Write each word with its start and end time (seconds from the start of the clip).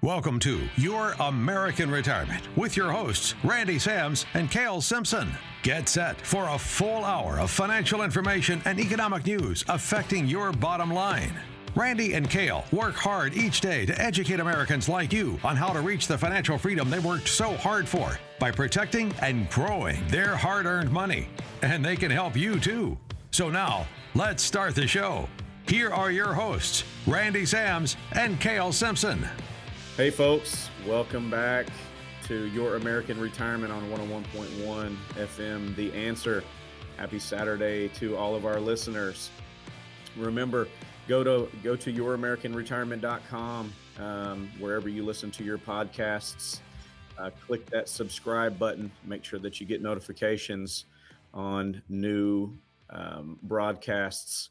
Welcome 0.00 0.38
to 0.40 0.60
Your 0.76 1.16
American 1.18 1.90
Retirement 1.90 2.46
with 2.56 2.76
your 2.76 2.92
hosts, 2.92 3.34
Randy 3.42 3.80
Sams 3.80 4.26
and 4.34 4.48
Kale 4.48 4.80
Simpson. 4.80 5.28
Get 5.64 5.88
set 5.88 6.20
for 6.20 6.50
a 6.50 6.58
full 6.58 7.04
hour 7.04 7.40
of 7.40 7.50
financial 7.50 8.02
information 8.02 8.62
and 8.64 8.78
economic 8.78 9.26
news 9.26 9.64
affecting 9.68 10.28
your 10.28 10.52
bottom 10.52 10.94
line. 10.94 11.32
Randy 11.74 12.14
and 12.14 12.30
Kale 12.30 12.64
work 12.70 12.94
hard 12.94 13.34
each 13.34 13.60
day 13.60 13.84
to 13.86 14.00
educate 14.00 14.38
Americans 14.38 14.88
like 14.88 15.12
you 15.12 15.36
on 15.42 15.56
how 15.56 15.72
to 15.72 15.80
reach 15.80 16.06
the 16.06 16.16
financial 16.16 16.58
freedom 16.58 16.88
they 16.90 17.00
worked 17.00 17.26
so 17.26 17.54
hard 17.54 17.88
for 17.88 18.16
by 18.38 18.52
protecting 18.52 19.12
and 19.20 19.50
growing 19.50 20.06
their 20.06 20.36
hard 20.36 20.64
earned 20.64 20.92
money. 20.92 21.28
And 21.62 21.84
they 21.84 21.96
can 21.96 22.12
help 22.12 22.36
you 22.36 22.60
too. 22.60 22.96
So 23.32 23.50
now, 23.50 23.84
let's 24.14 24.44
start 24.44 24.76
the 24.76 24.86
show. 24.86 25.28
Here 25.66 25.90
are 25.90 26.12
your 26.12 26.34
hosts, 26.34 26.84
Randy 27.04 27.44
Sams 27.44 27.96
and 28.12 28.40
Kale 28.40 28.70
Simpson. 28.70 29.28
Hey, 29.98 30.10
folks, 30.10 30.70
welcome 30.86 31.28
back 31.28 31.66
to 32.28 32.44
Your 32.50 32.76
American 32.76 33.18
Retirement 33.20 33.72
on 33.72 33.90
101.1 33.90 34.96
FM. 35.16 35.74
The 35.74 35.92
answer. 35.92 36.44
Happy 36.96 37.18
Saturday 37.18 37.88
to 37.94 38.16
all 38.16 38.36
of 38.36 38.46
our 38.46 38.60
listeners. 38.60 39.28
Remember, 40.16 40.68
go 41.08 41.24
to 41.24 41.48
go 41.64 41.74
to 41.74 41.92
youramericanretirement.com 41.92 43.72
um, 43.98 44.50
wherever 44.60 44.88
you 44.88 45.04
listen 45.04 45.32
to 45.32 45.42
your 45.42 45.58
podcasts. 45.58 46.60
Uh, 47.18 47.30
click 47.44 47.68
that 47.70 47.88
subscribe 47.88 48.56
button. 48.56 48.92
Make 49.04 49.24
sure 49.24 49.40
that 49.40 49.58
you 49.58 49.66
get 49.66 49.82
notifications 49.82 50.84
on 51.34 51.82
new 51.88 52.56
um, 52.90 53.36
broadcasts 53.42 54.50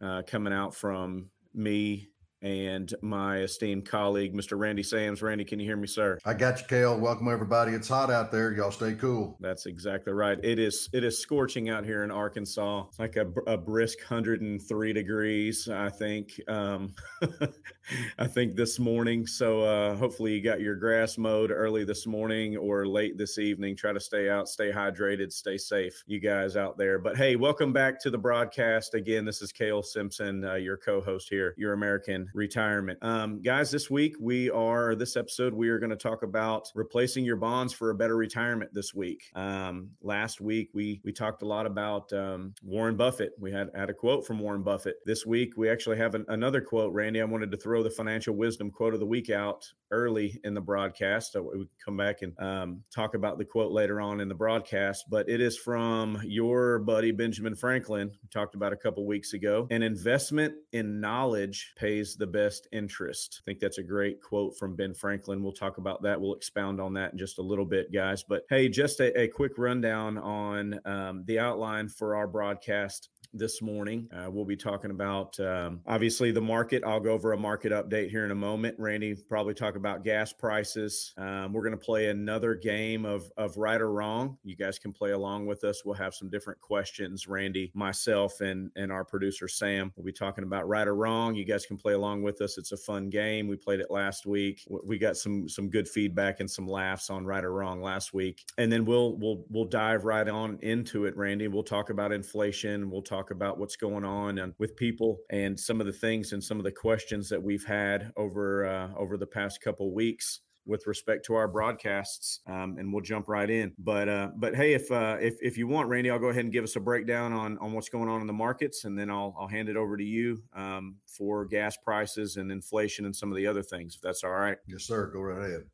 uh, 0.00 0.22
coming 0.26 0.52
out 0.52 0.74
from 0.74 1.30
me 1.54 2.08
and 2.44 2.94
my 3.00 3.38
esteemed 3.38 3.88
colleague, 3.88 4.34
Mr. 4.34 4.58
Randy 4.58 4.82
Sams. 4.82 5.22
Randy, 5.22 5.44
can 5.44 5.58
you 5.58 5.66
hear 5.66 5.78
me, 5.78 5.86
sir? 5.86 6.18
I 6.26 6.34
got 6.34 6.60
you, 6.60 6.66
Kale. 6.68 6.98
Welcome 7.00 7.28
everybody. 7.28 7.72
It's 7.72 7.88
hot 7.88 8.10
out 8.10 8.30
there. 8.30 8.52
Y'all 8.52 8.70
stay 8.70 8.92
cool. 8.94 9.36
That's 9.40 9.64
exactly 9.64 10.12
right. 10.12 10.38
It 10.44 10.58
is. 10.58 10.90
It 10.92 11.04
is 11.04 11.18
scorching 11.18 11.70
out 11.70 11.86
here 11.86 12.04
in 12.04 12.10
Arkansas. 12.10 12.84
It's 12.88 12.98
like 12.98 13.16
a, 13.16 13.26
a 13.46 13.56
brisk 13.56 13.98
103 13.98 14.92
degrees. 14.92 15.68
I 15.68 15.88
think. 15.88 16.38
Um, 16.46 16.94
I 18.18 18.26
think 18.26 18.56
this 18.56 18.78
morning. 18.78 19.26
So 19.26 19.62
uh, 19.62 19.96
hopefully 19.96 20.32
you 20.32 20.42
got 20.42 20.60
your 20.60 20.74
grass 20.74 21.18
mowed 21.18 21.50
early 21.50 21.84
this 21.84 22.06
morning 22.06 22.56
or 22.56 22.86
late 22.86 23.18
this 23.18 23.38
evening. 23.38 23.76
Try 23.76 23.92
to 23.92 24.00
stay 24.00 24.28
out, 24.28 24.48
stay 24.48 24.70
hydrated, 24.70 25.32
stay 25.32 25.58
safe, 25.58 26.02
you 26.06 26.18
guys 26.20 26.56
out 26.56 26.78
there. 26.78 26.98
But 26.98 27.16
hey, 27.16 27.36
welcome 27.36 27.72
back 27.72 28.00
to 28.00 28.10
the 28.10 28.18
broadcast. 28.18 28.94
Again, 28.94 29.24
this 29.24 29.42
is 29.42 29.52
Kale 29.52 29.82
Simpson, 29.82 30.44
uh, 30.44 30.54
your 30.54 30.76
co-host 30.76 31.28
here, 31.28 31.54
your 31.56 31.72
American 31.72 32.28
retirement. 32.34 32.98
Um, 33.00 33.40
guys, 33.40 33.70
this 33.70 33.88
week 33.88 34.16
we 34.20 34.50
are, 34.50 34.94
this 34.94 35.16
episode, 35.16 35.54
we 35.54 35.68
are 35.68 35.78
going 35.78 35.90
to 35.90 35.96
talk 35.96 36.22
about 36.22 36.70
replacing 36.74 37.24
your 37.24 37.36
bonds 37.36 37.72
for 37.72 37.90
a 37.90 37.94
better 37.94 38.16
retirement 38.16 38.74
this 38.74 38.92
week. 38.92 39.30
Um, 39.34 39.90
last 40.02 40.40
week 40.40 40.70
we 40.74 41.00
we 41.04 41.12
talked 41.12 41.42
a 41.42 41.46
lot 41.46 41.64
about 41.64 42.12
um, 42.12 42.54
Warren 42.62 42.96
Buffett. 42.96 43.32
We 43.38 43.52
had, 43.52 43.70
had 43.74 43.88
a 43.88 43.94
quote 43.94 44.26
from 44.26 44.40
Warren 44.40 44.62
Buffett. 44.62 44.96
This 45.06 45.24
week 45.24 45.52
we 45.56 45.70
actually 45.70 45.96
have 45.98 46.14
an, 46.14 46.26
another 46.28 46.60
quote, 46.60 46.92
Randy. 46.92 47.20
I 47.20 47.24
wanted 47.24 47.50
to 47.52 47.56
throw 47.56 47.82
the 47.82 47.90
financial 47.90 48.34
wisdom 48.34 48.70
quote 48.70 48.94
of 48.94 49.00
the 49.00 49.06
week 49.06 49.30
out 49.30 49.64
early 49.90 50.40
in 50.42 50.54
the 50.54 50.60
broadcast. 50.60 51.32
So 51.32 51.52
we 51.56 51.68
come 51.82 51.96
back 51.96 52.22
and 52.22 52.38
um, 52.40 52.82
talk 52.92 53.14
about 53.14 53.38
the 53.38 53.44
quote 53.44 53.70
later 53.70 54.00
on 54.00 54.20
in 54.20 54.28
the 54.28 54.34
broadcast. 54.34 55.04
But 55.08 55.28
it 55.28 55.40
is 55.40 55.56
from 55.56 56.20
your 56.24 56.80
buddy 56.80 57.12
Benjamin 57.12 57.54
Franklin, 57.54 58.10
talked 58.32 58.56
about 58.56 58.72
a 58.72 58.76
couple 58.76 59.06
weeks 59.06 59.32
ago. 59.34 59.68
An 59.70 59.82
investment 59.82 60.54
in 60.72 61.00
knowledge 61.00 61.72
pays 61.76 62.13
the 62.16 62.26
best 62.26 62.68
interest. 62.72 63.40
I 63.40 63.44
think 63.44 63.60
that's 63.60 63.78
a 63.78 63.82
great 63.82 64.20
quote 64.22 64.56
from 64.56 64.76
Ben 64.76 64.94
Franklin. 64.94 65.42
We'll 65.42 65.52
talk 65.52 65.78
about 65.78 66.02
that. 66.02 66.20
We'll 66.20 66.34
expound 66.34 66.80
on 66.80 66.94
that 66.94 67.12
in 67.12 67.18
just 67.18 67.38
a 67.38 67.42
little 67.42 67.64
bit, 67.64 67.92
guys. 67.92 68.22
But 68.22 68.44
hey, 68.48 68.68
just 68.68 69.00
a, 69.00 69.18
a 69.20 69.28
quick 69.28 69.52
rundown 69.58 70.18
on 70.18 70.80
um, 70.84 71.24
the 71.26 71.38
outline 71.38 71.88
for 71.88 72.16
our 72.16 72.26
broadcast 72.26 73.10
this 73.34 73.60
morning. 73.60 74.08
Uh, 74.14 74.30
we'll 74.30 74.44
be 74.44 74.56
talking 74.56 74.90
about 74.90 75.38
um, 75.40 75.80
obviously 75.86 76.30
the 76.30 76.40
market. 76.40 76.82
I'll 76.84 77.00
go 77.00 77.12
over 77.12 77.32
a 77.32 77.36
market 77.36 77.72
update 77.72 78.10
here 78.10 78.24
in 78.24 78.30
a 78.30 78.34
moment. 78.34 78.76
Randy 78.78 79.14
probably 79.14 79.54
talk 79.54 79.76
about 79.76 80.04
gas 80.04 80.32
prices. 80.32 81.12
Um, 81.16 81.52
we're 81.52 81.62
going 81.62 81.78
to 81.78 81.84
play 81.84 82.08
another 82.08 82.54
game 82.54 83.04
of 83.04 83.30
of 83.36 83.56
right 83.56 83.80
or 83.80 83.92
wrong. 83.92 84.38
You 84.44 84.56
guys 84.56 84.78
can 84.78 84.92
play 84.92 85.10
along 85.10 85.46
with 85.46 85.64
us. 85.64 85.84
We'll 85.84 85.94
have 85.96 86.14
some 86.14 86.30
different 86.30 86.60
questions. 86.60 87.26
Randy, 87.26 87.70
myself, 87.74 88.40
and 88.40 88.70
and 88.76 88.92
our 88.92 89.04
producer 89.04 89.48
Sam 89.48 89.92
will 89.96 90.04
be 90.04 90.12
talking 90.12 90.44
about 90.44 90.68
right 90.68 90.86
or 90.86 90.94
wrong. 90.94 91.34
You 91.34 91.44
guys 91.44 91.66
can 91.66 91.76
play 91.76 91.94
along 91.94 92.22
with 92.22 92.40
us. 92.40 92.58
It's 92.58 92.72
a 92.72 92.76
fun 92.76 93.10
game. 93.10 93.48
We 93.48 93.56
played 93.56 93.80
it 93.80 93.90
last 93.90 94.26
week. 94.26 94.66
We 94.68 94.98
got 94.98 95.16
some 95.16 95.48
some 95.48 95.68
good 95.68 95.88
feedback 95.88 96.40
and 96.40 96.50
some 96.50 96.68
laughs 96.68 97.10
on 97.10 97.24
right 97.24 97.44
or 97.44 97.52
wrong 97.52 97.82
last 97.82 98.14
week. 98.14 98.44
And 98.58 98.70
then 98.70 98.84
we'll 98.84 99.16
we'll 99.16 99.44
we'll 99.48 99.64
dive 99.64 100.04
right 100.04 100.28
on 100.28 100.58
into 100.62 101.06
it, 101.06 101.16
Randy. 101.16 101.48
We'll 101.48 101.62
talk 101.62 101.90
about 101.90 102.12
inflation. 102.12 102.90
We'll 102.90 103.02
talk 103.02 103.23
about 103.30 103.58
what's 103.58 103.76
going 103.76 104.04
on 104.04 104.38
and 104.38 104.54
with 104.58 104.76
people 104.76 105.18
and 105.30 105.58
some 105.58 105.80
of 105.80 105.86
the 105.86 105.92
things 105.92 106.32
and 106.32 106.42
some 106.42 106.58
of 106.58 106.64
the 106.64 106.72
questions 106.72 107.28
that 107.28 107.42
we've 107.42 107.64
had 107.64 108.12
over 108.16 108.66
uh, 108.66 108.88
over 108.96 109.16
the 109.16 109.26
past 109.26 109.60
couple 109.60 109.92
weeks 109.94 110.40
with 110.66 110.86
respect 110.86 111.26
to 111.26 111.34
our 111.34 111.46
broadcasts, 111.46 112.40
um, 112.46 112.76
and 112.78 112.92
we'll 112.92 113.02
jump 113.02 113.28
right 113.28 113.50
in. 113.50 113.72
But 113.78 114.08
uh, 114.08 114.30
but 114.36 114.54
hey, 114.54 114.72
if 114.74 114.90
uh, 114.90 115.18
if 115.20 115.36
if 115.42 115.58
you 115.58 115.66
want, 115.66 115.88
Randy, 115.88 116.10
I'll 116.10 116.18
go 116.18 116.28
ahead 116.28 116.44
and 116.44 116.52
give 116.52 116.64
us 116.64 116.76
a 116.76 116.80
breakdown 116.80 117.32
on 117.32 117.58
on 117.58 117.72
what's 117.72 117.88
going 117.88 118.08
on 118.08 118.20
in 118.20 118.26
the 118.26 118.32
markets, 118.32 118.84
and 118.84 118.98
then 118.98 119.10
I'll 119.10 119.34
I'll 119.38 119.48
hand 119.48 119.68
it 119.68 119.76
over 119.76 119.96
to 119.96 120.04
you 120.04 120.42
um, 120.54 120.96
for 121.06 121.44
gas 121.44 121.76
prices 121.76 122.36
and 122.36 122.50
inflation 122.50 123.04
and 123.04 123.14
some 123.14 123.30
of 123.30 123.36
the 123.36 123.46
other 123.46 123.62
things, 123.62 123.96
if 123.96 124.00
that's 124.00 124.24
all 124.24 124.30
right. 124.30 124.58
Yes, 124.66 124.84
sir. 124.84 125.10
Go 125.12 125.20
right 125.20 125.48
ahead. 125.48 125.64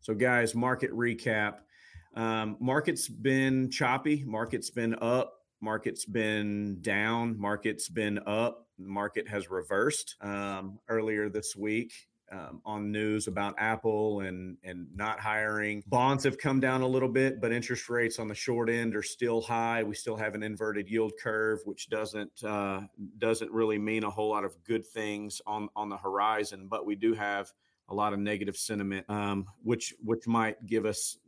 So, 0.00 0.14
guys, 0.14 0.54
market 0.54 0.90
recap. 0.90 1.58
Um, 2.14 2.56
market's 2.60 3.08
been 3.08 3.70
choppy. 3.70 4.24
Market's 4.26 4.70
been 4.70 4.94
up. 5.00 5.38
Market's 5.62 6.04
been 6.04 6.78
down. 6.82 7.38
Market's 7.38 7.88
been 7.88 8.18
up. 8.26 8.66
Market 8.78 9.28
has 9.28 9.48
reversed 9.48 10.16
um, 10.20 10.80
earlier 10.88 11.28
this 11.28 11.54
week 11.56 11.92
um, 12.32 12.60
on 12.64 12.90
news 12.90 13.28
about 13.28 13.54
Apple 13.58 14.20
and 14.20 14.56
and 14.64 14.88
not 14.94 15.20
hiring. 15.20 15.82
Bonds 15.86 16.24
have 16.24 16.36
come 16.36 16.58
down 16.58 16.80
a 16.80 16.86
little 16.86 17.08
bit, 17.08 17.40
but 17.40 17.52
interest 17.52 17.88
rates 17.88 18.18
on 18.18 18.26
the 18.26 18.34
short 18.34 18.70
end 18.70 18.96
are 18.96 19.02
still 19.02 19.40
high. 19.40 19.84
We 19.84 19.94
still 19.94 20.16
have 20.16 20.34
an 20.34 20.42
inverted 20.42 20.88
yield 20.88 21.12
curve, 21.22 21.60
which 21.64 21.88
doesn't 21.88 22.42
uh, 22.42 22.80
doesn't 23.18 23.52
really 23.52 23.78
mean 23.78 24.02
a 24.04 24.10
whole 24.10 24.30
lot 24.30 24.44
of 24.44 24.56
good 24.64 24.84
things 24.84 25.40
on 25.46 25.68
on 25.76 25.88
the 25.88 25.96
horizon. 25.96 26.66
But 26.68 26.86
we 26.86 26.96
do 26.96 27.14
have 27.14 27.52
a 27.88 27.94
lot 27.94 28.12
of 28.12 28.18
negative 28.18 28.56
sentiment, 28.56 29.08
um, 29.08 29.46
which 29.62 29.94
which 30.02 30.26
might 30.26 30.66
give 30.66 30.86
us 30.86 31.18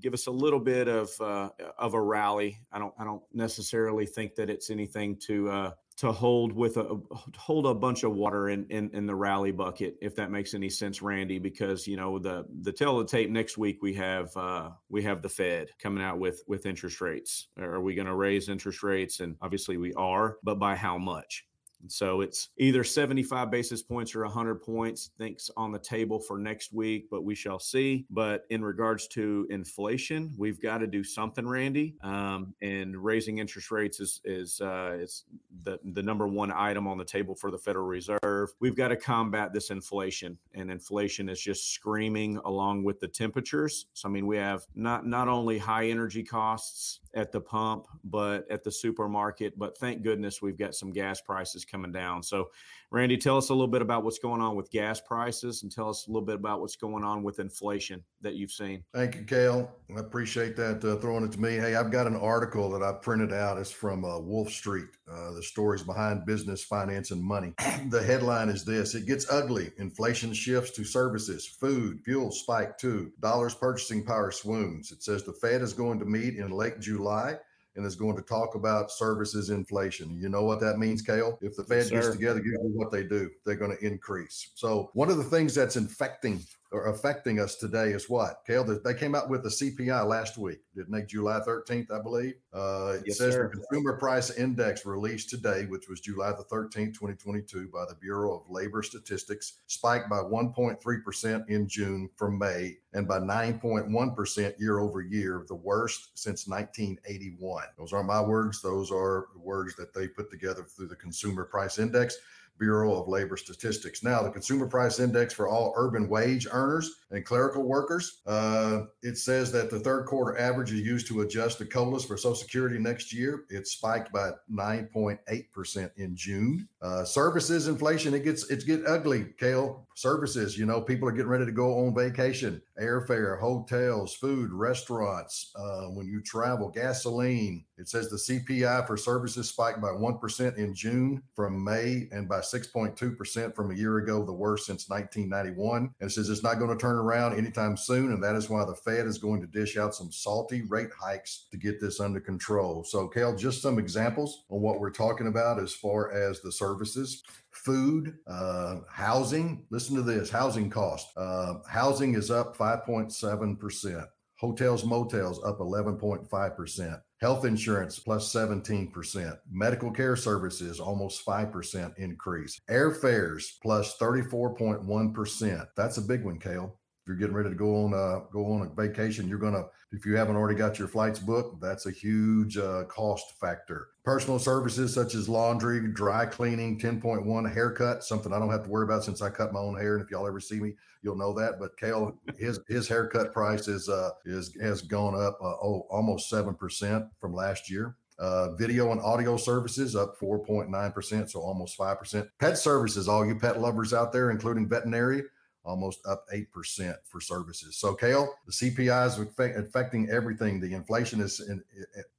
give 0.00 0.14
us 0.14 0.26
a 0.26 0.30
little 0.30 0.60
bit 0.60 0.88
of 0.88 1.10
uh, 1.20 1.50
of 1.78 1.94
a 1.94 2.00
rally. 2.00 2.60
I 2.72 2.78
don't 2.78 2.94
I 2.98 3.04
don't 3.04 3.22
necessarily 3.32 4.06
think 4.06 4.34
that 4.36 4.50
it's 4.50 4.70
anything 4.70 5.16
to 5.26 5.50
uh, 5.50 5.70
to 5.96 6.12
hold 6.12 6.52
with 6.52 6.76
a 6.76 7.00
hold 7.36 7.66
a 7.66 7.74
bunch 7.74 8.02
of 8.02 8.12
water 8.12 8.50
in, 8.50 8.66
in 8.68 8.90
in 8.92 9.06
the 9.06 9.14
rally 9.14 9.50
bucket 9.50 9.96
if 10.02 10.14
that 10.16 10.30
makes 10.30 10.52
any 10.52 10.68
sense 10.68 11.00
randy 11.00 11.38
because 11.38 11.86
you 11.86 11.96
know 11.96 12.18
the 12.18 12.44
the 12.62 12.72
tale 12.72 13.00
of 13.00 13.06
the 13.06 13.10
tape 13.10 13.30
next 13.30 13.56
week 13.56 13.82
we 13.82 13.94
have 13.94 14.36
uh 14.36 14.70
we 14.90 15.02
have 15.02 15.22
the 15.22 15.28
fed 15.28 15.68
coming 15.78 16.04
out 16.04 16.18
with 16.18 16.42
with 16.46 16.66
interest 16.66 17.00
rates. 17.00 17.48
Are 17.58 17.80
we 17.80 17.94
going 17.94 18.06
to 18.06 18.14
raise 18.14 18.48
interest 18.48 18.82
rates? 18.82 19.20
And 19.20 19.36
obviously 19.40 19.76
we 19.76 19.92
are 19.94 20.36
but 20.42 20.58
by 20.58 20.76
how 20.76 20.98
much 20.98 21.46
so 21.88 22.20
it's 22.20 22.50
either 22.58 22.84
75 22.84 23.50
basis 23.50 23.82
points 23.82 24.14
or 24.14 24.22
100 24.22 24.62
points, 24.62 25.10
thinks 25.18 25.50
on 25.56 25.72
the 25.72 25.78
table 25.78 26.18
for 26.18 26.38
next 26.38 26.72
week, 26.72 27.08
but 27.10 27.24
we 27.24 27.34
shall 27.34 27.58
see. 27.58 28.06
But 28.10 28.44
in 28.50 28.64
regards 28.64 29.06
to 29.08 29.46
inflation, 29.50 30.32
we've 30.36 30.60
got 30.60 30.78
to 30.78 30.86
do 30.86 31.04
something, 31.04 31.46
Randy. 31.46 31.96
Um, 32.02 32.54
and 32.62 32.96
raising 32.96 33.38
interest 33.38 33.70
rates 33.70 34.00
is 34.00 34.20
is 34.24 34.60
uh, 34.60 34.96
is 34.98 35.24
the 35.62 35.78
the 35.92 36.02
number 36.02 36.26
one 36.26 36.52
item 36.52 36.86
on 36.86 36.98
the 36.98 37.04
table 37.04 37.34
for 37.34 37.50
the 37.50 37.58
Federal 37.58 37.86
Reserve. 37.86 38.50
We've 38.60 38.76
got 38.76 38.88
to 38.88 38.96
combat 38.96 39.52
this 39.52 39.70
inflation, 39.70 40.38
and 40.54 40.70
inflation 40.70 41.28
is 41.28 41.40
just 41.40 41.72
screaming 41.72 42.38
along 42.44 42.84
with 42.84 43.00
the 43.00 43.08
temperatures. 43.08 43.86
So 43.92 44.08
I 44.08 44.12
mean, 44.12 44.26
we 44.26 44.36
have 44.36 44.66
not 44.74 45.06
not 45.06 45.28
only 45.28 45.58
high 45.58 45.88
energy 45.88 46.22
costs 46.22 47.00
at 47.14 47.32
the 47.32 47.40
pump, 47.40 47.86
but 48.04 48.48
at 48.50 48.62
the 48.62 48.70
supermarket. 48.70 49.58
But 49.58 49.76
thank 49.78 50.02
goodness 50.02 50.42
we've 50.42 50.58
got 50.58 50.74
some 50.74 50.92
gas 50.92 51.20
prices 51.20 51.64
coming 51.64 51.75
coming 51.76 51.92
down. 51.92 52.22
So, 52.22 52.48
Randy, 52.90 53.18
tell 53.18 53.36
us 53.36 53.50
a 53.50 53.52
little 53.52 53.66
bit 53.66 53.82
about 53.82 54.04
what's 54.04 54.18
going 54.18 54.40
on 54.40 54.56
with 54.56 54.70
gas 54.70 55.00
prices 55.00 55.62
and 55.62 55.70
tell 55.70 55.90
us 55.90 56.06
a 56.06 56.10
little 56.10 56.24
bit 56.24 56.36
about 56.36 56.60
what's 56.60 56.76
going 56.76 57.04
on 57.04 57.22
with 57.22 57.38
inflation 57.38 58.02
that 58.22 58.34
you've 58.34 58.52
seen. 58.52 58.82
Thank 58.94 59.16
you, 59.16 59.24
Kale. 59.24 59.70
I 59.94 60.00
appreciate 60.00 60.56
that 60.56 60.82
uh, 60.84 60.96
throwing 60.96 61.24
it 61.24 61.32
to 61.32 61.40
me. 61.40 61.56
Hey, 61.56 61.74
I've 61.74 61.90
got 61.90 62.06
an 62.06 62.16
article 62.16 62.70
that 62.70 62.82
I 62.82 62.92
printed 62.92 63.32
out. 63.32 63.58
It's 63.58 63.70
from 63.70 64.04
uh, 64.04 64.18
Wolf 64.20 64.50
Street, 64.50 64.88
uh, 65.10 65.32
the 65.32 65.42
stories 65.42 65.82
behind 65.82 66.24
business, 66.24 66.64
finance, 66.64 67.10
and 67.10 67.22
money. 67.22 67.52
the 67.90 68.02
headline 68.02 68.48
is 68.48 68.64
this 68.64 68.94
It 68.94 69.06
gets 69.06 69.28
ugly. 69.30 69.72
Inflation 69.78 70.32
shifts 70.32 70.70
to 70.76 70.84
services, 70.84 71.46
food, 71.46 72.00
fuel 72.04 72.30
spike 72.30 72.78
too. 72.78 73.12
Dollars 73.20 73.54
purchasing 73.54 74.04
power 74.04 74.30
swoons. 74.30 74.92
It 74.92 75.02
says 75.02 75.24
the 75.24 75.32
Fed 75.34 75.60
is 75.60 75.74
going 75.74 75.98
to 75.98 76.06
meet 76.06 76.36
in 76.36 76.50
late 76.50 76.80
July 76.80 77.36
and 77.76 77.86
is 77.86 77.94
going 77.94 78.16
to 78.16 78.22
talk 78.22 78.54
about 78.54 78.90
services 78.90 79.50
inflation. 79.50 80.18
You 80.20 80.28
know 80.28 80.42
what 80.42 80.60
that 80.60 80.78
means, 80.78 81.02
Kale? 81.02 81.38
If 81.42 81.56
the 81.56 81.64
Fed 81.64 81.78
yes, 81.78 81.90
gets 81.90 82.10
together, 82.10 82.42
usually 82.44 82.70
what 82.70 82.90
they 82.90 83.04
do, 83.04 83.30
they're 83.44 83.56
going 83.56 83.76
to 83.76 83.86
increase. 83.86 84.50
So 84.54 84.90
one 84.94 85.10
of 85.10 85.18
the 85.18 85.24
things 85.24 85.54
that's 85.54 85.76
infecting 85.76 86.40
or 86.72 86.88
affecting 86.88 87.38
us 87.38 87.56
today 87.56 87.90
is 87.90 88.10
what? 88.10 88.42
Kale, 88.46 88.64
they 88.64 88.94
came 88.94 89.14
out 89.14 89.28
with 89.28 89.42
the 89.42 89.48
CPI 89.48 90.06
last 90.06 90.36
week, 90.36 90.60
didn't 90.74 90.92
they? 90.92 91.02
July 91.02 91.40
13th, 91.46 91.90
I 91.90 92.02
believe. 92.02 92.34
Uh, 92.52 92.94
it 92.98 93.04
yes, 93.06 93.18
says 93.18 93.34
sir. 93.34 93.48
the 93.48 93.60
Consumer 93.60 93.96
Price 93.98 94.30
Index 94.36 94.84
released 94.84 95.30
today, 95.30 95.66
which 95.66 95.88
was 95.88 96.00
July 96.00 96.32
the 96.32 96.44
13th, 96.44 96.94
2022, 96.94 97.68
by 97.72 97.84
the 97.88 97.94
Bureau 97.94 98.40
of 98.40 98.50
Labor 98.50 98.82
Statistics, 98.82 99.54
spiked 99.66 100.10
by 100.10 100.18
1.3% 100.18 101.48
in 101.48 101.68
June 101.68 102.08
from 102.16 102.38
May 102.38 102.78
and 102.92 103.06
by 103.06 103.18
9.1% 103.18 104.58
year 104.58 104.78
over 104.80 105.00
year, 105.02 105.44
the 105.48 105.54
worst 105.54 106.18
since 106.18 106.48
1981. 106.48 107.64
Those 107.78 107.92
aren't 107.92 108.06
my 108.06 108.20
words, 108.20 108.60
those 108.60 108.90
are 108.90 109.26
the 109.34 109.40
words 109.40 109.76
that 109.76 109.94
they 109.94 110.08
put 110.08 110.30
together 110.30 110.64
through 110.64 110.88
the 110.88 110.96
Consumer 110.96 111.44
Price 111.44 111.78
Index. 111.78 112.16
Bureau 112.58 113.00
of 113.00 113.08
Labor 113.08 113.36
Statistics. 113.36 114.02
Now, 114.02 114.22
the 114.22 114.30
Consumer 114.30 114.66
Price 114.66 114.98
Index 114.98 115.34
for 115.34 115.48
all 115.48 115.72
urban 115.76 116.08
wage 116.08 116.46
earners 116.50 116.96
and 117.10 117.24
clerical 117.24 117.62
workers, 117.64 118.22
uh, 118.26 118.82
it 119.02 119.18
says 119.18 119.52
that 119.52 119.70
the 119.70 119.80
third 119.80 120.06
quarter 120.06 120.38
average 120.38 120.72
is 120.72 120.80
used 120.80 121.06
to 121.08 121.22
adjust 121.22 121.58
the 121.58 121.66
COLAs 121.66 122.04
for 122.04 122.16
Social 122.16 122.34
Security 122.34 122.78
next 122.78 123.12
year. 123.12 123.44
It 123.50 123.66
spiked 123.66 124.12
by 124.12 124.30
9.8% 124.52 125.90
in 125.96 126.16
June. 126.16 126.68
Uh, 126.82 127.04
services 127.04 127.68
inflation, 127.68 128.14
it 128.14 128.24
gets 128.24 128.50
it's 128.50 128.64
get 128.64 128.86
ugly, 128.86 129.26
Kale. 129.38 129.85
Services, 129.96 130.58
you 130.58 130.66
know, 130.66 130.78
people 130.78 131.08
are 131.08 131.12
getting 131.12 131.30
ready 131.30 131.46
to 131.46 131.52
go 131.52 131.86
on 131.86 131.94
vacation, 131.94 132.60
airfare, 132.78 133.40
hotels, 133.40 134.14
food, 134.14 134.52
restaurants, 134.52 135.52
uh, 135.56 135.86
when 135.86 136.06
you 136.06 136.20
travel, 136.20 136.68
gasoline. 136.68 137.64
It 137.78 137.88
says 137.88 138.10
the 138.10 138.16
CPI 138.16 138.86
for 138.86 138.98
services 138.98 139.48
spiked 139.48 139.80
by 139.80 139.88
1% 139.88 140.58
in 140.58 140.74
June 140.74 141.22
from 141.34 141.64
May 141.64 142.08
and 142.12 142.28
by 142.28 142.40
6.2% 142.40 143.56
from 143.56 143.70
a 143.70 143.74
year 143.74 143.96
ago, 143.96 144.22
the 144.22 144.34
worst 144.34 144.66
since 144.66 144.86
1991. 144.90 145.94
And 145.98 146.10
it 146.10 146.12
says 146.12 146.28
it's 146.28 146.42
not 146.42 146.58
going 146.58 146.76
to 146.76 146.76
turn 146.76 146.96
around 146.96 147.38
anytime 147.38 147.78
soon. 147.78 148.12
And 148.12 148.22
that 148.22 148.36
is 148.36 148.50
why 148.50 148.66
the 148.66 148.74
Fed 148.74 149.06
is 149.06 149.16
going 149.16 149.40
to 149.40 149.46
dish 149.46 149.78
out 149.78 149.94
some 149.94 150.12
salty 150.12 150.60
rate 150.68 150.90
hikes 150.98 151.46
to 151.50 151.56
get 151.56 151.80
this 151.80 152.00
under 152.00 152.20
control. 152.20 152.84
So, 152.84 153.08
Kale, 153.08 153.34
just 153.34 153.62
some 153.62 153.78
examples 153.78 154.44
on 154.50 154.60
what 154.60 154.78
we're 154.78 154.90
talking 154.90 155.28
about 155.28 155.58
as 155.58 155.72
far 155.72 156.12
as 156.12 156.42
the 156.42 156.52
services 156.52 157.22
food, 157.64 158.14
uh, 158.26 158.76
housing. 158.90 159.64
Listen 159.70 159.96
to 159.96 160.02
this 160.02 160.30
housing 160.30 160.70
cost. 160.70 161.08
Uh, 161.16 161.54
housing 161.68 162.14
is 162.14 162.30
up 162.30 162.56
5.7%. 162.56 164.06
Hotels, 164.38 164.84
motels 164.84 165.42
up 165.44 165.58
11.5%. 165.58 167.00
Health 167.20 167.44
insurance 167.46 167.98
plus 167.98 168.30
17%. 168.32 169.38
Medical 169.50 169.90
care 169.90 170.16
services 170.16 170.78
almost 170.78 171.24
5% 171.24 171.96
increase. 171.96 172.60
Airfares 172.70 173.44
plus 173.62 173.96
34.1. 173.96 175.66
That's 175.76 175.96
a 175.96 176.02
big 176.02 176.24
one, 176.24 176.38
Kale. 176.38 176.78
You're 177.06 177.16
getting 177.16 177.34
ready 177.34 177.50
to 177.50 177.54
go 177.54 177.84
on 177.84 177.94
uh, 177.94 178.20
go 178.32 178.52
on 178.52 178.62
a 178.62 178.74
vacation, 178.74 179.28
you're 179.28 179.38
gonna 179.38 179.64
if 179.92 180.04
you 180.04 180.16
haven't 180.16 180.36
already 180.36 180.58
got 180.58 180.78
your 180.78 180.88
flights 180.88 181.18
booked, 181.18 181.60
that's 181.60 181.86
a 181.86 181.90
huge 181.90 182.58
uh, 182.58 182.84
cost 182.84 183.38
factor. 183.40 183.88
Personal 184.04 184.38
services 184.38 184.92
such 184.92 185.14
as 185.14 185.28
laundry, 185.28 185.92
dry 185.92 186.26
cleaning, 186.26 186.78
10.1 186.78 187.52
haircut, 187.52 188.02
something 188.02 188.32
I 188.32 188.38
don't 188.38 188.50
have 188.50 188.64
to 188.64 188.70
worry 188.70 188.84
about 188.84 189.04
since 189.04 189.22
I 189.22 189.30
cut 189.30 189.52
my 189.52 189.60
own 189.60 189.78
hair. 189.78 189.96
And 189.96 190.04
if 190.04 190.10
y'all 190.10 190.26
ever 190.26 190.40
see 190.40 190.60
me, 190.60 190.74
you'll 191.02 191.16
know 191.16 191.32
that. 191.34 191.60
But 191.60 191.76
Kale, 191.76 192.18
his 192.36 192.60
his 192.68 192.88
haircut 192.88 193.32
price 193.32 193.68
is 193.68 193.88
uh 193.88 194.10
is 194.24 194.56
has 194.60 194.82
gone 194.82 195.14
up 195.14 195.38
uh, 195.40 195.54
oh 195.62 195.86
almost 195.90 196.28
seven 196.28 196.54
percent 196.54 197.06
from 197.20 197.32
last 197.32 197.70
year. 197.70 197.96
Uh, 198.18 198.52
video 198.54 198.92
and 198.92 199.00
audio 199.02 199.36
services 199.36 199.94
up 199.94 200.18
4.9%, 200.18 201.28
so 201.28 201.40
almost 201.40 201.76
5%. 201.76 202.26
Pet 202.40 202.56
services, 202.56 203.08
all 203.08 203.26
you 203.26 203.38
pet 203.38 203.60
lovers 203.60 203.92
out 203.92 204.10
there, 204.10 204.30
including 204.30 204.66
veterinary, 204.66 205.22
almost 205.66 206.00
up 206.06 206.24
8% 206.32 206.94
for 207.04 207.20
services. 207.20 207.76
So, 207.76 207.94
Kale, 207.94 208.32
the 208.46 208.52
CPI 208.52 209.06
is 209.06 209.18
affecting 209.56 210.08
everything. 210.10 210.60
The 210.60 210.72
inflation 210.72 211.20
is 211.20 211.40
in, 211.40 211.62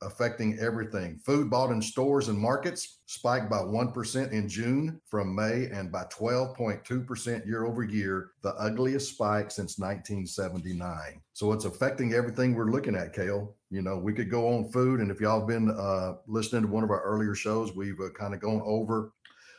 affecting 0.01 0.59
everything. 0.59 1.19
Food 1.25 1.49
bought 1.49 1.71
in 1.71 1.81
stores 1.81 2.27
and 2.27 2.37
markets 2.37 2.99
spiked 3.05 3.49
by 3.49 3.59
1% 3.59 4.31
in 4.31 4.49
June 4.49 4.99
from 5.09 5.33
May 5.33 5.67
and 5.71 5.91
by 5.91 6.03
12.2% 6.05 7.45
year 7.45 7.65
over 7.65 7.83
year, 7.83 8.31
the 8.41 8.53
ugliest 8.55 9.13
spike 9.13 9.49
since 9.49 9.79
1979. 9.79 11.21
So, 11.33 11.53
it's 11.53 11.65
affecting 11.65 12.13
everything 12.13 12.53
we're 12.53 12.71
looking 12.71 12.95
at, 12.95 13.13
Kale. 13.13 13.55
You 13.69 13.81
know, 13.81 13.97
we 13.97 14.13
could 14.13 14.29
go 14.29 14.47
on 14.47 14.71
food. 14.71 15.01
And 15.01 15.11
if 15.11 15.19
y'all 15.19 15.39
have 15.39 15.47
been 15.47 15.71
uh, 15.71 16.15
listening 16.27 16.63
to 16.63 16.67
one 16.67 16.83
of 16.83 16.89
our 16.89 17.01
earlier 17.01 17.35
shows, 17.35 17.75
we've 17.75 17.99
uh, 17.99 18.09
kind 18.17 18.33
of 18.33 18.39
gone 18.39 18.61
over 18.65 19.11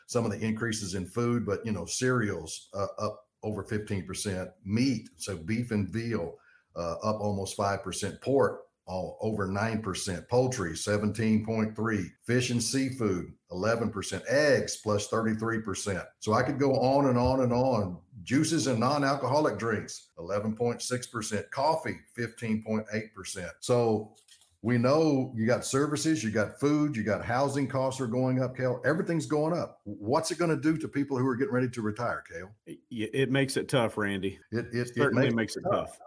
some 0.08 0.24
of 0.24 0.32
the 0.32 0.44
increases 0.44 0.94
in 0.94 1.06
food, 1.06 1.44
but, 1.44 1.64
you 1.66 1.72
know, 1.72 1.84
cereals 1.84 2.70
uh, 2.74 2.86
up 2.98 3.27
over 3.42 3.64
15%. 3.64 4.50
Meat, 4.64 5.08
so 5.16 5.36
beef 5.36 5.70
and 5.70 5.88
veal, 5.88 6.34
uh, 6.76 6.94
up 7.02 7.20
almost 7.20 7.56
5%. 7.56 8.20
Pork, 8.20 8.62
all 8.88 9.18
over 9.20 9.46
9%. 9.46 10.28
Poultry, 10.28 10.72
17.3. 10.72 12.10
Fish 12.26 12.50
and 12.50 12.62
seafood, 12.62 13.32
11%. 13.52 14.22
Eggs, 14.28 14.76
plus 14.76 15.08
33%. 15.08 16.04
So 16.20 16.32
I 16.32 16.42
could 16.42 16.58
go 16.58 16.72
on 16.72 17.06
and 17.06 17.18
on 17.18 17.40
and 17.40 17.52
on. 17.52 17.98
Juices 18.24 18.66
and 18.66 18.80
non-alcoholic 18.80 19.58
drinks, 19.58 20.08
11.6%. 20.18 21.50
Coffee, 21.50 21.98
15.8%. 22.18 23.50
So 23.60 24.14
we 24.62 24.76
know 24.76 25.32
you 25.36 25.46
got 25.46 25.64
services, 25.64 26.24
you 26.24 26.32
got 26.32 26.58
food, 26.58 26.96
you 26.96 27.04
got 27.04 27.24
housing 27.24 27.68
costs 27.68 28.00
are 28.00 28.08
going 28.08 28.42
up, 28.42 28.56
Kale. 28.56 28.82
Everything's 28.84 29.26
going 29.26 29.56
up. 29.56 29.78
What's 29.84 30.32
it 30.32 30.38
going 30.38 30.50
to 30.50 30.56
do 30.56 30.76
to 30.78 30.88
people 30.88 31.16
who 31.16 31.28
are 31.28 31.36
getting 31.36 31.54
ready 31.54 31.68
to 31.68 31.82
retire, 31.82 32.24
Kale? 32.30 32.50
It 32.90 33.30
makes 33.30 33.56
it 33.56 33.68
tough, 33.68 33.96
Randy. 33.96 34.40
It, 34.50 34.66
it, 34.72 34.92
certainly 34.96 35.28
it 35.28 35.34
makes, 35.34 35.56
makes, 35.56 35.56
it 35.56 35.62
tough. 35.70 35.90
tough. 35.90 35.98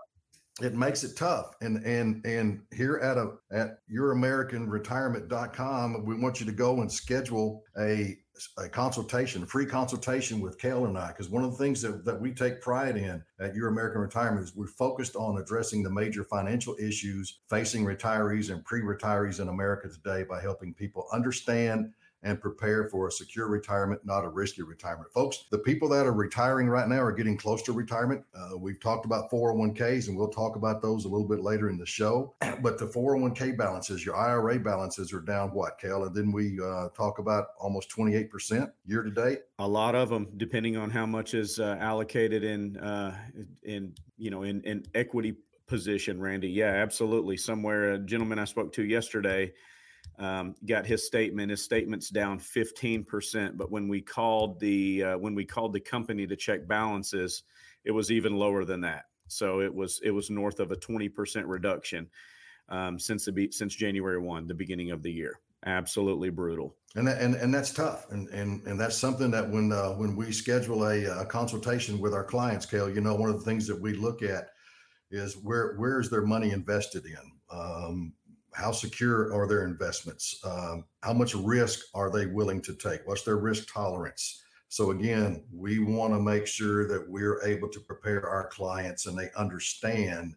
It 0.62 0.76
makes 0.76 1.06
it 1.06 1.16
tough. 1.16 1.56
And 1.62 1.78
and 1.86 2.26
and 2.26 2.62
here 2.74 2.98
at 2.98 3.18
a 3.18 3.36
at 3.52 3.78
youramericanretirement.com, 3.90 6.06
we 6.06 6.16
want 6.16 6.42
you 6.42 6.46
to 6.46 6.52
go 6.52 6.82
and 6.82 6.92
schedule 6.92 7.64
a 7.80 8.18
a 8.58 8.68
consultation, 8.70 9.44
a 9.44 9.46
free 9.46 9.66
consultation 9.66 10.40
with 10.40 10.58
Kale 10.58 10.86
and 10.86 10.98
I, 10.98 11.10
because 11.10 11.30
one 11.30 11.44
of 11.44 11.52
the 11.52 11.58
things 11.58 11.82
that, 11.82 12.06
that 12.06 12.20
we 12.20 12.32
take 12.32 12.62
pride 12.62 12.98
in 12.98 13.24
at 13.40 13.56
Your 13.56 13.68
American 13.68 14.02
Retirement 14.02 14.44
is 14.44 14.56
we're 14.56 14.68
focused 14.68 15.16
on 15.16 15.38
addressing 15.38 15.84
the 15.84 15.90
major 15.90 16.24
financial 16.24 16.76
issues 16.80 17.40
facing 17.50 17.86
retirees 17.86 18.52
and 18.52 18.64
pre-retirees 18.66 19.40
in 19.40 19.50
America 19.50 19.90
today 19.90 20.24
by 20.24 20.42
helping 20.42 20.74
people 20.74 21.08
understand 21.12 21.92
and 22.24 22.40
prepare 22.40 22.86
for 22.86 23.08
a 23.08 23.12
secure 23.12 23.48
retirement, 23.48 24.02
not 24.06 24.24
a 24.24 24.30
risky 24.30 24.62
retirement. 24.62 25.12
Folks, 25.12 25.46
the 25.50 25.58
people 25.58 25.90
that 25.90 26.06
are 26.06 26.14
retiring 26.14 26.68
right 26.68 26.88
now 26.88 27.00
are 27.00 27.12
getting 27.12 27.38
close 27.38 27.64
to 27.64 27.74
retirement. 27.74 28.24
Uh, 28.36 28.58
we've 28.58 28.80
talked 28.80 29.06
about 29.06 29.30
401ks, 29.32 30.08
and 30.08 30.16
we'll 30.16 30.30
talk 30.30 30.56
about 30.56 30.82
those 30.82 31.06
a 31.06 31.08
little 31.08 31.28
bit 31.28 31.42
later 31.42 31.70
in 31.70 31.78
the 31.78 31.86
show. 31.86 32.36
But 32.62 32.78
the 32.78 32.86
401k 32.86 33.58
balances, 33.58 34.06
your 34.06 34.16
IRA 34.16 34.60
balances 34.60 35.12
are 35.14 35.22
down 35.22 35.50
what, 35.50 35.80
Kel? 35.80 36.04
And 36.04 36.16
then 36.16 36.32
we 36.32 36.60
uh, 36.64 36.90
talk 36.90 37.18
about 37.18 37.48
almost 37.60 37.90
28% 37.90 38.72
year 38.86 39.02
to 39.02 39.10
date. 39.10 39.40
A 39.58 39.68
lot 39.68 39.96
of 39.96 40.10
them, 40.10 40.28
depending 40.38 40.78
on 40.78 40.92
how 40.92 41.08
much 41.08 41.34
is 41.34 41.60
uh, 41.60 41.78
allocated 41.80 42.44
in, 42.44 42.78
uh, 42.78 43.18
in, 43.64 43.96
you 44.18 44.30
know, 44.30 44.44
in, 44.44 44.62
in 44.62 44.86
equity 44.94 45.38
position, 45.66 46.22
Randy. 46.22 46.50
Yeah, 46.50 46.66
absolutely. 46.66 47.38
Somewhere, 47.38 47.94
a 47.94 47.98
gentleman 47.98 48.38
I 48.38 48.46
spoke 48.46 48.74
to 48.74 48.84
yesterday, 48.84 49.54
um, 50.20 50.56
got 50.66 50.86
his 50.86 51.06
statement. 51.06 51.50
His 51.50 51.64
statement's 51.64 52.10
down 52.10 52.40
15%. 52.40 53.58
But 53.58 53.72
when 53.72 53.88
we 53.88 54.02
called 54.02 54.60
the 54.60 55.04
uh, 55.04 55.18
when 55.18 55.36
we 55.36 55.46
called 55.46 55.74
the 55.74 55.80
company 55.80 56.28
to 56.28 56.36
check 56.36 56.68
balances, 56.68 57.44
it 57.84 57.92
was 57.92 58.12
even 58.12 58.36
lower 58.36 58.64
than 58.64 58.82
that. 58.82 59.06
So 59.28 59.62
it 59.62 59.74
was 59.74 60.00
it 60.04 60.12
was 60.12 60.30
north 60.30 60.60
of 60.60 60.72
a 60.72 60.76
20% 60.76 61.44
reduction 61.48 62.10
um, 62.70 63.00
since 63.00 63.26
the 63.26 63.50
since 63.52 63.76
January 63.76 64.20
one, 64.20 64.48
the 64.48 64.54
beginning 64.54 64.92
of 64.92 65.02
the 65.02 65.12
year. 65.12 65.40
Absolutely 65.66 66.30
brutal. 66.30 66.76
And 66.96 67.08
that, 67.08 67.22
and 67.22 67.36
and 67.36 67.54
that's 67.54 67.72
tough. 67.72 68.10
And 68.12 68.28
and 68.30 68.66
and 68.66 68.80
that's 68.80 68.98
something 68.98 69.32
that 69.32 69.50
when 69.50 69.72
uh, 69.72 69.92
when 69.92 70.16
we 70.16 70.32
schedule 70.32 70.86
a, 70.86 71.22
a 71.22 71.26
consultation 71.26 72.00
with 72.00 72.14
our 72.14 72.24
clients, 72.24 72.66
Kale, 72.66 72.90
you 72.90 73.02
know, 73.02 73.16
one 73.16 73.30
of 73.30 73.38
the 73.40 73.46
things 73.46 73.68
that 73.68 73.80
we 73.80 73.94
look 73.94 74.22
at 74.22 74.50
is 75.12 75.36
where 75.38 75.76
where 75.78 76.00
is 76.00 76.10
their 76.10 76.26
money 76.26 76.52
invested 76.52 77.06
in. 77.06 77.32
Um, 77.52 78.14
how 78.54 78.72
secure 78.72 79.34
are 79.34 79.48
their 79.48 79.66
investments? 79.66 80.40
Um, 80.44 80.86
how 81.04 81.14
much 81.14 81.36
risk 81.36 81.86
are 81.94 82.12
they 82.12 82.26
willing 82.26 82.62
to 82.64 82.74
take? 82.74 83.02
What's 83.06 83.24
their 83.24 83.38
risk 83.38 83.72
tolerance? 83.72 84.44
So 84.70 84.92
again, 84.92 85.44
we 85.54 85.80
want 85.80 86.14
to 86.14 86.20
make 86.20 86.48
sure 86.48 86.88
that 86.88 87.10
we're 87.10 87.44
able 87.44 87.70
to 87.70 87.80
prepare 87.82 88.28
our 88.28 88.48
clients 88.48 89.06
and 89.06 89.18
they 89.18 89.30
understand 89.36 90.36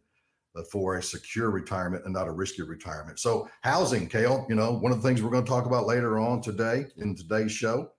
for 0.71 0.97
a 0.97 1.03
secure 1.03 1.51
retirement 1.51 2.05
and 2.05 2.15
not 2.15 2.29
a 2.29 2.33
risky 2.33 2.63
retirement. 2.63 3.19
So 3.19 3.49
housing, 3.63 4.09
Kale, 4.09 4.47
you 4.49 4.55
know, 4.55 4.73
one 4.73 4.93
of 4.93 5.03
the 5.03 5.09
things 5.09 5.23
we're 5.23 5.31
going 5.31 5.45
to 5.45 5.51
talk 5.51 5.67
about 5.67 5.87
later 5.87 6.19
on 6.19 6.41
today 6.41 6.87
in 6.97 7.17
today's 7.17 7.51
show, 7.53 7.91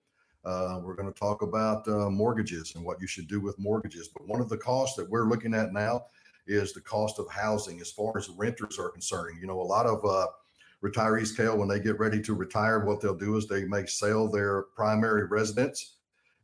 uh, 0.45 0.79
we're 0.81 0.95
going 0.95 1.11
to 1.11 1.19
talk 1.19 1.41
about 1.41 1.87
uh, 1.87 2.09
mortgages 2.09 2.75
and 2.75 2.85
what 2.85 3.01
you 3.01 3.07
should 3.07 3.27
do 3.27 3.41
with 3.41 3.59
mortgages. 3.59 4.07
But 4.07 4.27
one 4.27 4.39
of 4.39 4.47
the 4.47 4.57
costs 4.57 4.95
that 4.97 5.09
we're 5.09 5.27
looking 5.27 5.53
at 5.53 5.73
now 5.73 6.05
is 6.47 6.73
the 6.73 6.81
cost 6.81 7.19
of 7.19 7.29
housing 7.29 7.81
as 7.81 7.91
far 7.91 8.17
as 8.17 8.29
renters 8.29 8.77
are 8.79 8.89
concerned. 8.89 9.39
You 9.41 9.47
know, 9.47 9.59
a 9.59 9.63
lot 9.63 9.85
of 9.85 10.03
uh, 10.05 10.27
retirees, 10.83 11.35
Kale, 11.35 11.57
when 11.57 11.67
they 11.67 11.79
get 11.79 11.99
ready 11.99 12.21
to 12.21 12.33
retire, 12.33 12.85
what 12.85 13.01
they'll 13.01 13.15
do 13.15 13.37
is 13.37 13.47
they 13.47 13.65
may 13.65 13.85
sell 13.85 14.27
their 14.27 14.63
primary 14.75 15.25
residence 15.25 15.95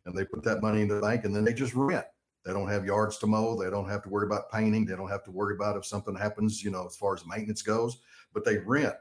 and 0.05 0.15
they 0.15 0.25
put 0.25 0.43
that 0.43 0.62
money 0.62 0.81
in 0.81 0.88
the 0.88 1.00
bank 1.00 1.25
and 1.25 1.36
then 1.36 1.43
they 1.43 1.53
just 1.53 1.75
rent. 1.75 2.05
They 2.46 2.53
don't 2.53 2.70
have 2.70 2.86
yards 2.86 3.17
to 3.20 3.27
mow. 3.27 3.55
They 3.55 3.70
don't 3.70 3.89
have 3.89 4.01
to 4.03 4.10
worry 4.10 4.25
about 4.25 4.51
painting. 4.51 4.86
They 4.86 4.96
don't 4.96 5.10
have 5.10 5.24
to 5.25 5.31
worry 5.31 5.53
about 5.53 5.77
if 5.77 5.86
something 5.86 6.15
happens, 6.15 6.63
you 6.63 6.72
know, 6.72 6.88
as 6.88 6.96
far 6.96 7.13
as 7.13 7.25
maintenance 7.27 7.62
goes, 7.62 7.98
but 8.34 8.43
they 8.43 8.58
rent. 8.58 8.96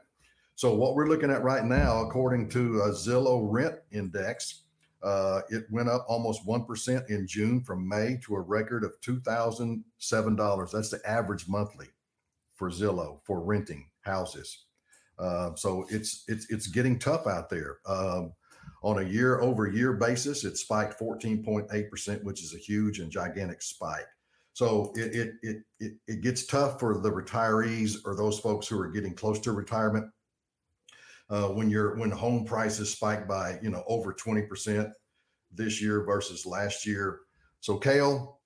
So 0.55 0.75
what 0.75 0.93
we're 0.93 1.07
looking 1.07 1.31
at 1.31 1.41
right 1.41 1.65
now, 1.65 2.01
according 2.05 2.49
to 2.49 2.81
a 2.81 2.89
Zillow 2.89 3.47
rent 3.49 3.75
index, 3.91 4.63
uh, 5.03 5.41
it 5.49 5.65
went 5.71 5.89
up 5.89 6.05
almost 6.07 6.45
1% 6.45 7.09
in 7.09 7.27
June 7.27 7.61
from 7.61 7.87
May 7.87 8.19
to 8.23 8.35
a 8.35 8.41
record 8.41 8.83
of 8.83 8.99
$2,007. 9.01 10.71
That's 10.71 10.89
the 10.89 11.01
average 11.09 11.47
monthly 11.47 11.87
for 12.55 12.69
Zillow 12.69 13.19
for 13.23 13.41
renting 13.41 13.89
houses. 14.01 14.65
Uh, 15.17 15.53
so 15.55 15.85
it's 15.89 16.23
it's 16.27 16.49
it's 16.49 16.67
getting 16.67 16.97
tough 16.97 17.27
out 17.27 17.49
there. 17.49 17.77
Um, 17.85 18.33
on 18.83 18.99
a 18.99 19.07
year 19.07 19.39
over 19.39 19.67
year 19.67 19.93
basis, 19.93 20.43
it 20.43 20.57
spiked 20.57 20.99
14.8%, 20.99 22.23
which 22.23 22.43
is 22.43 22.55
a 22.55 22.57
huge 22.57 22.99
and 22.99 23.11
gigantic 23.11 23.61
spike. 23.61 24.07
So 24.53 24.91
it, 24.95 25.15
it, 25.15 25.33
it, 25.43 25.57
it, 25.79 25.93
it 26.07 26.21
gets 26.21 26.45
tough 26.45 26.79
for 26.79 26.97
the 26.97 27.11
retirees 27.11 27.97
or 28.05 28.15
those 28.15 28.39
folks 28.39 28.67
who 28.67 28.79
are 28.79 28.89
getting 28.89 29.13
close 29.13 29.39
to 29.41 29.51
retirement. 29.51 30.07
Uh, 31.31 31.47
when 31.47 31.69
you're 31.69 31.95
when 31.95 32.11
home 32.11 32.43
prices 32.43 32.91
spike 32.91 33.25
by 33.25 33.57
you 33.63 33.69
know 33.69 33.85
over 33.87 34.13
20% 34.13 34.91
this 35.49 35.81
year 35.81 36.03
versus 36.03 36.45
last 36.45 36.85
year. 36.85 37.21
So 37.61 37.77
Kale, 37.77 38.37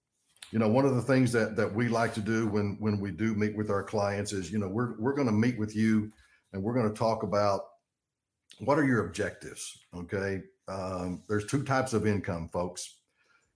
you 0.52 0.60
know, 0.60 0.68
one 0.68 0.86
of 0.86 0.96
the 0.96 1.02
things 1.02 1.32
that 1.32 1.56
that 1.56 1.74
we 1.74 1.88
like 1.88 2.14
to 2.14 2.22
do 2.22 2.48
when 2.48 2.78
when 2.80 3.00
we 3.00 3.10
do 3.10 3.34
meet 3.34 3.58
with 3.58 3.72
our 3.72 3.84
clients 3.84 4.34
is, 4.34 4.52
you 4.52 4.60
know, 4.60 4.68
we're 4.68 5.00
we're 5.00 5.16
going 5.16 5.28
to 5.28 5.34
meet 5.34 5.58
with 5.58 5.76
you 5.76 6.12
and 6.54 6.62
we're 6.62 6.76
going 6.76 6.88
to 6.88 6.98
talk 6.98 7.24
about 7.24 7.62
what 8.60 8.78
are 8.78 8.86
your 8.86 9.08
objectives? 9.08 9.80
Okay. 9.96 10.42
Um, 10.68 11.24
there's 11.28 11.46
two 11.46 11.64
types 11.64 11.94
of 11.94 12.08
income, 12.08 12.50
folks. 12.54 13.00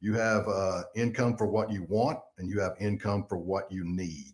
You 0.01 0.13
have 0.15 0.47
uh, 0.47 0.83
income 0.95 1.37
for 1.37 1.47
what 1.47 1.71
you 1.71 1.85
want, 1.89 2.19
and 2.37 2.49
you 2.49 2.59
have 2.59 2.73
income 2.79 3.25
for 3.27 3.37
what 3.37 3.71
you 3.71 3.83
need. 3.85 4.33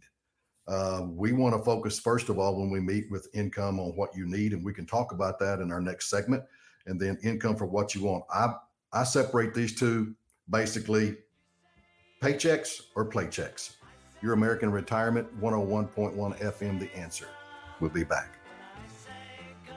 Uh, 0.68 1.06
we 1.08 1.32
want 1.32 1.56
to 1.56 1.64
focus, 1.64 2.00
first 2.00 2.30
of 2.30 2.40
all, 2.40 2.60
when 2.60 2.72
we 2.72 2.80
meet 2.80 3.10
with 3.12 3.30
income 3.34 3.80
on 3.80 3.96
what 3.96 4.16
you 4.16 4.26
need, 4.26 4.54
and 4.54 4.64
we 4.64 4.74
can 4.74 4.86
talk 4.86 5.12
about 5.12 5.40
that 5.40 5.60
in 5.60 5.72
our 5.72 5.82
next 5.82 6.10
segment. 6.10 6.44
And 6.88 7.00
then 7.00 7.18
income 7.24 7.56
for 7.56 7.66
what 7.66 7.96
you 7.96 8.04
want. 8.04 8.26
I, 8.34 8.54
I 8.94 9.04
separate 9.04 9.54
these 9.54 9.76
two 9.76 10.16
basically 10.50 11.18
paychecks 12.22 12.82
or 12.96 13.10
playchecks. 13.10 13.76
Your 14.22 14.34
American 14.34 14.72
Retirement 14.72 15.28
101.1 15.42 16.16
FM, 16.40 16.80
the 16.80 16.96
answer. 16.96 17.28
We'll 17.80 17.92
be 17.92 18.04
back. 18.04 18.40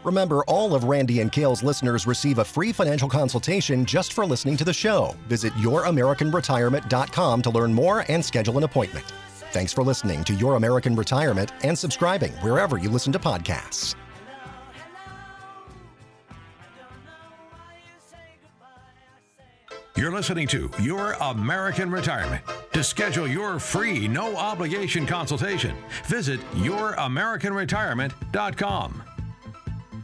Remember, 0.04 0.45
all 0.45 0.75
of 0.75 0.85
Randy 0.85 1.21
and 1.21 1.33
Kale's 1.33 1.62
listeners 1.62 2.07
receive 2.07 2.38
a 2.38 2.45
free 2.45 2.73
financial 2.73 3.09
consultation 3.09 3.85
just 3.85 4.12
for 4.12 4.25
listening 4.25 4.57
to 4.59 4.64
the 4.64 4.73
show. 4.73 5.16
Visit 5.28 5.52
YourAmericanRetirement.com 5.54 7.42
to 7.42 7.50
learn 7.50 7.75
more 7.75 8.04
and 8.09 8.25
schedule 8.25 8.59
an 8.59 8.64
appointment. 8.64 9.07
Thanks 9.52 9.73
for 9.73 9.83
listening 9.83 10.23
to 10.25 10.35
Your 10.35 10.57
American 10.57 10.95
Retirement 10.95 11.52
and 11.62 11.78
subscribing 11.78 12.33
wherever 12.35 12.76
you 12.76 12.90
listen 12.90 13.12
to 13.12 13.19
podcasts. 13.19 13.95
You're 19.97 20.12
listening 20.12 20.47
to 20.49 20.71
Your 20.81 21.14
American 21.21 21.90
Retirement. 21.90 22.45
To 22.73 22.85
schedule 22.85 23.26
your 23.26 23.59
free, 23.59 24.07
no 24.07 24.37
obligation 24.37 25.07
consultation, 25.07 25.75
visit 26.05 26.40
YourAmericanRetirement.com. 26.52 29.08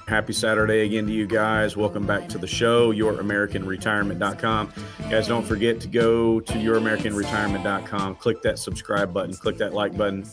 Happy 0.06 0.34
Saturday 0.34 0.84
again 0.84 1.06
to 1.06 1.12
you 1.12 1.26
guys. 1.26 1.78
Welcome 1.78 2.06
back 2.06 2.28
to 2.28 2.38
the 2.38 2.46
show, 2.46 2.92
youramericanretirement.com. 2.92 4.72
Guys, 5.10 5.28
don't 5.28 5.46
forget 5.46 5.80
to 5.80 5.88
go 5.88 6.40
to 6.40 6.52
youramericanretirement.com, 6.52 8.16
click 8.16 8.42
that 8.42 8.58
subscribe 8.58 9.14
button, 9.14 9.34
click 9.34 9.56
that 9.56 9.72
like 9.72 9.96
button, 9.96 10.26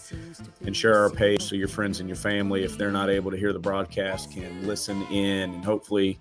and 0.66 0.76
share 0.76 0.98
our 0.98 1.10
page 1.10 1.42
so 1.42 1.56
your 1.56 1.70
friends 1.70 2.02
and 2.02 2.10
your 2.10 2.18
family, 2.18 2.66
if 2.66 2.78
they're 2.78 2.92
not 2.92 3.10
able 3.10 3.32
to 3.32 3.38
hear 3.38 3.54
the 3.54 3.60
broadcast, 3.60 4.32
can 4.32 4.68
listen 4.68 5.04
in 5.04 5.54
and 5.54 5.64
hopefully 5.64 6.20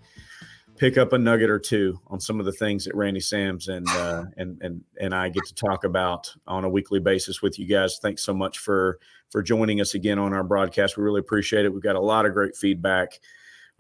pick 0.77 0.97
up 0.97 1.13
a 1.13 1.19
nugget 1.19 1.51
or 1.51 1.59
two 1.59 2.01
on 2.07 2.21
some 2.21 2.39
of 2.39 2.47
the 2.47 2.53
things 2.53 2.85
that 2.85 2.95
Randy 2.95 3.21
Sams 3.21 3.67
and 3.67 3.87
uh, 3.91 4.25
and 4.37 4.63
and 4.63 4.83
and 4.99 5.13
I 5.13 5.29
get 5.29 5.45
to 5.47 5.55
talk 5.55 5.83
about 5.83 6.33
on 6.47 6.65
a 6.65 6.71
weekly 6.71 7.01
basis 7.01 7.43
with 7.43 7.59
you 7.59 7.67
guys. 7.67 7.99
Thanks 8.01 8.23
so 8.23 8.33
much 8.33 8.59
for 8.59 9.01
for 9.29 9.43
joining 9.43 9.81
us 9.81 9.95
again 9.95 10.21
on 10.21 10.33
our 10.33 10.45
broadcast. 10.45 10.97
We 10.97 11.03
really 11.03 11.21
appreciate 11.21 11.65
it. 11.65 11.73
We've 11.75 11.83
got 11.83 11.97
a 11.97 12.01
lot 12.01 12.27
of 12.27 12.33
great 12.33 12.57
feedback 12.57 13.19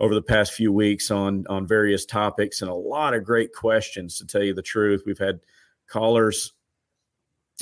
over 0.00 0.14
the 0.14 0.22
past 0.22 0.54
few 0.54 0.72
weeks 0.72 1.10
on 1.10 1.44
on 1.48 1.66
various 1.66 2.06
topics 2.06 2.62
and 2.62 2.70
a 2.70 2.74
lot 2.74 3.14
of 3.14 3.22
great 3.22 3.52
questions 3.52 4.18
to 4.18 4.26
tell 4.26 4.42
you 4.42 4.54
the 4.54 4.62
truth. 4.62 5.02
We've 5.06 5.18
had 5.18 5.40
callers 5.86 6.54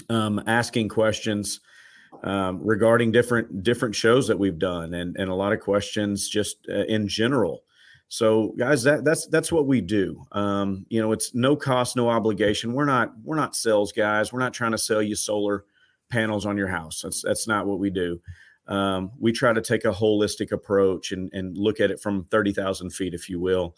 um, 0.08 0.40
asking 0.46 0.88
questions 0.88 1.60
um, 2.22 2.60
regarding 2.62 3.12
different 3.12 3.64
different 3.64 3.94
shows 3.94 4.28
that 4.28 4.38
we've 4.38 4.58
done 4.58 4.94
and 4.94 5.16
and 5.16 5.28
a 5.28 5.34
lot 5.34 5.52
of 5.52 5.60
questions 5.60 6.28
just 6.28 6.58
uh, 6.70 6.84
in 6.84 7.08
general. 7.08 7.64
So 8.10 8.54
guys 8.56 8.84
that 8.84 9.04
that's 9.04 9.26
that's 9.26 9.52
what 9.52 9.66
we 9.66 9.80
do. 9.80 10.24
Um, 10.32 10.86
you 10.88 11.02
know 11.02 11.12
it's 11.12 11.34
no 11.34 11.56
cost 11.56 11.96
no 11.96 12.08
obligation. 12.08 12.72
We're 12.72 12.84
not 12.84 13.12
we're 13.24 13.36
not 13.36 13.56
sales 13.56 13.92
guys. 13.92 14.32
We're 14.32 14.38
not 14.38 14.54
trying 14.54 14.72
to 14.72 14.78
sell 14.78 15.02
you 15.02 15.16
solar 15.16 15.64
panels 16.08 16.46
on 16.46 16.56
your 16.56 16.68
house. 16.68 17.02
That's 17.02 17.20
that's 17.22 17.48
not 17.48 17.66
what 17.66 17.80
we 17.80 17.90
do 17.90 18.20
um, 18.68 19.12
we 19.18 19.32
try 19.32 19.52
to 19.52 19.62
take 19.62 19.84
a 19.84 19.92
holistic 19.92 20.52
approach 20.52 21.10
and, 21.12 21.30
and 21.32 21.56
look 21.56 21.80
at 21.80 21.90
it 21.90 22.00
from 22.00 22.24
30,000 22.24 22.90
feet, 22.90 23.14
if 23.14 23.28
you 23.28 23.40
will. 23.40 23.74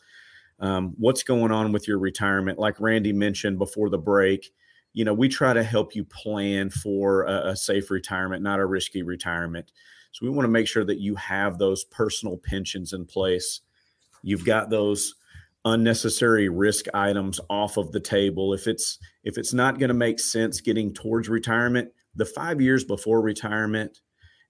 Um, 0.58 0.94
what's 0.98 1.22
going 1.22 1.52
on 1.52 1.72
with 1.72 1.88
your 1.88 1.98
retirement? 1.98 2.58
Like 2.58 2.80
Randy 2.80 3.12
mentioned 3.12 3.58
before 3.58 3.88
the 3.88 3.98
break, 3.98 4.52
you 4.92 5.04
know, 5.04 5.14
we 5.14 5.28
try 5.28 5.52
to 5.52 5.62
help 5.62 5.94
you 5.94 6.04
plan 6.04 6.70
for 6.70 7.22
a, 7.22 7.50
a 7.50 7.56
safe 7.56 7.90
retirement, 7.90 8.42
not 8.42 8.58
a 8.58 8.66
risky 8.66 9.02
retirement. 9.02 9.70
So 10.10 10.26
we 10.26 10.30
want 10.30 10.44
to 10.44 10.50
make 10.50 10.66
sure 10.66 10.84
that 10.84 10.98
you 10.98 11.14
have 11.14 11.58
those 11.58 11.84
personal 11.84 12.36
pensions 12.36 12.92
in 12.92 13.06
place. 13.06 13.60
You've 14.22 14.44
got 14.44 14.70
those 14.70 15.14
unnecessary 15.64 16.48
risk 16.48 16.86
items 16.92 17.38
off 17.48 17.76
of 17.76 17.92
the 17.92 18.00
table. 18.00 18.52
If 18.52 18.66
it's 18.66 18.98
if 19.22 19.38
it's 19.38 19.54
not 19.54 19.78
going 19.78 19.88
to 19.88 19.94
make 19.94 20.18
sense 20.18 20.60
getting 20.60 20.92
towards 20.92 21.28
retirement, 21.28 21.92
the 22.16 22.24
5 22.24 22.60
years 22.60 22.82
before 22.82 23.22
retirement 23.22 24.00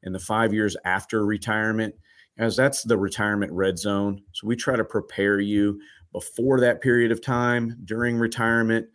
in 0.03 0.13
the 0.13 0.19
five 0.19 0.53
years 0.53 0.77
after 0.85 1.25
retirement, 1.25 1.95
as 2.39 2.57
that's 2.57 2.83
the 2.83 2.97
retirement 2.97 3.53
red 3.53 3.79
zone. 3.79 4.23
So 4.33 4.47
we 4.47 4.57
try 4.57 4.77
to 4.77 4.85
prepare 4.85 5.41
you 5.41 5.81
before 6.13 6.61
that 6.61 6.81
period 6.81 7.13
of 7.13 7.23
time, 7.23 7.77
during 7.85 8.17
retirement. 8.17 8.87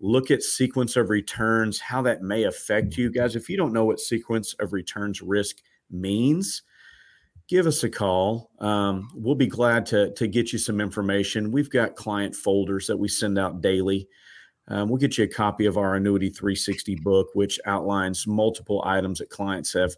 Look 0.00 0.30
at 0.30 0.42
sequence 0.42 0.96
of 0.96 1.10
returns, 1.10 1.80
how 1.80 2.02
that 2.02 2.22
may 2.22 2.44
affect 2.44 2.96
you 2.96 3.10
guys. 3.10 3.36
If 3.36 3.48
you 3.48 3.56
don't 3.56 3.72
know 3.72 3.84
what 3.84 4.00
sequence 4.00 4.54
of 4.54 4.72
returns 4.72 5.22
risk 5.22 5.58
means, 5.90 6.62
give 7.48 7.66
us 7.66 7.84
a 7.84 7.90
call. 7.90 8.50
Um, 8.58 9.08
we'll 9.14 9.34
be 9.34 9.46
glad 9.46 9.86
to, 9.86 10.12
to 10.14 10.26
get 10.26 10.52
you 10.52 10.58
some 10.58 10.80
information. 10.80 11.52
We've 11.52 11.70
got 11.70 11.96
client 11.96 12.34
folders 12.34 12.86
that 12.86 12.96
we 12.96 13.08
send 13.08 13.38
out 13.38 13.60
daily. 13.60 14.08
Um, 14.68 14.88
we'll 14.88 14.98
get 14.98 15.18
you 15.18 15.24
a 15.24 15.28
copy 15.28 15.66
of 15.66 15.76
our 15.76 15.96
Annuity 15.96 16.30
360 16.30 16.96
book, 16.96 17.28
which 17.34 17.60
outlines 17.66 18.26
multiple 18.26 18.82
items 18.86 19.18
that 19.18 19.30
clients 19.30 19.72
have 19.72 19.94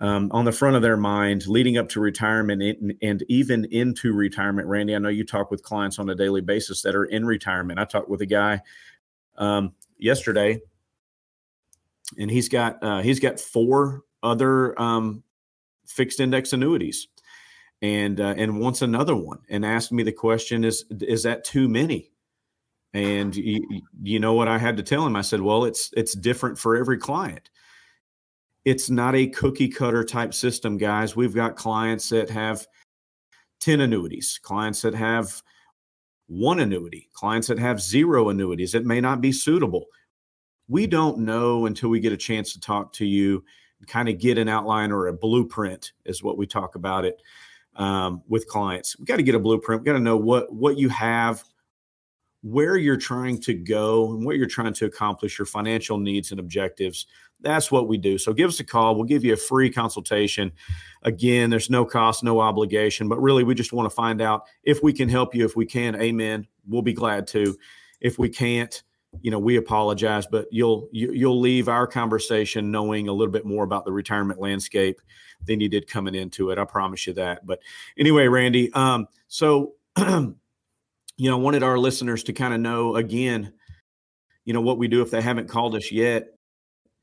um, 0.00 0.28
on 0.32 0.44
the 0.44 0.52
front 0.52 0.76
of 0.76 0.82
their 0.82 0.96
mind 0.96 1.46
leading 1.46 1.78
up 1.78 1.88
to 1.90 2.00
retirement 2.00 2.62
and, 2.62 2.94
and 3.02 3.24
even 3.28 3.64
into 3.66 4.12
retirement. 4.12 4.68
Randy, 4.68 4.94
I 4.94 4.98
know 4.98 5.08
you 5.08 5.24
talk 5.24 5.50
with 5.50 5.62
clients 5.62 5.98
on 5.98 6.08
a 6.10 6.14
daily 6.14 6.40
basis 6.40 6.82
that 6.82 6.94
are 6.94 7.04
in 7.04 7.24
retirement. 7.24 7.78
I 7.78 7.84
talked 7.84 8.08
with 8.08 8.20
a 8.20 8.26
guy 8.26 8.60
um, 9.36 9.72
yesterday, 9.98 10.60
and 12.18 12.30
he's 12.30 12.48
got 12.48 12.82
uh, 12.82 13.02
he's 13.02 13.20
got 13.20 13.40
four 13.40 14.02
other 14.22 14.80
um, 14.80 15.22
fixed 15.86 16.20
index 16.20 16.52
annuities, 16.52 17.08
and 17.80 18.20
uh, 18.20 18.34
and 18.36 18.60
wants 18.60 18.82
another 18.82 19.16
one, 19.16 19.40
and 19.48 19.64
asked 19.64 19.92
me 19.92 20.02
the 20.02 20.12
question: 20.12 20.64
Is 20.64 20.84
is 20.90 21.22
that 21.22 21.44
too 21.44 21.68
many? 21.68 22.10
And 22.92 23.34
you, 23.34 23.82
you 24.04 24.20
know 24.20 24.34
what 24.34 24.46
I 24.46 24.56
had 24.56 24.76
to 24.76 24.84
tell 24.84 25.04
him? 25.04 25.16
I 25.16 25.22
said, 25.22 25.40
well, 25.40 25.64
it's 25.64 25.90
it's 25.96 26.14
different 26.14 26.60
for 26.60 26.76
every 26.76 26.96
client 26.96 27.50
it's 28.64 28.88
not 28.90 29.14
a 29.14 29.26
cookie 29.28 29.68
cutter 29.68 30.04
type 30.04 30.32
system, 30.32 30.76
guys. 30.78 31.14
We've 31.14 31.34
got 31.34 31.56
clients 31.56 32.08
that 32.08 32.30
have 32.30 32.66
10 33.60 33.80
annuities, 33.80 34.38
clients 34.42 34.82
that 34.82 34.94
have 34.94 35.42
one 36.26 36.60
annuity, 36.60 37.10
clients 37.12 37.48
that 37.48 37.58
have 37.58 37.80
zero 37.80 38.30
annuities. 38.30 38.74
It 38.74 38.86
may 38.86 39.00
not 39.00 39.20
be 39.20 39.32
suitable. 39.32 39.86
We 40.68 40.86
don't 40.86 41.18
know 41.18 41.66
until 41.66 41.90
we 41.90 42.00
get 42.00 42.12
a 42.12 42.16
chance 42.16 42.52
to 42.54 42.60
talk 42.60 42.92
to 42.94 43.04
you, 43.04 43.44
kind 43.86 44.08
of 44.08 44.18
get 44.18 44.38
an 44.38 44.48
outline 44.48 44.92
or 44.92 45.08
a 45.08 45.12
blueprint, 45.12 45.92
is 46.06 46.22
what 46.22 46.38
we 46.38 46.46
talk 46.46 46.74
about 46.74 47.04
it 47.04 47.20
um, 47.76 48.22
with 48.28 48.48
clients. 48.48 48.98
We 48.98 49.04
got 49.04 49.16
to 49.16 49.22
get 49.22 49.34
a 49.34 49.38
blueprint. 49.38 49.82
We 49.82 49.86
got 49.86 49.92
to 49.94 50.00
know 50.00 50.16
what 50.16 50.52
what 50.52 50.78
you 50.78 50.88
have, 50.88 51.44
where 52.42 52.78
you're 52.78 52.96
trying 52.96 53.40
to 53.42 53.52
go, 53.52 54.12
and 54.12 54.24
what 54.24 54.36
you're 54.36 54.46
trying 54.46 54.72
to 54.72 54.86
accomplish, 54.86 55.38
your 55.38 55.46
financial 55.46 55.98
needs 55.98 56.30
and 56.30 56.40
objectives. 56.40 57.06
That's 57.40 57.70
what 57.70 57.88
we 57.88 57.98
do. 57.98 58.16
So 58.16 58.32
give 58.32 58.48
us 58.48 58.60
a 58.60 58.64
call. 58.64 58.94
We'll 58.94 59.04
give 59.04 59.24
you 59.24 59.34
a 59.34 59.36
free 59.36 59.70
consultation. 59.70 60.50
Again, 61.02 61.50
there's 61.50 61.68
no 61.68 61.84
cost, 61.84 62.24
no 62.24 62.40
obligation, 62.40 63.08
but 63.08 63.20
really 63.20 63.44
we 63.44 63.54
just 63.54 63.72
want 63.72 63.88
to 63.88 63.94
find 63.94 64.22
out 64.22 64.44
if 64.62 64.82
we 64.82 64.92
can 64.92 65.08
help 65.08 65.34
you. 65.34 65.44
If 65.44 65.54
we 65.54 65.66
can, 65.66 65.94
amen. 65.96 66.46
We'll 66.66 66.82
be 66.82 66.94
glad 66.94 67.26
to. 67.28 67.56
If 68.00 68.18
we 68.18 68.28
can't, 68.28 68.82
you 69.20 69.30
know, 69.30 69.38
we 69.38 69.56
apologize, 69.56 70.26
but 70.26 70.46
you'll 70.50 70.88
you, 70.92 71.28
will 71.28 71.40
leave 71.40 71.68
our 71.68 71.86
conversation 71.86 72.70
knowing 72.70 73.08
a 73.08 73.12
little 73.12 73.32
bit 73.32 73.44
more 73.44 73.64
about 73.64 73.84
the 73.84 73.92
retirement 73.92 74.40
landscape 74.40 75.00
than 75.46 75.60
you 75.60 75.68
did 75.68 75.86
coming 75.86 76.14
into 76.14 76.50
it. 76.50 76.58
I 76.58 76.64
promise 76.64 77.06
you 77.06 77.12
that. 77.14 77.46
But 77.46 77.60
anyway, 77.98 78.26
Randy, 78.26 78.72
um, 78.72 79.06
so 79.28 79.74
you 79.98 80.34
know, 81.18 81.38
wanted 81.38 81.62
our 81.62 81.78
listeners 81.78 82.24
to 82.24 82.32
kind 82.32 82.54
of 82.54 82.60
know 82.60 82.96
again, 82.96 83.52
you 84.44 84.52
know, 84.52 84.60
what 84.60 84.78
we 84.78 84.88
do 84.88 85.02
if 85.02 85.10
they 85.10 85.22
haven't 85.22 85.48
called 85.48 85.74
us 85.74 85.92
yet 85.92 86.33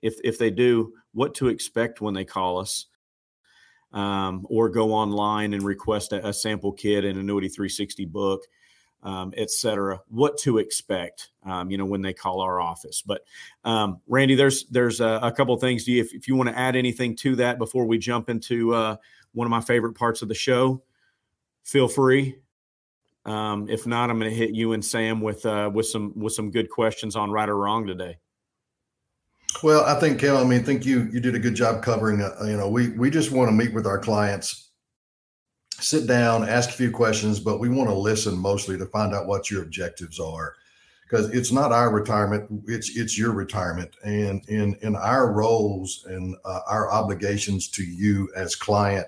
if 0.02 0.16
if 0.24 0.38
they 0.38 0.50
do, 0.50 0.94
what 1.14 1.36
to 1.36 1.48
expect 1.48 2.02
when 2.02 2.14
they 2.14 2.26
call 2.26 2.60
us, 2.60 2.88
um, 3.94 4.46
or 4.50 4.70
go 4.70 4.94
online 4.94 5.54
and 5.54 5.64
request 5.64 6.14
a, 6.14 6.28
a, 6.28 6.34
sample 6.34 6.72
kit, 6.72 7.06
and 7.06 7.20
annuity 7.20 7.50
360 7.50 8.06
book, 8.06 8.44
um, 9.04 9.34
et 9.36 9.52
cetera. 9.52 10.00
What 10.10 10.38
to 10.40 10.60
expect, 10.60 11.30
um, 11.46 11.70
you 11.70 11.78
know, 11.78 11.86
when 11.86 12.02
they 12.02 12.14
call 12.14 12.42
our 12.42 12.60
office. 12.62 13.02
But 13.02 13.22
um, 13.64 14.00
Randy, 14.08 14.36
there's 14.36 14.66
there's 14.66 15.02
a, 15.02 15.20
a 15.24 15.32
couple 15.32 15.56
things. 15.58 15.86
Do 15.86 15.92
you, 15.92 16.02
if, 16.02 16.14
if 16.14 16.28
you 16.28 16.36
want 16.36 16.50
to 16.50 16.58
add 16.58 16.76
anything 16.76 17.16
to 17.18 17.36
that 17.38 17.58
before 17.58 17.86
we 17.86 17.98
jump 17.98 18.30
into 18.30 18.74
uh, 18.74 18.96
one 19.34 19.46
of 19.46 19.52
my 19.52 19.62
favorite 19.62 19.94
parts 19.94 20.22
of 20.22 20.28
the 20.28 20.36
show, 20.36 20.84
feel 21.64 21.88
free. 21.88 22.38
Um, 23.26 23.70
if 23.70 23.86
not, 23.86 24.10
I'm 24.10 24.20
going 24.20 24.32
to 24.32 24.36
hit 24.36 24.56
you 24.56 24.74
and 24.74 24.84
Sam 24.84 25.22
with 25.22 25.46
uh, 25.46 25.70
with 25.74 25.86
some 25.86 26.14
with 26.16 26.34
some 26.34 26.50
good 26.50 26.70
questions 26.70 27.16
on 27.16 27.32
right 27.32 27.50
or 27.50 27.58
wrong 27.58 27.86
today. 27.86 28.18
Well, 29.64 29.86
I 29.86 30.00
think 30.00 30.20
Kel, 30.20 30.38
I 30.38 30.44
mean, 30.44 30.62
I 30.62 30.64
think 30.64 30.86
you 30.86 31.10
you 31.12 31.20
did 31.20 31.36
a 31.36 31.40
good 31.40 31.56
job 31.56 31.84
covering. 31.84 32.22
Uh, 32.22 32.46
you 32.46 32.58
know, 32.58 32.70
we 32.70 32.90
we 32.90 33.10
just 33.10 33.32
want 33.32 33.50
to 33.50 33.54
meet 33.54 33.74
with 33.74 33.86
our 33.86 34.00
clients, 34.00 34.70
sit 35.80 36.08
down, 36.08 36.48
ask 36.48 36.70
a 36.70 36.74
few 36.74 36.90
questions, 36.90 37.40
but 37.40 37.60
we 37.60 37.70
want 37.70 37.90
to 37.90 37.96
listen 37.96 38.36
mostly 38.36 38.78
to 38.78 38.86
find 38.88 39.14
out 39.14 39.28
what 39.28 39.52
your 39.52 39.62
objectives 39.62 40.20
are, 40.20 40.56
because 41.04 41.30
it's 41.30 41.52
not 41.52 41.72
our 41.72 41.92
retirement; 41.92 42.64
it's 42.66 42.96
it's 42.98 43.20
your 43.20 43.34
retirement, 43.34 43.92
and 44.04 44.44
in 44.48 44.76
in 44.82 44.96
our 44.96 45.32
roles 45.32 46.06
and 46.08 46.36
uh, 46.44 46.62
our 46.68 46.92
obligations 46.92 47.68
to 47.70 47.84
you 47.84 48.32
as 48.36 48.56
client. 48.56 49.06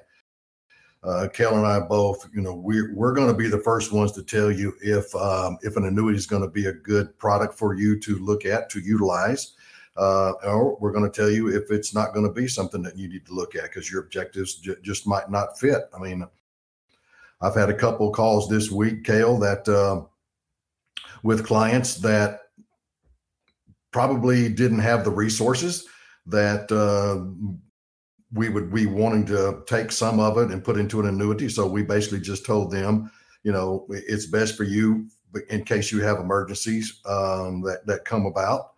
Uh, 1.04 1.28
Kel 1.34 1.58
and 1.58 1.68
I 1.68 1.80
both, 1.80 2.30
you 2.34 2.42
know, 2.42 2.54
we're 2.54 2.94
we're 2.94 3.14
going 3.14 3.28
to 3.28 3.34
be 3.34 3.50
the 3.50 3.60
first 3.60 3.92
ones 3.92 4.12
to 4.14 4.24
tell 4.24 4.52
you 4.52 4.74
if 4.82 5.14
um, 5.16 5.58
if 5.64 5.78
an 5.78 5.86
annuity 5.86 6.18
is 6.18 6.28
going 6.28 6.44
to 6.44 6.48
be 6.50 6.68
a 6.68 6.74
good 6.74 7.18
product 7.18 7.58
for 7.58 7.74
you 7.74 8.00
to 8.02 8.20
look 8.20 8.46
at 8.46 8.70
to 8.70 8.80
utilize 8.80 9.54
uh, 9.96 10.32
or 10.44 10.78
we're 10.80 10.92
going 10.92 11.10
to 11.10 11.16
tell 11.16 11.30
you 11.30 11.50
if 11.50 11.70
it's 11.70 11.94
not 11.94 12.14
going 12.14 12.26
to 12.26 12.34
be 12.34 12.48
something 12.48 12.82
that 12.82 12.98
you 12.98 13.08
need 13.08 13.26
to 13.26 13.34
look 13.34 13.56
at 13.56 13.64
because 13.64 13.92
your 13.92 14.02
objectives 14.02 14.56
j- 14.56 14.76
just 14.82 15.06
might 15.06 15.30
not 15.30 15.60
fit. 15.60 15.84
I 15.96 16.00
mean, 16.00 16.26
I've 17.42 17.56
had 17.56 17.70
a 17.70 17.76
couple 17.76 18.10
calls 18.12 18.50
this 18.50 18.72
week, 18.72 19.04
Kale, 19.04 19.38
that 19.40 19.68
uh, 19.68 20.06
with 21.22 21.46
clients 21.46 21.96
that 21.98 22.40
probably 23.92 24.50
didn't 24.50 24.80
have 24.80 25.04
the 25.04 25.12
resources 25.12 25.88
that 26.26 26.72
uh, 26.72 27.24
we 28.32 28.50
would 28.50 28.74
be 28.74 28.88
wanting 28.88 29.26
to 29.28 29.62
take 29.68 29.92
some 29.92 30.20
of 30.20 30.38
it 30.38 30.50
and 30.52 30.64
put 30.64 30.78
into 30.78 31.00
an 31.00 31.08
annuity. 31.08 31.50
So 31.50 31.68
we 31.68 31.84
basically 31.84 32.22
just 32.22 32.46
told 32.46 32.72
them, 32.72 33.12
you 33.44 33.52
know, 33.52 33.86
it's 33.90 34.26
best 34.26 34.56
for 34.58 34.64
you 34.64 35.08
in 35.50 35.64
case 35.64 35.92
you 35.92 36.02
have 36.02 36.20
emergencies 36.20 37.02
um, 37.06 37.62
that 37.62 37.86
that 37.86 38.06
come 38.06 38.26
about 38.26 38.73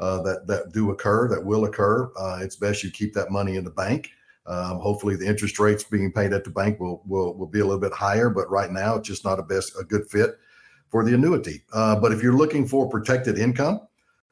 uh, 0.00 0.22
that 0.22 0.46
that 0.46 0.72
do 0.72 0.90
occur, 0.90 1.28
that 1.28 1.44
will 1.44 1.64
occur. 1.64 2.10
Uh, 2.16 2.38
it's 2.40 2.56
best 2.56 2.82
you 2.84 2.90
keep 2.90 3.14
that 3.14 3.30
money 3.30 3.56
in 3.56 3.64
the 3.64 3.70
bank. 3.70 4.10
Um, 4.46 4.78
hopefully, 4.78 5.16
the 5.16 5.26
interest 5.26 5.58
rates 5.58 5.84
being 5.84 6.12
paid 6.12 6.32
at 6.32 6.44
the 6.44 6.50
bank 6.50 6.80
will 6.80 7.02
will 7.06 7.36
will 7.36 7.46
be 7.46 7.60
a 7.60 7.64
little 7.64 7.80
bit 7.80 7.92
higher, 7.92 8.30
but 8.30 8.50
right 8.50 8.70
now 8.70 8.96
it's 8.96 9.08
just 9.08 9.24
not 9.24 9.38
a 9.38 9.42
best 9.42 9.72
a 9.78 9.84
good 9.84 10.08
fit 10.08 10.38
for 10.90 11.04
the 11.04 11.14
annuity. 11.14 11.62
Uh, 11.72 11.98
but 11.98 12.12
if 12.12 12.22
you're 12.22 12.32
looking 12.32 12.66
for 12.66 12.88
protected 12.88 13.38
income, 13.38 13.80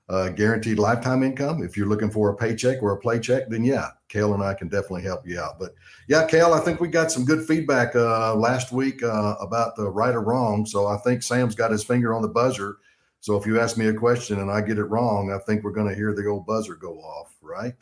uh, 0.08 0.30
guaranteed 0.30 0.78
lifetime 0.78 1.22
income, 1.22 1.62
if 1.62 1.76
you're 1.76 1.88
looking 1.88 2.10
for 2.10 2.30
a 2.30 2.36
paycheck 2.36 2.82
or 2.82 2.92
a 2.92 3.00
playcheck, 3.00 3.48
then 3.48 3.64
yeah, 3.64 3.90
Kale 4.08 4.34
and 4.34 4.42
I 4.42 4.54
can 4.54 4.68
definitely 4.68 5.02
help 5.02 5.26
you 5.26 5.38
out. 5.38 5.58
But 5.58 5.72
yeah, 6.08 6.26
Kale, 6.26 6.54
I 6.54 6.60
think 6.60 6.80
we 6.80 6.88
got 6.88 7.10
some 7.10 7.24
good 7.24 7.44
feedback 7.46 7.94
uh, 7.94 8.34
last 8.36 8.72
week 8.72 9.02
uh, 9.02 9.34
about 9.40 9.76
the 9.76 9.90
right 9.90 10.14
or 10.14 10.22
wrong. 10.22 10.64
So 10.64 10.86
I 10.86 10.96
think 10.98 11.22
Sam's 11.22 11.54
got 11.54 11.72
his 11.72 11.84
finger 11.84 12.14
on 12.14 12.22
the 12.22 12.28
buzzer 12.28 12.78
so 13.26 13.36
if 13.36 13.44
you 13.44 13.58
ask 13.58 13.76
me 13.76 13.88
a 13.88 13.92
question 13.92 14.38
and 14.38 14.52
I 14.52 14.60
get 14.60 14.78
it 14.78 14.84
wrong, 14.84 15.32
I 15.32 15.38
think 15.38 15.64
we're 15.64 15.72
going 15.72 15.88
to 15.88 15.94
hear 15.96 16.14
the 16.14 16.28
old 16.28 16.46
buzzer 16.46 16.76
go 16.76 16.98
off, 17.00 17.34
right? 17.42 17.74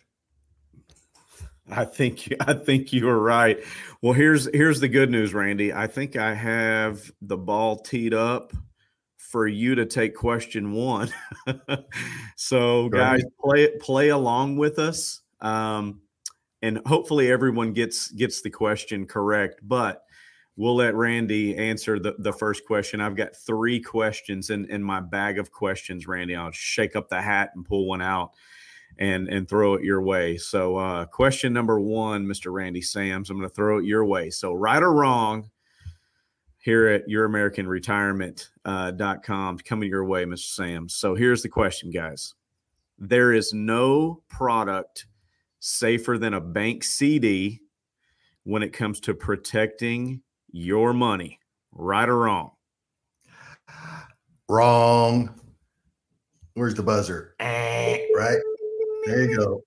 I 1.71 1.85
think 1.85 2.33
I 2.41 2.55
think 2.55 2.95
you 2.95 3.07
are 3.11 3.21
right. 3.21 3.63
Well, 4.01 4.15
here's 4.15 4.49
here's 4.55 4.81
the 4.81 4.89
good 4.89 5.11
news, 5.11 5.35
Randy. 5.35 5.71
I 5.71 5.87
think 5.87 6.17
I 6.17 6.33
have 6.33 7.13
the 7.21 7.37
ball 7.37 7.77
teed 7.77 8.15
up 8.15 8.55
for 9.19 9.47
you 9.47 9.75
to 9.75 9.85
take 9.85 10.15
question 10.15 10.73
one. 10.73 11.13
so, 12.37 12.89
guys, 12.89 13.23
play 13.39 13.69
play 13.79 14.09
along 14.09 14.57
with 14.57 14.79
us, 14.79 15.21
um, 15.43 16.01
and 16.63 16.81
hopefully 16.87 17.31
everyone 17.31 17.75
gets 17.75 18.11
gets 18.11 18.41
the 18.41 18.49
question 18.49 19.07
correct. 19.07 19.61
But 19.63 20.04
we'll 20.57 20.77
let 20.77 20.95
Randy 20.95 21.57
answer 21.57 21.99
the, 21.99 22.15
the 22.19 22.33
first 22.33 22.67
question. 22.67 23.01
I've 23.01 23.17
got 23.17 23.37
three 23.37 23.81
questions 23.81 24.51
in, 24.51 24.71
in 24.71 24.83
my 24.83 25.01
bag 25.01 25.39
of 25.39 25.51
questions, 25.51 26.07
Randy. 26.07 26.37
I'll 26.37 26.53
shake 26.53 26.97
up 26.97 27.09
the 27.09 27.21
hat 27.21 27.51
and 27.55 27.65
pull 27.65 27.87
one 27.87 28.03
out 28.03 28.33
and 28.99 29.29
and 29.29 29.49
throw 29.49 29.75
it 29.75 29.83
your 29.83 30.03
way. 30.03 30.37
So 30.37 30.77
uh, 30.77 31.07
question 31.07 31.53
number 31.53 31.81
one, 31.81 32.27
Mr. 32.27 32.53
Randy 32.53 32.81
Sams, 32.81 33.31
I'm 33.31 33.39
going 33.39 33.49
to 33.49 33.55
throw 33.55 33.79
it 33.79 33.85
your 33.85 34.05
way. 34.05 34.31
So 34.31 34.53
right 34.53 34.83
or 34.83 34.95
wrong, 34.95 35.51
here 36.59 36.89
at 36.89 37.09
youramericanretirement.com, 37.09 39.55
uh, 39.55 39.59
coming 39.65 39.91
your 39.91 40.05
way, 40.05 40.25
Mr. 40.25 40.55
Sams. 40.55 40.95
So 40.95 41.15
here's 41.15 41.43
the 41.43 41.49
question, 41.49 41.91
guys. 41.91 42.35
There 42.99 43.33
is 43.33 43.53
no 43.53 44.23
product 44.29 45.07
safer 45.61 46.17
than 46.17 46.35
a 46.35 46.41
bank 46.41 46.85
CD 46.85 47.61
when 48.45 48.63
it 48.63 48.73
comes 48.73 49.01
to 49.01 49.13
protecting 49.13 50.23
your 50.55 50.95
money, 50.95 51.41
right 51.73 52.09
or 52.09 52.17
wrong? 52.17 52.53
Wrong. 54.49 55.35
Where's 56.55 56.77
the 56.77 56.83
buzzer? 56.83 57.35
Right. 58.17 58.39
There 59.05 59.29
you 59.29 59.37
go. 59.37 59.65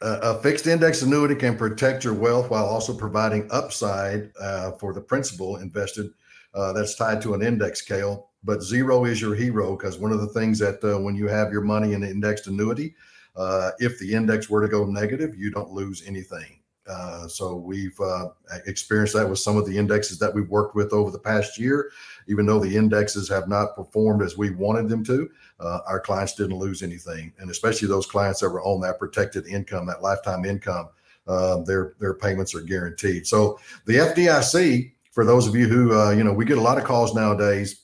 a 0.00 0.40
fixed 0.40 0.66
index 0.66 1.02
annuity 1.02 1.34
can 1.34 1.58
protect 1.58 2.04
your 2.04 2.14
wealth 2.14 2.48
while 2.48 2.64
also 2.64 2.94
providing 2.94 3.46
upside 3.50 4.30
uh, 4.40 4.72
for 4.72 4.94
the 4.94 5.00
principal 5.00 5.56
invested 5.56 6.10
uh, 6.54 6.72
that's 6.72 6.94
tied 6.94 7.20
to 7.20 7.34
an 7.34 7.42
index 7.42 7.80
scale. 7.80 8.30
But 8.42 8.62
zero 8.62 9.04
is 9.04 9.20
your 9.20 9.34
hero 9.34 9.76
because 9.76 9.98
one 9.98 10.10
of 10.10 10.22
the 10.22 10.28
things 10.28 10.58
that 10.60 10.82
uh, 10.82 10.98
when 10.98 11.14
you 11.14 11.28
have 11.28 11.52
your 11.52 11.60
money 11.60 11.92
in 11.92 12.02
an 12.02 12.10
indexed 12.10 12.46
annuity, 12.46 12.94
uh, 13.36 13.72
if 13.78 13.98
the 13.98 14.14
index 14.14 14.48
were 14.48 14.62
to 14.62 14.68
go 14.68 14.86
negative, 14.86 15.36
you 15.36 15.50
don't 15.50 15.70
lose 15.70 16.02
anything. 16.06 16.59
Uh, 16.90 17.28
so 17.28 17.54
we've 17.54 17.98
uh, 18.00 18.28
experienced 18.66 19.14
that 19.14 19.28
with 19.28 19.38
some 19.38 19.56
of 19.56 19.66
the 19.66 19.76
indexes 19.76 20.18
that 20.18 20.34
we've 20.34 20.48
worked 20.48 20.74
with 20.74 20.92
over 20.92 21.10
the 21.10 21.18
past 21.18 21.58
year. 21.58 21.92
Even 22.26 22.46
though 22.46 22.58
the 22.58 22.76
indexes 22.76 23.28
have 23.28 23.48
not 23.48 23.76
performed 23.76 24.22
as 24.22 24.36
we 24.36 24.50
wanted 24.50 24.88
them 24.88 25.04
to, 25.04 25.30
uh, 25.60 25.80
our 25.86 26.00
clients 26.00 26.34
didn't 26.34 26.58
lose 26.58 26.82
anything, 26.82 27.32
and 27.38 27.50
especially 27.50 27.86
those 27.86 28.06
clients 28.06 28.40
that 28.40 28.50
were 28.50 28.62
on 28.62 28.80
that 28.80 28.98
protected 28.98 29.46
income, 29.46 29.86
that 29.86 30.02
lifetime 30.02 30.44
income, 30.44 30.88
uh, 31.28 31.62
their 31.62 31.94
their 32.00 32.14
payments 32.14 32.54
are 32.54 32.60
guaranteed. 32.60 33.26
So 33.26 33.58
the 33.86 33.94
FDIC, 33.94 34.92
for 35.12 35.24
those 35.24 35.46
of 35.46 35.54
you 35.54 35.68
who 35.68 35.96
uh, 35.96 36.10
you 36.10 36.24
know, 36.24 36.32
we 36.32 36.44
get 36.44 36.58
a 36.58 36.62
lot 36.62 36.78
of 36.78 36.84
calls 36.84 37.14
nowadays 37.14 37.82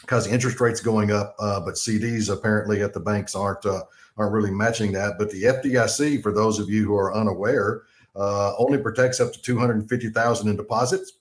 because 0.00 0.26
interest 0.26 0.60
rates 0.60 0.80
going 0.80 1.10
up, 1.10 1.34
but 1.38 1.74
CDs 1.74 2.32
apparently 2.32 2.82
at 2.82 2.94
the 2.94 3.00
banks 3.00 3.34
aren't 3.34 3.66
aren't 3.66 4.32
really 4.32 4.50
matching 4.50 4.92
that. 4.92 5.18
But 5.18 5.30
the 5.30 5.44
FDIC, 5.44 6.22
for 6.22 6.32
those 6.32 6.58
of 6.58 6.70
you 6.70 6.84
who 6.84 6.96
are 6.96 7.14
unaware 7.14 7.82
uh, 8.16 8.54
only 8.56 8.78
protects 8.78 9.20
up 9.20 9.32
to 9.32 9.42
250,000 9.42 10.48
in 10.48 10.56
deposits, 10.56 11.12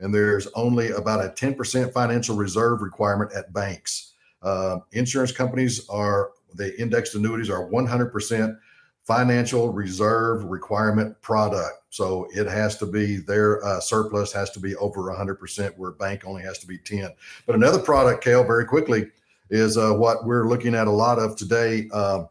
and 0.00 0.14
there's 0.14 0.46
only 0.54 0.90
about 0.90 1.24
a 1.24 1.28
10% 1.30 1.92
financial 1.92 2.36
reserve 2.36 2.82
requirement 2.82 3.32
at 3.34 3.52
banks. 3.52 4.12
Uh, 4.42 4.78
insurance 4.92 5.32
companies 5.32 5.88
are 5.88 6.30
the 6.54 6.80
indexed 6.80 7.14
annuities 7.14 7.50
are 7.50 7.68
100% 7.68 8.58
financial 9.04 9.72
reserve 9.72 10.44
requirement 10.44 11.20
product. 11.22 11.78
So 11.90 12.28
it 12.34 12.46
has 12.46 12.76
to 12.76 12.86
be 12.86 13.16
their 13.16 13.64
uh, 13.64 13.80
surplus 13.80 14.32
has 14.32 14.50
to 14.50 14.60
be 14.60 14.76
over 14.76 15.00
100%, 15.02 15.78
where 15.78 15.92
bank 15.92 16.24
only 16.26 16.42
has 16.42 16.58
to 16.58 16.66
be 16.66 16.76
10. 16.76 17.10
But 17.46 17.56
another 17.56 17.78
product, 17.78 18.22
Kale, 18.22 18.44
very 18.44 18.66
quickly, 18.66 19.10
is 19.50 19.78
uh, 19.78 19.94
what 19.94 20.26
we're 20.26 20.46
looking 20.46 20.74
at 20.74 20.88
a 20.88 20.90
lot 20.90 21.18
of 21.18 21.36
today. 21.36 21.88
Uh, 21.90 22.24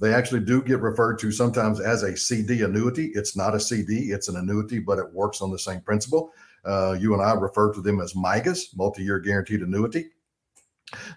they 0.00 0.14
actually 0.14 0.40
do 0.40 0.62
get 0.62 0.80
referred 0.80 1.18
to 1.20 1.32
sometimes 1.32 1.80
as 1.80 2.02
a 2.02 2.16
CD 2.16 2.62
annuity. 2.62 3.10
It's 3.14 3.36
not 3.36 3.54
a 3.54 3.60
CD, 3.60 4.12
it's 4.12 4.28
an 4.28 4.36
annuity, 4.36 4.78
but 4.78 4.98
it 4.98 5.12
works 5.12 5.40
on 5.40 5.50
the 5.50 5.58
same 5.58 5.80
principle. 5.80 6.32
Uh, 6.64 6.96
you 6.98 7.14
and 7.14 7.22
I 7.22 7.32
refer 7.32 7.72
to 7.72 7.80
them 7.80 8.00
as 8.00 8.14
MYGAs, 8.14 8.76
multi 8.76 9.02
year 9.02 9.18
guaranteed 9.18 9.62
annuity. 9.62 10.10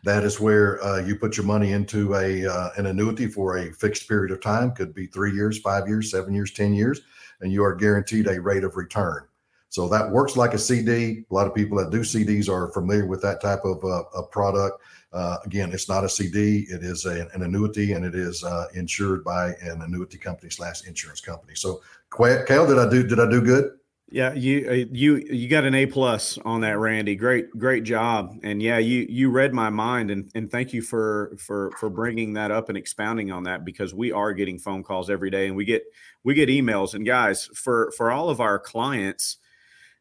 That 0.04 0.24
is 0.24 0.40
where 0.40 0.84
uh, 0.84 1.00
you 1.06 1.16
put 1.16 1.38
your 1.38 1.46
money 1.46 1.72
into 1.72 2.16
a 2.16 2.46
uh, 2.46 2.70
an 2.78 2.88
annuity 2.88 3.28
for 3.28 3.58
a 3.58 3.72
fixed 3.74 4.08
period 4.08 4.32
of 4.32 4.42
time. 4.42 4.72
Could 4.72 4.94
be 4.94 5.08
three 5.08 5.34
years, 5.34 5.60
five 5.60 5.88
years, 5.88 6.12
seven 6.12 6.34
years, 6.34 6.52
ten 6.52 6.74
years, 6.74 7.02
and 7.40 7.52
you 7.52 7.64
are 7.64 7.76
guaranteed 7.76 8.28
a 8.28 8.42
rate 8.42 8.64
of 8.64 8.76
return. 8.76 9.28
So 9.70 9.88
that 9.88 10.12
works 10.12 10.36
like 10.36 10.54
a 10.54 10.58
CD. 10.58 11.24
A 11.30 11.34
lot 11.34 11.48
of 11.48 11.56
people 11.56 11.78
that 11.78 11.92
do 11.92 12.02
CDs 12.02 12.50
are 12.50 12.74
familiar 12.74 13.08
with 13.08 13.22
that 13.22 13.42
type 13.42 13.64
of 13.64 13.84
uh, 13.86 14.04
a 14.14 14.24
product. 14.24 14.82
Uh, 15.14 15.38
again, 15.46 15.72
it's 15.74 15.90
not 15.90 16.04
a 16.04 16.10
CD; 16.10 16.66
it 16.70 16.84
is 16.84 17.06
a, 17.06 17.28
an 17.34 17.44
annuity, 17.44 17.94
and 17.94 18.06
it 18.06 18.16
is 18.16 18.44
uh, 18.44 18.68
insured 18.74 19.24
by 19.24 19.54
an 19.62 19.82
annuity 19.82 20.18
company 20.18 20.50
slash 20.50 20.86
insurance 20.88 21.20
company. 21.20 21.54
So, 21.56 21.82
Kale, 22.16 22.68
did 22.68 22.80
I 22.80 22.90
do 22.90 23.04
did 23.04 23.20
I 23.20 23.30
do 23.30 23.42
good? 23.42 23.72
Yeah, 24.14 24.34
you 24.34 24.68
uh, 24.70 24.74
you 24.92 25.18
you 25.18 25.48
got 25.48 25.64
an 25.64 25.74
A 25.74 25.86
plus 25.86 26.38
on 26.44 26.62
that, 26.62 26.78
Randy. 26.78 27.16
Great 27.16 27.50
great 27.52 27.86
job. 27.86 28.38
And 28.44 28.62
yeah, 28.62 28.78
you 28.78 29.06
you 29.10 29.30
read 29.30 29.54
my 29.54 29.70
mind, 29.70 30.12
and 30.12 30.30
and 30.36 30.52
thank 30.52 30.74
you 30.74 30.82
for 30.82 31.34
for 31.40 31.72
for 31.80 31.90
bringing 31.90 32.34
that 32.34 32.52
up 32.52 32.68
and 32.68 32.78
expounding 32.78 33.32
on 33.32 33.44
that 33.44 33.64
because 33.64 33.94
we 33.94 34.12
are 34.12 34.34
getting 34.34 34.60
phone 34.60 34.84
calls 34.84 35.10
every 35.10 35.30
day, 35.30 35.48
and 35.48 35.56
we 35.56 35.64
get 35.64 35.84
we 36.26 36.34
get 36.34 36.50
emails. 36.50 36.94
And 36.94 37.06
guys, 37.06 37.46
for 37.54 37.94
for 37.96 38.12
all 38.12 38.30
of 38.30 38.42
our 38.42 38.60
clients, 38.60 39.38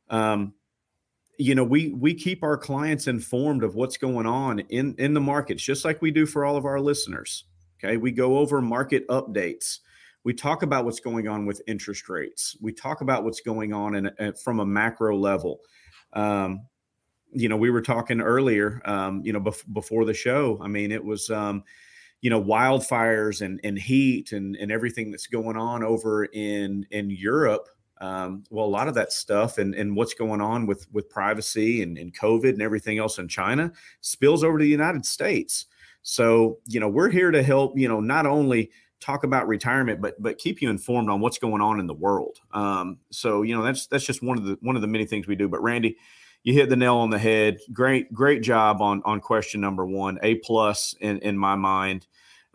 um, 0.09 0.55
you 1.41 1.55
know, 1.55 1.65
we 1.65 1.91
we 1.91 2.15
keep 2.15 2.43
our 2.43 2.57
clients 2.57 3.07
informed 3.07 3.65
of 3.65 3.75
what's 3.75 3.97
going 3.97 4.27
on 4.27 4.61
in 4.61 4.95
in 4.99 5.15
the 5.15 5.21
markets, 5.21 5.63
just 5.63 5.85
like 5.85 6.03
we 6.03 6.11
do 6.11 6.27
for 6.27 6.45
all 6.45 6.57
of 6.57 6.65
our 6.65 6.81
listeners. 6.81 7.45
Okay, 7.83 7.97
we 7.97 8.13
go 8.13 8.39
over 8.39 8.61
market 8.61 9.09
updates 9.09 9.79
we 10.25 10.35
talk 10.35 10.63
about 10.63 10.85
what's 10.85 11.01
going 11.01 11.29
on 11.29 11.47
with 11.47 11.63
interest 11.67 12.09
rates. 12.09 12.57
We 12.61 12.73
talk 12.73 13.01
about 13.01 13.25
what's 13.25 13.41
going 13.41 13.73
on 13.73 13.95
in, 13.95 14.11
in 14.19 14.35
from 14.35 14.61
a 14.61 14.67
macro 14.67 15.17
level. 15.17 15.61
Um, 16.13 16.67
you 17.33 17.49
know, 17.49 17.57
we 17.57 17.71
were 17.71 17.81
talking 17.81 18.21
earlier, 18.21 18.83
um, 18.85 19.23
you 19.25 19.33
know, 19.33 19.41
bef- 19.41 19.73
before 19.73 20.05
the 20.05 20.15
show. 20.15 20.59
I 20.61 20.69
mean, 20.69 20.93
it 20.93 21.05
was, 21.05 21.31
um, 21.31 21.63
you 22.21 22.29
know, 22.29 22.43
wildfires 22.43 23.41
and, 23.41 23.61
and 23.65 23.79
heat 23.79 24.33
and, 24.33 24.57
and 24.57 24.71
everything 24.71 25.11
that's 25.11 25.27
going 25.27 25.57
on 25.57 25.83
over 25.83 26.25
in 26.25 26.87
in 26.91 27.09
Europe. 27.09 27.69
Um, 28.01 28.45
well, 28.51 28.65
a 28.65 28.67
lot 28.67 28.89
of 28.89 28.95
that 28.95 29.13
stuff 29.13 29.59
and, 29.59 29.75
and 29.75 29.95
what's 29.95 30.15
going 30.15 30.41
on 30.41 30.67
with 30.67 30.87
with 30.93 31.11
privacy 31.11 31.83
and, 31.83 31.99
and 31.99 32.15
COVID 32.17 32.51
and 32.51 32.63
everything 32.63 32.99
else 32.99 33.19
in 33.19 33.29
China 33.29 33.73
spills 34.01 34.43
over 34.43 34.59
to 34.59 34.65
the 34.65 34.71
United 34.71 35.05
States. 35.05 35.67
So, 36.03 36.59
you 36.67 36.81
know, 36.81 36.89
we're 36.89 37.11
here 37.11 37.31
to 37.31 37.43
help, 37.43 37.77
you 37.77 37.89
know, 37.89 38.01
not 38.01 38.25
only 38.25 38.71
talk 39.01 39.25
about 39.25 39.49
retirement, 39.49 40.01
but 40.01 40.21
but 40.23 40.39
keep 40.39 40.63
you 40.63 40.71
informed 40.71 41.11
on 41.11 41.21
what's 41.21 41.39
going 41.39 41.63
on 41.63 41.81
in 41.81 41.87
the 41.87 41.95
world. 41.95 42.39
Um, 42.53 42.99
so 43.11 43.43
you 43.43 43.57
know 43.57 43.63
that's 43.63 43.87
that's 43.87 44.05
just 44.05 44.23
one 44.23 44.39
of 44.39 44.45
the 44.45 44.59
one 44.61 44.77
of 44.77 44.83
the 44.83 44.89
many 44.89 45.07
things 45.07 45.27
we 45.27 45.37
do. 45.37 45.49
But 45.49 45.63
Randy, 45.63 45.97
you 46.43 46.55
hit 46.55 46.69
the 46.69 46.77
nail 46.77 46.97
on 46.97 47.11
the 47.11 47.19
head. 47.19 47.59
Great 47.73 48.13
great 48.13 48.43
job 48.43 48.81
on 48.81 49.03
on 49.05 49.21
question 49.21 49.61
number 49.61 49.87
one. 49.87 50.19
A 50.23 50.37
plus 50.37 50.95
in 51.01 51.19
in 51.21 51.37
my 51.37 51.57
mind. 51.57 52.07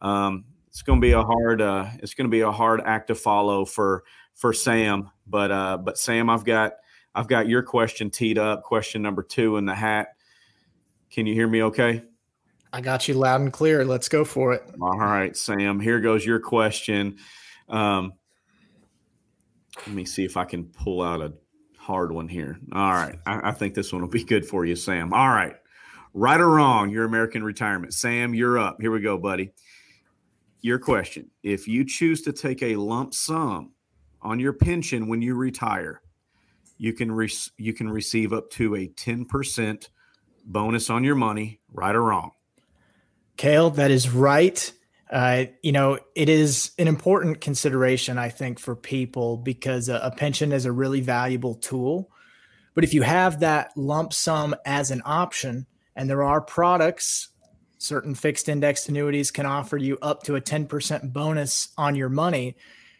Um, 0.01 0.45
it's 0.67 0.81
going 0.81 0.99
to 0.99 1.05
be 1.05 1.13
a 1.13 1.23
hard 1.23 1.61
uh, 1.61 1.87
it's 1.99 2.13
going 2.13 2.29
to 2.29 2.31
be 2.31 2.41
a 2.41 2.51
hard 2.51 2.81
act 2.85 3.07
to 3.07 3.15
follow 3.15 3.65
for 3.65 4.03
for 4.33 4.53
Sam. 4.53 5.09
But 5.27 5.51
uh, 5.51 5.77
but 5.77 5.97
Sam, 5.97 6.29
I've 6.29 6.45
got 6.45 6.73
I've 7.13 7.27
got 7.27 7.47
your 7.47 7.63
question 7.63 8.09
teed 8.09 8.37
up. 8.37 8.63
Question 8.63 9.01
number 9.01 9.23
two 9.23 9.57
in 9.57 9.65
the 9.65 9.75
hat. 9.75 10.09
Can 11.09 11.25
you 11.25 11.33
hear 11.33 11.47
me? 11.47 11.63
Okay. 11.63 12.03
I 12.73 12.81
got 12.81 13.07
you 13.07 13.13
loud 13.13 13.39
and 13.39 13.53
clear. 13.53 13.85
Let's 13.85 14.09
go 14.09 14.25
for 14.25 14.53
it. 14.53 14.63
All 14.81 14.97
right, 14.97 15.35
Sam. 15.35 15.79
Here 15.79 16.01
goes 16.01 16.25
your 16.25 16.41
question. 16.41 17.17
Um, 17.69 18.13
let 19.87 19.95
me 19.95 20.03
see 20.03 20.25
if 20.25 20.35
I 20.35 20.43
can 20.43 20.65
pull 20.65 21.01
out 21.01 21.21
a 21.21 21.33
hard 21.77 22.11
one 22.11 22.27
here. 22.27 22.59
All 22.73 22.91
right. 22.91 23.17
I, 23.25 23.49
I, 23.49 23.51
think 23.51 23.75
this 23.75 23.93
one 23.93 24.01
will 24.01 24.09
be 24.09 24.23
good 24.23 24.45
for 24.45 24.65
you, 24.65 24.75
Sam. 24.75 25.13
All 25.13 25.29
right. 25.29 25.55
Right 26.13 26.39
or 26.39 26.49
wrong, 26.49 26.89
your 26.89 27.05
American 27.05 27.43
retirement. 27.43 27.93
Sam, 27.93 28.33
you're 28.33 28.57
up. 28.57 28.77
Here 28.81 28.91
we 28.91 29.01
go, 29.01 29.17
buddy. 29.17 29.51
Your 30.61 30.79
question. 30.79 31.29
If 31.43 31.67
you 31.67 31.85
choose 31.85 32.23
to 32.23 32.33
take 32.33 32.63
a 32.63 32.75
lump 32.75 33.13
sum 33.13 33.71
on 34.25 34.39
your 34.39 34.53
pension 34.53 35.07
when 35.07 35.21
you 35.21 35.35
retire, 35.35 36.01
you 36.77 36.93
can 36.93 37.11
re- 37.11 37.29
you 37.57 37.73
can 37.73 37.89
receive 37.89 38.33
up 38.33 38.49
to 38.51 38.75
a 38.75 38.87
10% 38.87 39.89
bonus 40.45 40.89
on 40.89 41.03
your 41.03 41.15
money, 41.15 41.59
right 41.71 41.95
or 41.95 42.03
wrong. 42.03 42.31
Kale, 43.37 43.69
that 43.71 43.91
is 43.91 44.09
right. 44.09 44.71
Uh, 45.09 45.45
you 45.61 45.71
know, 45.71 45.99
it 46.15 46.29
is 46.29 46.71
an 46.79 46.87
important 46.87 47.39
consideration, 47.39 48.17
I 48.17 48.29
think, 48.29 48.59
for 48.59 48.75
people 48.75 49.37
because 49.37 49.87
a, 49.87 49.95
a 49.95 50.11
pension 50.11 50.51
is 50.51 50.65
a 50.65 50.71
really 50.71 51.01
valuable 51.01 51.55
tool. 51.55 52.09
But 52.73 52.83
if 52.83 52.93
you 52.93 53.03
have 53.03 53.39
that 53.41 53.71
lump 53.77 54.13
sum 54.13 54.55
as 54.65 54.91
an 54.91 55.01
option, 55.05 55.67
and 55.95 56.09
there 56.09 56.23
are 56.23 56.41
products, 56.41 57.29
certain 57.77 58.15
fixed 58.15 58.49
index 58.49 58.89
annuities 58.89 59.31
can 59.31 59.45
offer 59.45 59.77
you 59.77 59.97
up 60.01 60.23
to 60.23 60.35
a 60.35 60.41
10% 60.41 61.13
bonus 61.13 61.69
on 61.77 61.95
your 61.95 62.09
money. 62.09 62.55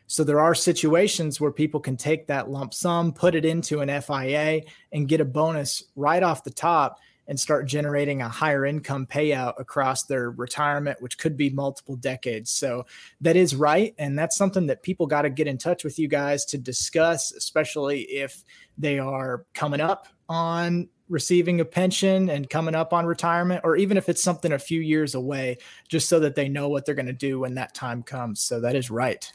So 0.08 0.24
there 0.24 0.40
are 0.40 0.56
situations 0.56 1.42
where 1.42 1.52
people 1.52 1.80
can 1.80 1.98
take 1.98 2.28
that 2.28 2.50
lump 2.50 2.74
sum, 2.74 3.12
put 3.14 3.36
it 3.36 3.46
into 3.46 3.82
an 3.82 4.02
FIA, 4.02 4.62
and 4.92 5.08
get 5.08 5.22
a 5.22 5.26
bonus 5.26 5.84
right 5.96 6.22
off 6.22 6.44
the 6.44 6.52
top 6.52 7.00
and 7.28 7.40
start 7.40 7.66
generating 7.66 8.22
a 8.22 8.30
higher 8.30 8.66
income 8.66 9.08
payout 9.08 9.60
across 9.60 10.04
their 10.04 10.32
retirement, 10.32 11.02
which 11.02 11.18
could 11.18 11.36
be 11.36 11.50
multiple 11.50 11.96
decades. 11.96 12.52
So 12.52 12.86
that 13.22 13.36
is 13.36 13.56
right. 13.56 13.96
And 13.98 14.18
that's 14.18 14.38
something 14.38 14.68
that 14.68 14.84
people 14.84 15.08
got 15.08 15.24
to 15.24 15.30
get 15.30 15.48
in 15.48 15.58
touch 15.58 15.84
with 15.84 15.98
you 15.98 16.08
guys 16.08 16.46
to 16.46 16.58
discuss, 16.58 17.32
especially 17.32 18.02
if 18.02 18.44
they 18.78 19.00
are 19.00 19.46
coming 19.54 19.82
up 19.82 20.08
on 20.30 20.88
receiving 21.10 21.62
a 21.62 21.66
pension 21.66 22.30
and 22.30 22.50
coming 22.50 22.76
up 22.76 22.94
on 22.94 23.06
retirement, 23.06 23.62
or 23.64 23.76
even 23.76 23.98
if 23.98 24.10
it's 24.10 24.24
something 24.24 24.54
a 24.54 24.60
few 24.60 24.82
years 24.82 25.16
away, 25.16 25.58
just 25.88 26.10
so 26.10 26.20
that 26.20 26.36
they 26.36 26.50
know 26.50 26.70
what 26.70 26.86
they're 26.86 26.96
going 26.96 27.06
to 27.06 27.14
do 27.14 27.40
when 27.40 27.56
that 27.56 27.74
time 27.74 28.04
comes. 28.04 28.40
So 28.40 28.60
that 28.62 28.76
is 28.76 28.90
right. 28.90 29.32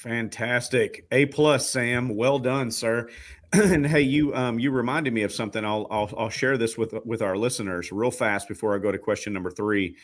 Fantastic. 0.00 1.04
A 1.12 1.26
plus, 1.26 1.68
Sam. 1.68 2.16
Well 2.16 2.38
done, 2.38 2.70
sir. 2.70 3.10
and 3.52 3.86
hey, 3.86 4.00
you 4.00 4.34
um, 4.34 4.58
you 4.58 4.70
reminded 4.70 5.12
me 5.12 5.24
of 5.24 5.32
something. 5.32 5.62
I'll, 5.62 5.86
I'll 5.90 6.10
I'll 6.16 6.30
share 6.30 6.56
this 6.56 6.78
with 6.78 6.94
with 7.04 7.20
our 7.20 7.36
listeners 7.36 7.92
real 7.92 8.10
fast 8.10 8.48
before 8.48 8.74
I 8.74 8.78
go 8.78 8.90
to 8.90 8.96
question 8.96 9.34
number 9.34 9.50
three 9.50 9.96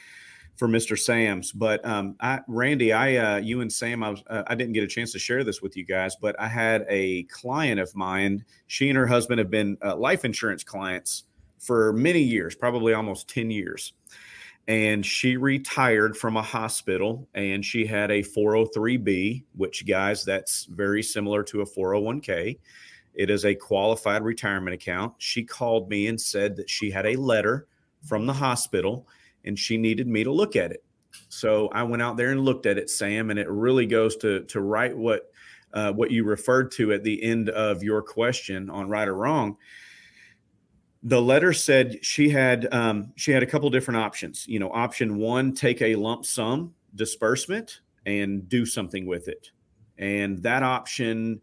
for 0.56 0.68
Mr. 0.68 0.98
Sams. 0.98 1.50
But 1.50 1.82
um, 1.87 2.14
I, 2.20 2.40
Randy, 2.46 2.92
I 2.92 3.16
uh, 3.16 3.37
you 3.38 3.62
and 3.62 3.72
Sam, 3.72 4.02
I 4.02 4.11
was 4.11 4.22
uh, 4.26 4.42
I 4.46 4.54
didn't 4.54 4.74
get 4.74 4.85
a 4.85 4.87
chance 4.87 5.12
to 5.12 5.18
share 5.18 5.44
this 5.44 5.62
with 5.62 5.78
you 5.78 5.87
guys, 5.87 6.14
but 6.14 6.38
I 6.38 6.48
had 6.48 6.85
a 6.90 7.22
client 7.24 7.80
of 7.80 7.94
mine. 7.96 8.44
She 8.66 8.90
and 8.90 8.98
her 8.98 9.06
husband 9.06 9.38
have 9.38 9.50
been 9.50 9.78
uh, 9.82 9.96
life 9.96 10.26
insurance 10.26 10.62
clients 10.62 11.24
for 11.59 11.94
many 11.94 12.20
years, 12.20 12.54
probably 12.54 12.92
almost 12.92 13.30
ten 13.30 13.50
years. 13.50 13.94
And 14.68 15.07
she 15.07 15.37
retired 15.37 16.16
from 16.16 16.37
a 16.37 16.42
hospital, 16.42 17.29
and 17.35 17.64
she 17.64 17.87
had 17.87 18.11
a 18.11 18.22
403b, 18.22 19.44
which 19.55 19.87
guys, 19.87 20.24
that's 20.24 20.64
very 20.64 21.02
similar 21.02 21.44
to 21.44 21.61
a 21.61 21.66
401k 21.66 22.57
it 23.16 23.31
is 23.31 23.44
a 23.44 23.55
qualified 23.55 24.22
retirement 24.22 24.74
account. 24.74 25.14
She 25.18 25.42
called 25.42 25.88
me 25.88 26.07
and 26.07 26.20
said 26.20 26.55
that 26.57 26.70
she 26.70 26.90
had 26.90 27.07
a 27.07 27.16
letter 27.16 27.66
from 28.05 28.26
the 28.26 28.35
hospital 28.35 29.09
and 29.44 29.59
she 29.59 29.79
needed 29.79 30.07
me 30.07 30.22
to 30.22 30.33
look 30.33 30.55
at 30.55 30.70
it. 30.70 30.85
So 31.29 31.68
I 31.68 31.83
went 31.83 32.02
out 32.02 32.18
there 32.18 32.31
and 32.31 32.42
looked 32.42 32.66
at 32.66 32.76
it, 32.79 32.90
Sam, 32.90 33.31
and 33.31 33.38
it 33.38 33.48
really 33.48 33.87
goes 33.87 34.16
to 34.18 34.44
to 34.44 34.61
write 34.61 34.96
what 34.96 35.31
uh, 35.72 35.92
what 35.92 36.11
you 36.11 36.24
referred 36.24 36.70
to 36.72 36.92
at 36.92 37.05
the 37.05 37.22
end 37.22 37.48
of 37.48 37.83
your 37.83 38.02
question 38.02 38.68
on 38.68 38.88
right 38.88 39.09
or 39.09 39.14
wrong. 39.14 39.57
The 41.06 41.22
letter 41.22 41.52
said 41.52 42.04
she 42.04 42.30
had 42.30 42.66
um, 42.74 43.12
she 43.14 43.30
had 43.30 43.44
a 43.44 43.46
couple 43.46 43.70
different 43.70 43.98
options. 43.98 44.44
You 44.48 44.58
know, 44.58 44.72
option 44.72 45.18
one, 45.18 45.54
take 45.54 45.80
a 45.80 45.94
lump 45.94 46.26
sum 46.26 46.74
disbursement 46.96 47.80
and 48.04 48.48
do 48.48 48.66
something 48.66 49.06
with 49.06 49.28
it, 49.28 49.52
and 49.98 50.42
that 50.42 50.64
option 50.64 51.40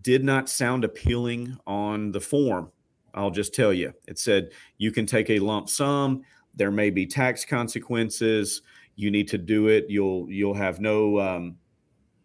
did 0.00 0.24
not 0.24 0.48
sound 0.48 0.82
appealing 0.82 1.58
on 1.66 2.10
the 2.10 2.22
form. 2.22 2.72
I'll 3.12 3.30
just 3.30 3.54
tell 3.54 3.70
you. 3.70 3.92
It 4.08 4.18
said 4.18 4.52
you 4.78 4.90
can 4.90 5.04
take 5.04 5.28
a 5.28 5.40
lump 5.40 5.68
sum. 5.68 6.22
There 6.54 6.70
may 6.70 6.88
be 6.88 7.04
tax 7.04 7.44
consequences. 7.44 8.62
You 8.94 9.10
need 9.10 9.28
to 9.28 9.36
do 9.36 9.68
it. 9.68 9.84
You'll 9.90 10.26
you'll 10.30 10.54
have 10.54 10.80
no 10.80 11.20
um, 11.20 11.56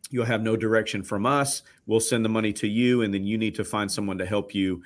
you'll 0.10 0.24
have 0.24 0.42
no 0.42 0.56
direction 0.56 1.04
from 1.04 1.26
us. 1.26 1.64
We'll 1.86 2.00
send 2.00 2.24
the 2.24 2.30
money 2.30 2.54
to 2.54 2.68
you, 2.68 3.02
and 3.02 3.14
then 3.14 3.26
you 3.26 3.38
need 3.38 3.56
to 3.56 3.66
find 3.66 3.92
someone 3.92 4.18
to 4.20 4.26
help 4.26 4.56
you 4.56 4.82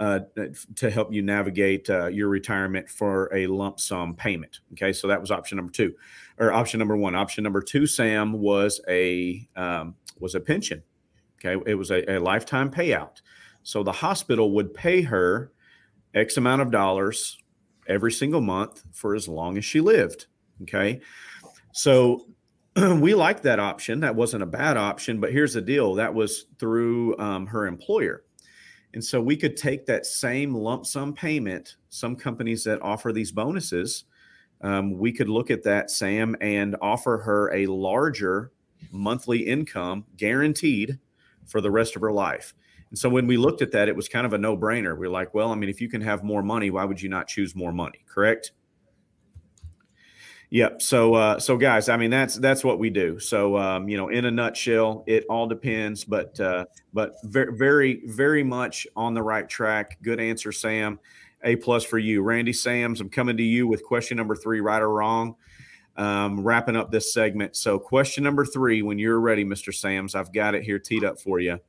uh, 0.00 0.20
to 0.76 0.90
help 0.90 1.12
you 1.12 1.20
navigate 1.20 1.88
uh, 1.90 2.06
your 2.06 2.28
retirement 2.28 2.88
for 2.88 3.30
a 3.34 3.46
lump 3.46 3.78
sum 3.78 4.14
payment. 4.14 4.60
Okay, 4.72 4.94
so 4.94 5.06
that 5.06 5.20
was 5.20 5.30
option 5.30 5.56
number 5.56 5.70
two, 5.70 5.94
or 6.38 6.52
option 6.52 6.78
number 6.78 6.96
one. 6.96 7.14
Option 7.14 7.44
number 7.44 7.60
two, 7.60 7.86
Sam, 7.86 8.32
was 8.32 8.80
a 8.88 9.46
um, 9.56 9.94
was 10.18 10.34
a 10.34 10.40
pension. 10.40 10.82
Okay, 11.38 11.62
it 11.70 11.74
was 11.74 11.90
a, 11.90 12.16
a 12.16 12.18
lifetime 12.18 12.70
payout. 12.70 13.20
So 13.62 13.82
the 13.82 13.92
hospital 13.92 14.52
would 14.52 14.72
pay 14.72 15.02
her 15.02 15.52
X 16.14 16.38
amount 16.38 16.62
of 16.62 16.70
dollars 16.70 17.36
every 17.86 18.10
single 18.10 18.40
month 18.40 18.82
for 18.92 19.14
as 19.14 19.28
long 19.28 19.58
as 19.58 19.66
she 19.66 19.82
lived. 19.82 20.28
Okay, 20.62 21.02
so 21.72 22.26
we 22.74 23.14
liked 23.14 23.42
that 23.42 23.60
option. 23.60 24.00
That 24.00 24.16
wasn't 24.16 24.44
a 24.44 24.46
bad 24.46 24.78
option, 24.78 25.20
but 25.20 25.30
here's 25.30 25.52
the 25.52 25.60
deal: 25.60 25.96
that 25.96 26.14
was 26.14 26.46
through 26.58 27.18
um, 27.18 27.46
her 27.48 27.66
employer. 27.66 28.24
And 28.92 29.04
so 29.04 29.20
we 29.20 29.36
could 29.36 29.56
take 29.56 29.86
that 29.86 30.04
same 30.04 30.54
lump 30.54 30.84
sum 30.84 31.14
payment. 31.14 31.76
Some 31.90 32.16
companies 32.16 32.64
that 32.64 32.82
offer 32.82 33.12
these 33.12 33.30
bonuses, 33.30 34.04
um, 34.62 34.98
we 34.98 35.12
could 35.12 35.28
look 35.28 35.50
at 35.50 35.62
that, 35.64 35.90
Sam, 35.90 36.36
and 36.40 36.76
offer 36.82 37.18
her 37.18 37.52
a 37.54 37.66
larger 37.66 38.52
monthly 38.90 39.46
income 39.46 40.04
guaranteed 40.16 40.98
for 41.46 41.60
the 41.60 41.70
rest 41.70 41.96
of 41.96 42.02
her 42.02 42.12
life. 42.12 42.54
And 42.90 42.98
so 42.98 43.08
when 43.08 43.26
we 43.26 43.36
looked 43.36 43.62
at 43.62 43.70
that, 43.72 43.88
it 43.88 43.94
was 43.94 44.08
kind 44.08 44.26
of 44.26 44.32
a 44.32 44.38
no 44.38 44.56
brainer. 44.56 44.98
We 44.98 45.06
are 45.06 45.10
like, 45.10 45.32
well, 45.32 45.52
I 45.52 45.54
mean, 45.54 45.70
if 45.70 45.80
you 45.80 45.88
can 45.88 46.00
have 46.00 46.24
more 46.24 46.42
money, 46.42 46.70
why 46.70 46.84
would 46.84 47.00
you 47.00 47.08
not 47.08 47.28
choose 47.28 47.54
more 47.54 47.72
money? 47.72 48.04
Correct? 48.08 48.52
Yep. 50.50 50.82
So, 50.82 51.14
uh, 51.14 51.38
so 51.38 51.56
guys, 51.56 51.88
I 51.88 51.96
mean, 51.96 52.10
that's 52.10 52.34
that's 52.34 52.64
what 52.64 52.80
we 52.80 52.90
do. 52.90 53.20
So, 53.20 53.56
um, 53.56 53.88
you 53.88 53.96
know, 53.96 54.08
in 54.08 54.24
a 54.24 54.30
nutshell, 54.32 55.04
it 55.06 55.24
all 55.30 55.46
depends, 55.46 56.04
but 56.04 56.38
uh, 56.40 56.64
but 56.92 57.14
very, 57.22 57.56
very, 57.56 58.02
very 58.06 58.42
much 58.42 58.86
on 58.96 59.14
the 59.14 59.22
right 59.22 59.48
track. 59.48 59.98
Good 60.02 60.18
answer, 60.18 60.50
Sam. 60.50 60.98
A 61.44 61.54
plus 61.56 61.84
for 61.84 61.98
you, 61.98 62.22
Randy 62.22 62.52
Sams. 62.52 63.00
I'm 63.00 63.08
coming 63.08 63.36
to 63.36 63.42
you 63.44 63.66
with 63.68 63.84
question 63.84 64.16
number 64.16 64.34
three, 64.34 64.60
right 64.60 64.82
or 64.82 64.90
wrong. 64.90 65.36
Um, 65.96 66.40
wrapping 66.40 66.76
up 66.76 66.90
this 66.90 67.12
segment. 67.12 67.54
So, 67.56 67.78
question 67.78 68.24
number 68.24 68.44
three, 68.44 68.82
when 68.82 68.98
you're 68.98 69.20
ready, 69.20 69.44
Mr. 69.44 69.72
Sams, 69.72 70.16
I've 70.16 70.32
got 70.32 70.56
it 70.56 70.64
here 70.64 70.80
teed 70.80 71.04
up 71.04 71.20
for 71.20 71.38
you. 71.38 71.60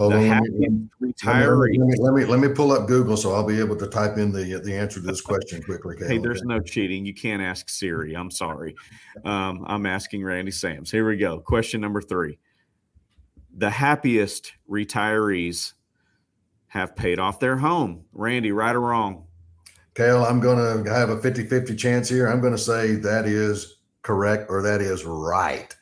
Hold 0.00 0.14
on, 0.14 0.28
let 0.28 0.42
me, 0.52 0.88
retiree. 1.02 1.76
Let 1.78 1.86
me, 1.86 1.94
let 1.98 2.14
me, 2.14 2.24
let 2.24 2.40
me 2.40 2.48
pull 2.48 2.72
up 2.72 2.88
Google 2.88 3.18
so 3.18 3.34
I'll 3.34 3.46
be 3.46 3.60
able 3.60 3.76
to 3.76 3.86
type 3.86 4.16
in 4.16 4.32
the 4.32 4.58
the 4.64 4.74
answer 4.74 4.98
to 4.98 5.06
this 5.06 5.20
question 5.20 5.62
quickly. 5.62 5.94
hey, 5.98 6.16
there's 6.16 6.42
no 6.42 6.58
cheating. 6.58 7.04
You 7.04 7.12
can't 7.12 7.42
ask 7.42 7.68
Siri. 7.68 8.14
I'm 8.14 8.30
sorry. 8.30 8.74
Um, 9.26 9.62
I'm 9.68 9.84
asking 9.84 10.24
Randy 10.24 10.52
Sams. 10.52 10.90
Here 10.90 11.06
we 11.06 11.18
go. 11.18 11.40
Question 11.40 11.82
number 11.82 12.00
three: 12.00 12.38
The 13.54 13.68
happiest 13.68 14.54
retirees 14.70 15.74
have 16.68 16.96
paid 16.96 17.18
off 17.18 17.38
their 17.38 17.58
home. 17.58 18.04
Randy, 18.14 18.52
right 18.52 18.74
or 18.74 18.80
wrong? 18.80 19.26
Kale, 19.94 20.24
I'm 20.24 20.40
going 20.40 20.84
to 20.84 20.90
have 20.90 21.10
a 21.10 21.20
50 21.20 21.46
50 21.46 21.76
chance 21.76 22.08
here. 22.08 22.26
I'm 22.26 22.40
going 22.40 22.54
to 22.54 22.58
say 22.58 22.94
that 22.94 23.26
is 23.26 23.80
correct 24.00 24.46
or 24.48 24.62
that 24.62 24.80
is 24.80 25.04
right. 25.04 25.76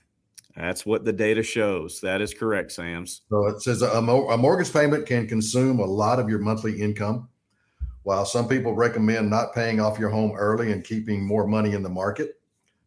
That's 0.58 0.84
what 0.84 1.04
the 1.04 1.12
data 1.12 1.44
shows. 1.44 2.00
That 2.00 2.20
is 2.20 2.34
correct, 2.34 2.72
Sams. 2.72 3.22
So 3.30 3.46
it 3.46 3.62
says 3.62 3.80
a, 3.80 3.90
a, 3.90 4.36
mortgage 4.36 4.72
payment 4.72 5.06
can 5.06 5.28
consume 5.28 5.78
a 5.78 5.84
lot 5.84 6.18
of 6.18 6.28
your 6.28 6.40
monthly 6.40 6.80
income. 6.82 7.28
While 8.02 8.24
some 8.24 8.48
people 8.48 8.74
recommend 8.74 9.30
not 9.30 9.54
paying 9.54 9.78
off 9.78 10.00
your 10.00 10.08
home 10.10 10.32
early 10.36 10.72
and 10.72 10.82
keeping 10.82 11.24
more 11.24 11.46
money 11.46 11.74
in 11.74 11.84
the 11.84 11.88
market, 11.88 12.40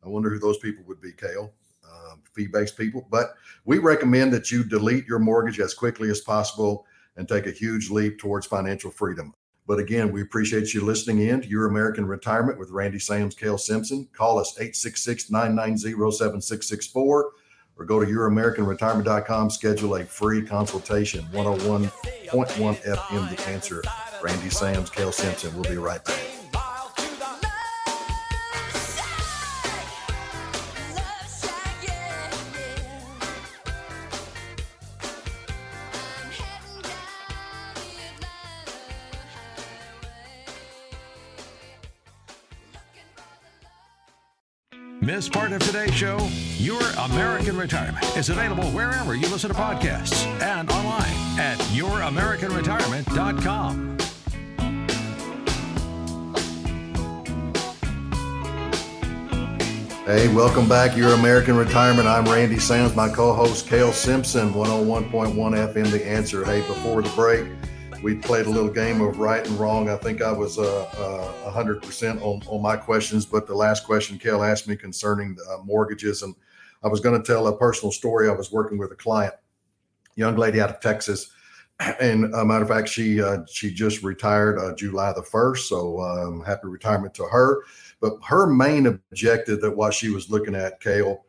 I 0.03 0.09
wonder 0.09 0.29
who 0.29 0.37
those 0.37 0.57
people 0.57 0.83
would 0.85 0.99
be, 0.99 1.13
Kale. 1.13 1.53
Uh, 1.89 2.15
fee 2.33 2.47
based 2.47 2.77
people. 2.77 3.07
But 3.09 3.35
we 3.63 3.77
recommend 3.77 4.33
that 4.33 4.51
you 4.51 4.65
delete 4.65 5.05
your 5.05 5.19
mortgage 5.19 5.61
as 5.61 5.73
quickly 5.73 6.09
as 6.09 6.19
possible 6.19 6.85
and 7.15 7.25
take 7.25 7.47
a 7.47 7.51
huge 7.51 7.89
leap 7.89 8.19
towards 8.19 8.45
financial 8.45 8.91
freedom. 8.91 9.33
But 9.65 9.79
again, 9.79 10.11
we 10.11 10.23
appreciate 10.23 10.73
you 10.73 10.83
listening 10.83 11.25
in 11.25 11.41
to 11.41 11.47
Your 11.47 11.67
American 11.67 12.05
Retirement 12.05 12.59
with 12.59 12.71
Randy 12.71 12.99
Sams, 12.99 13.35
Kale 13.35 13.57
Simpson. 13.57 14.09
Call 14.11 14.39
us 14.39 14.57
866 14.59 15.31
990 15.31 16.11
7664 16.11 17.31
or 17.81 17.85
go 17.85 17.99
to 17.99 18.05
youramericanretirement.com, 18.05 19.49
schedule 19.49 19.95
a 19.95 20.05
free 20.05 20.43
consultation. 20.43 21.25
101.1 21.31 21.89
FM, 22.29 23.35
the 23.35 23.49
answer. 23.49 23.81
Randy 24.21 24.49
Sams, 24.49 24.89
Kale 24.89 25.11
Simpson. 25.11 25.53
We'll 25.55 25.69
be 25.69 25.77
right 25.77 26.03
back. 26.05 26.40
Miss 45.03 45.27
part 45.27 45.51
of 45.51 45.63
today's 45.63 45.95
show? 45.95 46.19
Your 46.57 46.79
American 46.99 47.57
Retirement 47.57 48.05
is 48.15 48.29
available 48.29 48.65
wherever 48.65 49.15
you 49.15 49.27
listen 49.29 49.49
to 49.49 49.55
podcasts 49.55 50.27
and 50.43 50.71
online 50.71 51.09
at 51.39 51.57
youramericanretirement.com. 51.73 53.97
Hey, 60.05 60.31
welcome 60.35 60.69
back. 60.69 60.95
Your 60.95 61.15
American 61.15 61.57
Retirement. 61.57 62.07
I'm 62.07 62.25
Randy 62.25 62.59
Sams, 62.59 62.95
my 62.95 63.09
co 63.09 63.33
host, 63.33 63.67
Kale 63.67 63.93
Simpson, 63.93 64.53
101.1 64.53 65.33
FM, 65.33 65.89
The 65.89 66.07
Answer. 66.07 66.45
Hey, 66.45 66.59
before 66.67 67.01
the 67.01 67.09
break, 67.15 67.47
we 68.01 68.15
played 68.15 68.47
a 68.47 68.49
little 68.49 68.69
game 68.69 69.01
of 69.01 69.19
right 69.19 69.45
and 69.45 69.59
wrong. 69.59 69.89
I 69.89 69.95
think 69.95 70.21
I 70.21 70.31
was 70.31 70.57
uh, 70.57 70.83
uh, 70.83 71.51
100% 71.51 72.21
on, 72.21 72.41
on 72.47 72.61
my 72.61 72.75
questions, 72.75 73.25
but 73.25 73.45
the 73.45 73.53
last 73.53 73.85
question 73.85 74.17
Kel 74.17 74.43
asked 74.43 74.67
me 74.67 74.75
concerning 74.75 75.37
uh, 75.49 75.57
mortgages, 75.63 76.23
and 76.23 76.35
I 76.83 76.87
was 76.87 76.99
going 76.99 77.21
to 77.21 77.25
tell 77.25 77.47
a 77.47 77.57
personal 77.57 77.91
story. 77.91 78.27
I 78.27 78.33
was 78.33 78.51
working 78.51 78.77
with 78.77 78.91
a 78.91 78.95
client, 78.95 79.35
young 80.15 80.35
lady 80.35 80.59
out 80.59 80.71
of 80.71 80.79
Texas, 80.79 81.31
and 81.99 82.33
a 82.33 82.43
matter 82.43 82.63
of 82.63 82.69
fact, 82.69 82.89
she 82.89 83.21
uh, 83.21 83.39
she 83.47 83.71
just 83.71 84.01
retired 84.01 84.57
uh, 84.57 84.73
July 84.75 85.13
the 85.13 85.23
first. 85.23 85.69
So 85.69 86.01
um, 86.01 86.43
happy 86.43 86.67
retirement 86.67 87.13
to 87.15 87.25
her. 87.25 87.63
But 87.99 88.13
her 88.25 88.47
main 88.47 88.87
objective 88.87 89.61
that 89.61 89.77
what 89.77 89.93
she 89.93 90.09
was 90.09 90.29
looking 90.31 90.55
at, 90.55 90.79
Kale, 90.81 91.23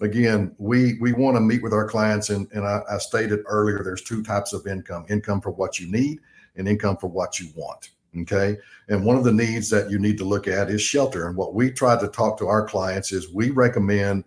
again, 0.00 0.54
we 0.58 0.98
we 1.00 1.12
want 1.12 1.36
to 1.36 1.40
meet 1.40 1.62
with 1.62 1.72
our 1.72 1.86
clients, 1.88 2.30
and 2.30 2.50
and 2.52 2.66
I, 2.66 2.80
I, 2.90 2.98
stated 2.98 3.40
earlier, 3.46 3.82
there's 3.82 4.02
two 4.02 4.22
types 4.22 4.52
of 4.52 4.66
income: 4.66 5.04
income 5.08 5.40
for 5.40 5.50
what 5.50 5.78
you 5.78 5.90
need, 5.90 6.20
and 6.56 6.68
income 6.68 6.96
for 6.96 7.08
what 7.08 7.38
you 7.38 7.48
want. 7.56 7.90
Okay, 8.20 8.56
and 8.88 9.04
one 9.04 9.16
of 9.16 9.24
the 9.24 9.32
needs 9.32 9.68
that 9.70 9.90
you 9.90 9.98
need 9.98 10.18
to 10.18 10.24
look 10.24 10.48
at 10.48 10.70
is 10.70 10.80
shelter. 10.80 11.28
And 11.28 11.36
what 11.36 11.54
we 11.54 11.70
try 11.70 11.98
to 11.98 12.08
talk 12.08 12.38
to 12.38 12.46
our 12.46 12.66
clients 12.66 13.12
is 13.12 13.32
we 13.32 13.50
recommend 13.50 14.24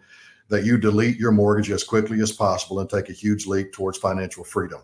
that 0.50 0.66
you 0.66 0.78
delete 0.78 1.18
your 1.18 1.32
mortgage 1.32 1.72
as 1.72 1.84
quickly 1.84 2.22
as 2.22 2.32
possible 2.32 2.80
and 2.80 2.90
take 2.90 3.10
a 3.10 3.14
huge 3.14 3.48
leap 3.48 3.72
towards 3.72 3.98
financial 3.98 4.44
freedom. 4.44 4.82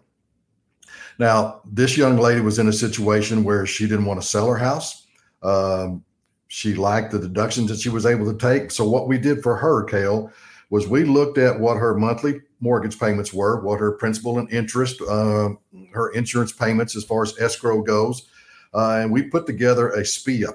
Now, 1.20 1.62
this 1.66 1.98
young 1.98 2.18
lady 2.18 2.42
was 2.42 2.58
in 2.58 2.70
a 2.70 2.74
situation 2.74 3.44
where 3.44 3.66
she 3.66 3.88
didn't 3.88 4.06
want 4.06 4.22
to 4.22 4.28
sell 4.28 4.48
her 4.48 4.58
house. 4.58 5.08
Um, 5.44 6.04
she 6.48 6.74
liked 6.74 7.12
the 7.12 7.20
deductions 7.20 7.70
that 7.70 7.80
she 7.80 7.90
was 7.90 8.06
able 8.06 8.32
to 8.32 8.38
take. 8.38 8.72
So, 8.72 8.88
what 8.88 9.08
we 9.08 9.18
did 9.18 9.44
for 9.44 9.58
her, 9.58 9.84
Kale, 9.84 10.32
was 10.70 10.88
we 10.88 11.04
looked 11.04 11.38
at 11.38 11.60
what 11.60 11.78
her 11.78 11.96
monthly 11.96 12.42
mortgage 12.60 13.00
payments 13.00 13.34
were, 13.34 13.62
what 13.62 13.80
her 13.80 13.94
principal 13.94 14.40
and 14.40 14.52
interest, 14.52 15.02
uh, 15.02 15.50
her 15.94 16.10
insurance 16.12 16.52
payments 16.52 16.96
as 16.96 17.04
far 17.04 17.24
as 17.24 17.38
escrow 17.40 17.82
goes, 17.82 18.30
uh, 18.74 19.00
and 19.02 19.12
we 19.12 19.24
put 19.24 19.46
together 19.46 19.90
a 19.90 20.04
SPIA. 20.04 20.54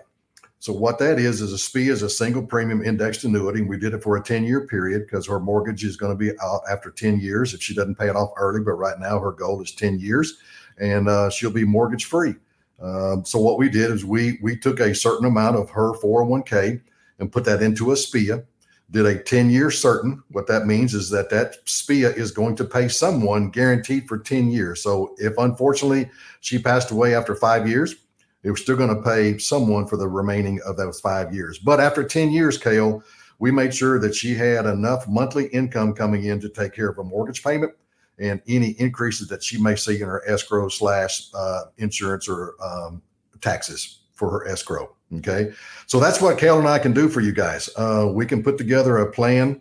So 0.59 0.73
what 0.73 0.99
that 1.01 1.19
is 1.19 1.41
is 1.41 1.53
a 1.53 1.59
SPIA 1.59 1.93
is 1.93 2.03
a 2.03 2.11
single 2.11 2.47
premium 2.47 2.85
indexed 2.85 3.25
annuity. 3.25 3.63
We 3.63 3.79
did 3.79 3.95
it 3.95 4.03
for 4.03 4.17
a 4.17 4.23
10 4.23 4.45
year 4.45 4.67
period 4.67 5.07
because 5.07 5.27
her 5.27 5.41
mortgage 5.41 5.83
is 5.85 5.97
going 5.97 6.13
to 6.13 6.17
be 6.17 6.31
out 6.41 6.61
after 6.71 6.91
10 6.91 7.19
years 7.19 7.53
if 7.53 7.61
she 7.61 7.75
doesn't 7.75 7.99
pay 7.99 8.09
it 8.09 8.15
off 8.15 8.31
early. 8.37 8.61
But 8.61 8.75
right 8.75 8.99
now 9.01 9.19
her 9.19 9.33
goal 9.33 9.61
is 9.61 9.73
10 9.73 9.99
years, 9.99 10.39
and 10.79 11.09
uh, 11.09 11.31
she'll 11.31 11.51
be 11.51 11.65
mortgage 11.65 12.05
free. 12.05 12.37
Um, 12.81 13.25
so 13.25 13.41
what 13.41 13.59
we 13.59 13.69
did 13.69 13.91
is 13.91 14.05
we 14.05 14.39
we 14.43 14.57
took 14.57 14.79
a 14.79 14.95
certain 14.95 15.27
amount 15.27 15.57
of 15.57 15.71
her 15.71 15.95
401k 15.95 16.81
and 17.19 17.33
put 17.33 17.45
that 17.45 17.63
into 17.63 17.93
a 17.93 17.97
SPIA 17.97 18.45
did 18.93 19.07
a 19.07 19.19
10 19.19 19.51
year 19.51 19.71
certain. 19.71 20.23
What 20.31 20.47
that 20.47 20.67
means 20.67 20.95
is 20.95 21.11
that 21.11 21.31
that 21.31 21.57
SPIA 21.65 22.11
is 22.11 22.31
going 22.31 22.57
to 22.57 22.65
pay 22.65 22.89
someone 22.89 23.51
guaranteed 23.51 24.07
for 24.07 24.19
10 24.19 24.51
years. 24.51 24.83
So 24.83 25.15
if 25.19 25.33
unfortunately 25.39 26.11
she 26.41 26.59
passed 26.59 26.91
away 26.91 27.15
after 27.15 27.35
five 27.35 27.67
years, 27.67 27.97
it 28.43 28.51
was 28.51 28.61
still 28.61 28.77
going 28.77 28.95
to 28.95 29.03
pay 29.03 29.39
someone 29.39 29.87
for 29.87 29.97
the 29.97 30.09
remaining 30.09 30.61
of 30.67 30.77
those 30.77 31.01
five 31.01 31.35
years. 31.35 31.59
But 31.59 31.81
after 31.81 32.05
10 32.05 32.31
years, 32.31 32.59
Kale, 32.59 33.03
we 33.39 33.51
made 33.51 33.75
sure 33.75 33.99
that 33.99 34.15
she 34.15 34.35
had 34.35 34.67
enough 34.67 35.09
monthly 35.09 35.47
income 35.47 35.95
coming 35.95 36.25
in 36.25 36.41
to 36.41 36.49
take 36.49 36.75
care 36.75 36.91
of 36.91 36.99
a 36.99 37.05
mortgage 37.05 37.43
payment 37.43 37.73
and 38.19 38.43
any 38.47 38.71
increases 38.73 39.27
that 39.29 39.43
she 39.43 39.61
may 39.61 39.75
see 39.75 40.01
in 40.01 40.07
her 40.07 40.23
escrow 40.29 40.69
slash 40.69 41.29
uh, 41.35 41.63
insurance 41.79 42.29
or 42.29 42.55
um, 42.63 43.01
taxes 43.41 44.02
for 44.23 44.31
her 44.31 44.47
escrow. 44.47 44.95
Okay. 45.17 45.53
So 45.89 45.99
that's 45.99 46.21
what 46.21 46.39
Kale 46.39 46.61
and 46.61 46.69
I 46.69 46.79
can 46.79 46.93
do 46.93 47.09
for 47.09 47.21
you 47.21 47.33
guys. 47.33 47.69
Uh, 47.77 48.09
we 48.15 48.25
can 48.25 48.41
put 48.41 48.57
together 48.57 48.99
a 48.99 49.11
plan. 49.11 49.61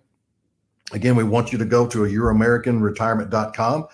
Again, 0.91 1.15
we 1.15 1.23
want 1.23 1.51
you 1.51 1.57
to 1.57 1.65
go 1.65 1.87
to 1.87 2.05
a 2.05 2.07
youramericanretirement.com. 2.07 3.87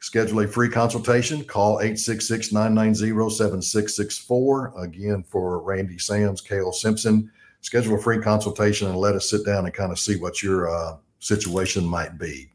Schedule 0.00 0.40
a 0.40 0.46
free 0.46 0.68
consultation. 0.68 1.42
Call 1.44 1.80
866 1.80 2.52
990 2.52 3.30
7664. 3.34 4.74
Again, 4.76 5.24
for 5.26 5.62
Randy 5.62 5.96
Sams, 5.96 6.42
Kale 6.42 6.72
Simpson. 6.72 7.32
Schedule 7.62 7.94
a 7.94 8.02
free 8.02 8.20
consultation 8.20 8.86
and 8.88 8.98
let 8.98 9.14
us 9.14 9.30
sit 9.30 9.46
down 9.46 9.64
and 9.64 9.72
kind 9.72 9.92
of 9.92 9.98
see 9.98 10.16
what 10.16 10.42
your 10.42 10.68
uh, 10.68 10.98
situation 11.20 11.86
might 11.86 12.18
be. 12.18 12.50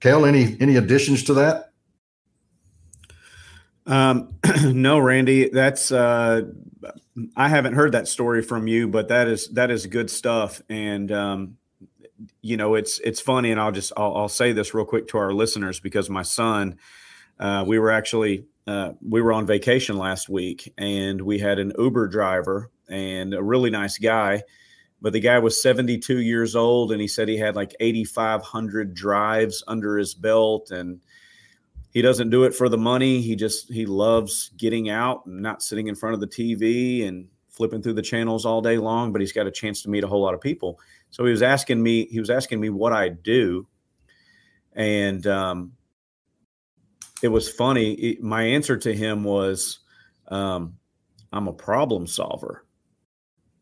Kale, 0.00 0.26
any 0.26 0.58
any 0.60 0.76
additions 0.76 1.22
to 1.24 1.32
that? 1.34 1.72
Um, 3.86 4.34
no, 4.64 4.98
Randy, 4.98 5.48
that's 5.48 5.90
uh, 5.90 6.42
I 7.36 7.48
haven't 7.48 7.74
heard 7.74 7.92
that 7.92 8.08
story 8.08 8.42
from 8.42 8.66
you, 8.66 8.88
but 8.88 9.08
that 9.08 9.28
is 9.28 9.48
that 9.50 9.70
is 9.70 9.86
good 9.86 10.10
stuff. 10.10 10.60
And 10.68 11.10
um, 11.10 11.56
you 12.42 12.56
know, 12.56 12.74
it's 12.74 12.98
it's 13.00 13.20
funny, 13.20 13.50
and 13.50 13.60
I'll 13.60 13.72
just 13.72 13.92
I'll, 13.96 14.16
I'll, 14.16 14.28
say 14.28 14.52
this 14.52 14.74
real 14.74 14.84
quick 14.84 15.08
to 15.08 15.18
our 15.18 15.32
listeners 15.32 15.80
because 15.80 16.10
my 16.10 16.22
son, 16.22 16.78
uh, 17.38 17.64
we 17.66 17.78
were 17.78 17.90
actually 17.90 18.44
uh, 18.66 18.92
we 19.06 19.22
were 19.22 19.32
on 19.32 19.46
vacation 19.46 19.96
last 19.96 20.28
week, 20.28 20.72
and 20.76 21.20
we 21.22 21.38
had 21.38 21.58
an 21.58 21.72
Uber 21.78 22.08
driver 22.08 22.70
and 22.88 23.34
a 23.34 23.42
really 23.42 23.70
nice 23.70 23.98
guy, 23.98 24.42
but 25.00 25.12
the 25.12 25.20
guy 25.20 25.38
was 25.38 25.60
72 25.60 26.20
years 26.20 26.54
old, 26.54 26.92
and 26.92 27.00
he 27.00 27.08
said 27.08 27.28
he 27.28 27.38
had 27.38 27.56
like 27.56 27.74
8,500 27.80 28.94
drives 28.94 29.62
under 29.66 29.96
his 29.96 30.14
belt, 30.14 30.70
and 30.70 31.00
he 31.96 32.02
doesn't 32.02 32.28
do 32.28 32.44
it 32.44 32.54
for 32.54 32.68
the 32.68 32.76
money. 32.76 33.22
He 33.22 33.34
just 33.34 33.72
he 33.72 33.86
loves 33.86 34.50
getting 34.58 34.90
out 34.90 35.24
and 35.24 35.40
not 35.40 35.62
sitting 35.62 35.86
in 35.86 35.94
front 35.94 36.12
of 36.12 36.20
the 36.20 36.26
TV 36.26 37.08
and 37.08 37.26
flipping 37.48 37.80
through 37.80 37.94
the 37.94 38.02
channels 38.02 38.44
all 38.44 38.60
day 38.60 38.76
long, 38.76 39.12
but 39.12 39.22
he's 39.22 39.32
got 39.32 39.46
a 39.46 39.50
chance 39.50 39.80
to 39.80 39.88
meet 39.88 40.04
a 40.04 40.06
whole 40.06 40.20
lot 40.20 40.34
of 40.34 40.42
people. 40.42 40.78
So 41.08 41.24
he 41.24 41.30
was 41.30 41.40
asking 41.40 41.82
me, 41.82 42.04
he 42.08 42.20
was 42.20 42.28
asking 42.28 42.60
me 42.60 42.68
what 42.68 42.92
I 42.92 43.08
do. 43.08 43.66
And 44.74 45.26
um, 45.26 45.72
it 47.22 47.28
was 47.28 47.48
funny. 47.48 47.94
It, 47.94 48.22
my 48.22 48.42
answer 48.42 48.76
to 48.76 48.94
him 48.94 49.24
was, 49.24 49.78
um, 50.28 50.76
I'm 51.32 51.48
a 51.48 51.54
problem 51.54 52.06
solver 52.06 52.66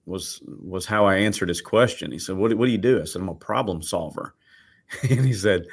was, 0.06 0.42
was 0.44 0.86
how 0.86 1.06
I 1.06 1.18
answered 1.18 1.50
his 1.50 1.60
question. 1.60 2.10
He 2.10 2.18
said, 2.18 2.34
what, 2.34 2.52
what 2.54 2.66
do 2.66 2.72
you 2.72 2.78
do? 2.78 3.00
I 3.00 3.04
said, 3.04 3.22
I'm 3.22 3.28
a 3.28 3.34
problem 3.36 3.80
solver. 3.80 4.34
and 5.08 5.24
he 5.24 5.34
said, 5.34 5.66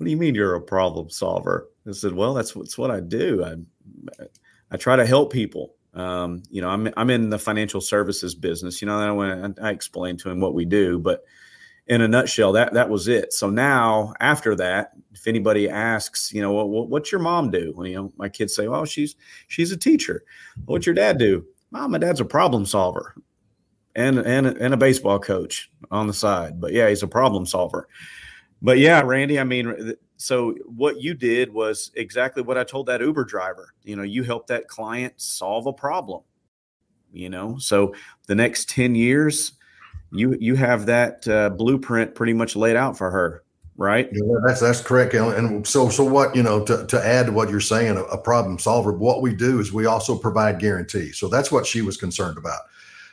what 0.00 0.06
do 0.06 0.10
you 0.10 0.16
mean 0.16 0.34
you're 0.34 0.54
a 0.54 0.62
problem 0.62 1.10
solver? 1.10 1.68
I 1.90 1.94
said, 1.94 2.12
well, 2.12 2.34
that's, 2.34 2.52
that's 2.52 2.78
what 2.78 2.90
I 2.90 3.00
do. 3.00 3.44
I, 3.44 4.24
I 4.70 4.76
try 4.76 4.96
to 4.96 5.06
help 5.06 5.32
people. 5.32 5.74
Um, 5.94 6.42
you 6.50 6.60
know, 6.60 6.68
I'm 6.68 6.88
I'm 6.96 7.10
in 7.10 7.30
the 7.30 7.38
financial 7.38 7.80
services 7.80 8.34
business. 8.34 8.80
You 8.80 8.86
know, 8.86 8.98
I 8.98 9.10
went 9.10 9.58
I 9.60 9.70
explained 9.70 10.20
to 10.20 10.30
him 10.30 10.40
what 10.40 10.54
we 10.54 10.64
do, 10.64 10.98
but 10.98 11.24
in 11.88 12.00
a 12.00 12.08
nutshell, 12.08 12.52
that 12.52 12.72
that 12.74 12.88
was 12.88 13.08
it. 13.08 13.32
So 13.32 13.50
now 13.50 14.14
after 14.20 14.54
that, 14.56 14.92
if 15.12 15.26
anybody 15.26 15.68
asks, 15.68 16.32
you 16.32 16.40
know, 16.40 16.52
what, 16.52 16.88
what's 16.88 17.10
your 17.10 17.20
mom 17.20 17.50
do? 17.50 17.72
Well, 17.76 17.86
you 17.88 17.96
know, 17.96 18.12
my 18.16 18.28
kids 18.28 18.54
say, 18.54 18.68
well, 18.68 18.84
she's 18.84 19.16
she's 19.48 19.72
a 19.72 19.76
teacher. 19.76 20.22
What's 20.66 20.86
your 20.86 20.94
dad 20.94 21.18
do? 21.18 21.44
Mom, 21.72 21.90
my 21.90 21.98
dad's 21.98 22.20
a 22.20 22.24
problem 22.24 22.66
solver, 22.66 23.16
and 23.96 24.18
and 24.18 24.46
and 24.46 24.72
a 24.72 24.76
baseball 24.76 25.18
coach 25.18 25.72
on 25.90 26.06
the 26.06 26.14
side. 26.14 26.60
But 26.60 26.72
yeah, 26.72 26.88
he's 26.88 27.02
a 27.02 27.08
problem 27.08 27.46
solver. 27.46 27.88
But 28.62 28.78
yeah, 28.78 29.02
Randy, 29.04 29.40
I 29.40 29.44
mean, 29.44 29.94
so 30.20 30.52
what 30.66 31.00
you 31.00 31.14
did 31.14 31.50
was 31.50 31.90
exactly 31.94 32.42
what 32.42 32.58
I 32.58 32.64
told 32.64 32.86
that 32.86 33.00
Uber 33.00 33.24
driver. 33.24 33.72
You 33.84 33.96
know, 33.96 34.02
you 34.02 34.22
helped 34.22 34.48
that 34.48 34.68
client 34.68 35.14
solve 35.16 35.66
a 35.66 35.72
problem. 35.72 36.20
You 37.10 37.30
know, 37.30 37.56
so 37.56 37.94
the 38.26 38.34
next 38.34 38.68
10 38.68 38.94
years, 38.94 39.52
you 40.12 40.36
you 40.38 40.56
have 40.56 40.86
that 40.86 41.26
uh, 41.26 41.48
blueprint 41.48 42.14
pretty 42.14 42.34
much 42.34 42.54
laid 42.54 42.76
out 42.76 42.98
for 42.98 43.10
her, 43.10 43.44
right? 43.78 44.10
Yeah, 44.12 44.34
that's 44.46 44.60
that's 44.60 44.82
correct. 44.82 45.14
And 45.14 45.66
so 45.66 45.88
so 45.88 46.04
what 46.04 46.36
you 46.36 46.42
know 46.42 46.64
to 46.66 46.86
to 46.86 47.04
add 47.04 47.26
to 47.26 47.32
what 47.32 47.48
you're 47.48 47.58
saying, 47.58 47.96
a, 47.96 48.02
a 48.02 48.18
problem 48.18 48.58
solver. 48.58 48.92
What 48.92 49.22
we 49.22 49.34
do 49.34 49.58
is 49.58 49.72
we 49.72 49.86
also 49.86 50.18
provide 50.18 50.58
guarantees. 50.58 51.16
So 51.16 51.28
that's 51.28 51.50
what 51.50 51.66
she 51.66 51.80
was 51.80 51.96
concerned 51.96 52.36
about. 52.36 52.60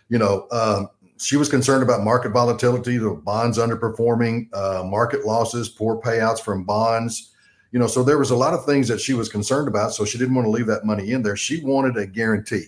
You 0.09 0.19
know, 0.19 0.47
um, 0.51 0.89
she 1.19 1.37
was 1.37 1.49
concerned 1.49 1.83
about 1.83 2.03
market 2.03 2.31
volatility, 2.31 2.97
the 2.97 3.11
bonds 3.11 3.57
underperforming, 3.57 4.47
uh, 4.53 4.83
market 4.83 5.25
losses, 5.25 5.69
poor 5.69 5.99
payouts 5.99 6.39
from 6.39 6.63
bonds. 6.63 7.33
You 7.71 7.79
know, 7.79 7.87
so 7.87 8.03
there 8.03 8.17
was 8.17 8.31
a 8.31 8.35
lot 8.35 8.53
of 8.53 8.65
things 8.65 8.87
that 8.87 9.01
she 9.01 9.13
was 9.13 9.29
concerned 9.29 9.67
about. 9.67 9.93
So 9.93 10.05
she 10.05 10.17
didn't 10.17 10.35
want 10.35 10.45
to 10.45 10.51
leave 10.51 10.67
that 10.67 10.85
money 10.85 11.11
in 11.11 11.21
there. 11.21 11.35
She 11.35 11.63
wanted 11.63 11.97
a 11.97 12.07
guarantee. 12.07 12.67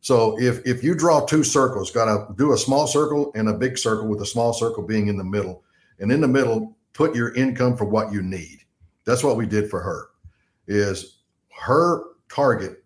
So 0.00 0.38
if 0.40 0.64
if 0.66 0.84
you 0.84 0.94
draw 0.94 1.24
two 1.24 1.42
circles, 1.42 1.90
got 1.90 2.06
to 2.06 2.34
do 2.34 2.52
a 2.52 2.58
small 2.58 2.86
circle 2.86 3.32
and 3.34 3.48
a 3.48 3.54
big 3.54 3.78
circle, 3.78 4.06
with 4.06 4.20
a 4.20 4.26
small 4.26 4.52
circle 4.52 4.82
being 4.82 5.08
in 5.08 5.16
the 5.16 5.24
middle, 5.24 5.62
and 5.98 6.12
in 6.12 6.20
the 6.20 6.28
middle, 6.28 6.76
put 6.92 7.14
your 7.14 7.34
income 7.34 7.76
for 7.76 7.86
what 7.86 8.12
you 8.12 8.22
need. 8.22 8.60
That's 9.04 9.24
what 9.24 9.36
we 9.36 9.46
did 9.46 9.70
for 9.70 9.80
her. 9.80 10.08
Is 10.66 11.20
her 11.58 12.02
target 12.28 12.84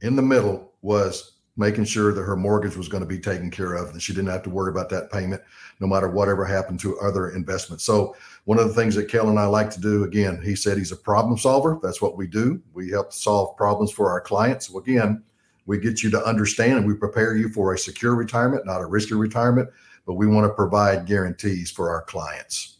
in 0.00 0.16
the 0.16 0.22
middle 0.22 0.72
was 0.82 1.35
making 1.56 1.84
sure 1.84 2.12
that 2.12 2.22
her 2.22 2.36
mortgage 2.36 2.76
was 2.76 2.88
going 2.88 3.02
to 3.02 3.08
be 3.08 3.18
taken 3.18 3.50
care 3.50 3.74
of 3.74 3.90
and 3.90 4.02
she 4.02 4.12
didn't 4.12 4.30
have 4.30 4.42
to 4.42 4.50
worry 4.50 4.70
about 4.70 4.88
that 4.90 5.10
payment 5.10 5.42
no 5.80 5.86
matter 5.86 6.08
whatever 6.08 6.44
happened 6.44 6.78
to 6.80 6.98
other 7.00 7.30
investments. 7.30 7.84
So 7.84 8.14
one 8.44 8.58
of 8.58 8.68
the 8.68 8.74
things 8.74 8.94
that 8.94 9.08
Kale 9.08 9.30
and 9.30 9.38
i 9.38 9.46
like 9.46 9.70
to 9.70 9.80
do 9.80 10.04
again 10.04 10.40
he 10.42 10.54
said 10.54 10.76
he's 10.76 10.92
a 10.92 10.96
problem 10.96 11.38
solver. 11.38 11.78
That's 11.82 12.02
what 12.02 12.16
we 12.16 12.26
do. 12.26 12.60
We 12.74 12.90
help 12.90 13.12
solve 13.12 13.56
problems 13.56 13.90
for 13.90 14.10
our 14.10 14.20
clients. 14.20 14.68
So 14.68 14.78
again 14.78 15.22
we 15.64 15.78
get 15.78 16.02
you 16.02 16.10
to 16.10 16.24
understand 16.24 16.78
and 16.78 16.86
we 16.86 16.94
prepare 16.94 17.36
you 17.36 17.48
for 17.48 17.72
a 17.74 17.78
secure 17.78 18.14
retirement 18.14 18.66
not 18.66 18.80
a 18.80 18.86
risky 18.86 19.14
retirement 19.14 19.68
but 20.06 20.14
we 20.14 20.26
want 20.26 20.46
to 20.46 20.54
provide 20.54 21.06
guarantees 21.06 21.70
for 21.70 21.90
our 21.90 22.02
clients. 22.02 22.76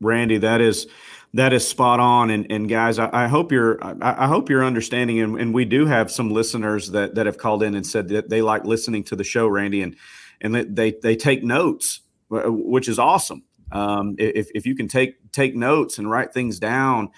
Randy 0.00 0.38
that 0.38 0.60
is 0.60 0.86
that 1.34 1.52
is 1.52 1.66
spot 1.66 2.00
on. 2.00 2.30
And, 2.30 2.46
and 2.50 2.68
guys, 2.68 2.98
I, 2.98 3.10
I 3.12 3.26
hope 3.28 3.52
you're 3.52 3.82
I, 3.84 4.24
I, 4.24 4.26
hope 4.26 4.48
you're 4.48 4.64
understanding. 4.64 5.20
And, 5.20 5.40
and, 5.40 5.54
we 5.54 5.64
do 5.64 5.86
have 5.86 6.10
some 6.10 6.30
listeners 6.30 6.90
that 6.92 7.14
that 7.14 7.26
have 7.26 7.38
called 7.38 7.62
in 7.62 7.74
and 7.74 7.86
said 7.86 8.08
that 8.08 8.28
they 8.28 8.42
like 8.42 8.64
listening 8.64 9.04
to 9.04 9.16
the 9.16 9.24
show, 9.24 9.46
Randy, 9.46 9.82
and 9.82 9.96
and 10.40 10.54
they 10.54 10.94
they 11.02 11.16
take 11.16 11.42
notes, 11.42 12.00
which 12.30 12.88
is 12.88 12.98
awesome. 12.98 13.42
Um, 13.72 14.14
if 14.18 14.48
if 14.54 14.66
you 14.66 14.74
can 14.74 14.88
take 14.88 15.32
take 15.32 15.54
notes 15.54 15.98
and 15.98 16.10
write 16.10 16.32
things 16.32 16.58
down, 16.58 17.10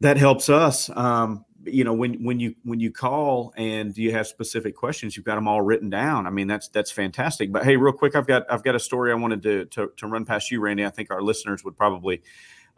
that 0.00 0.16
helps 0.16 0.48
us. 0.48 0.90
Um, 0.90 1.44
you 1.66 1.84
know 1.84 1.92
when 1.92 2.24
when 2.24 2.40
you 2.40 2.54
when 2.62 2.80
you 2.80 2.90
call 2.90 3.52
and 3.56 3.96
you 3.96 4.12
have 4.12 4.26
specific 4.26 4.76
questions 4.76 5.16
you've 5.16 5.26
got 5.26 5.34
them 5.34 5.48
all 5.48 5.60
written 5.60 5.90
down 5.90 6.26
i 6.26 6.30
mean 6.30 6.46
that's 6.46 6.68
that's 6.68 6.90
fantastic 6.90 7.52
but 7.52 7.64
hey 7.64 7.76
real 7.76 7.92
quick 7.92 8.14
i've 8.14 8.26
got 8.26 8.44
i've 8.50 8.62
got 8.62 8.74
a 8.74 8.78
story 8.78 9.10
i 9.10 9.14
wanted 9.14 9.42
to 9.42 9.64
to, 9.66 9.90
to 9.96 10.06
run 10.06 10.24
past 10.24 10.50
you 10.50 10.60
randy 10.60 10.84
i 10.84 10.90
think 10.90 11.10
our 11.10 11.22
listeners 11.22 11.64
would 11.64 11.76
probably 11.76 12.22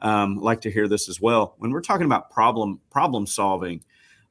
um, 0.00 0.36
like 0.36 0.60
to 0.62 0.70
hear 0.70 0.88
this 0.88 1.08
as 1.08 1.20
well. 1.20 1.54
When 1.58 1.70
we're 1.70 1.80
talking 1.80 2.06
about 2.06 2.30
problem 2.30 2.80
problem 2.90 3.26
solving, 3.26 3.82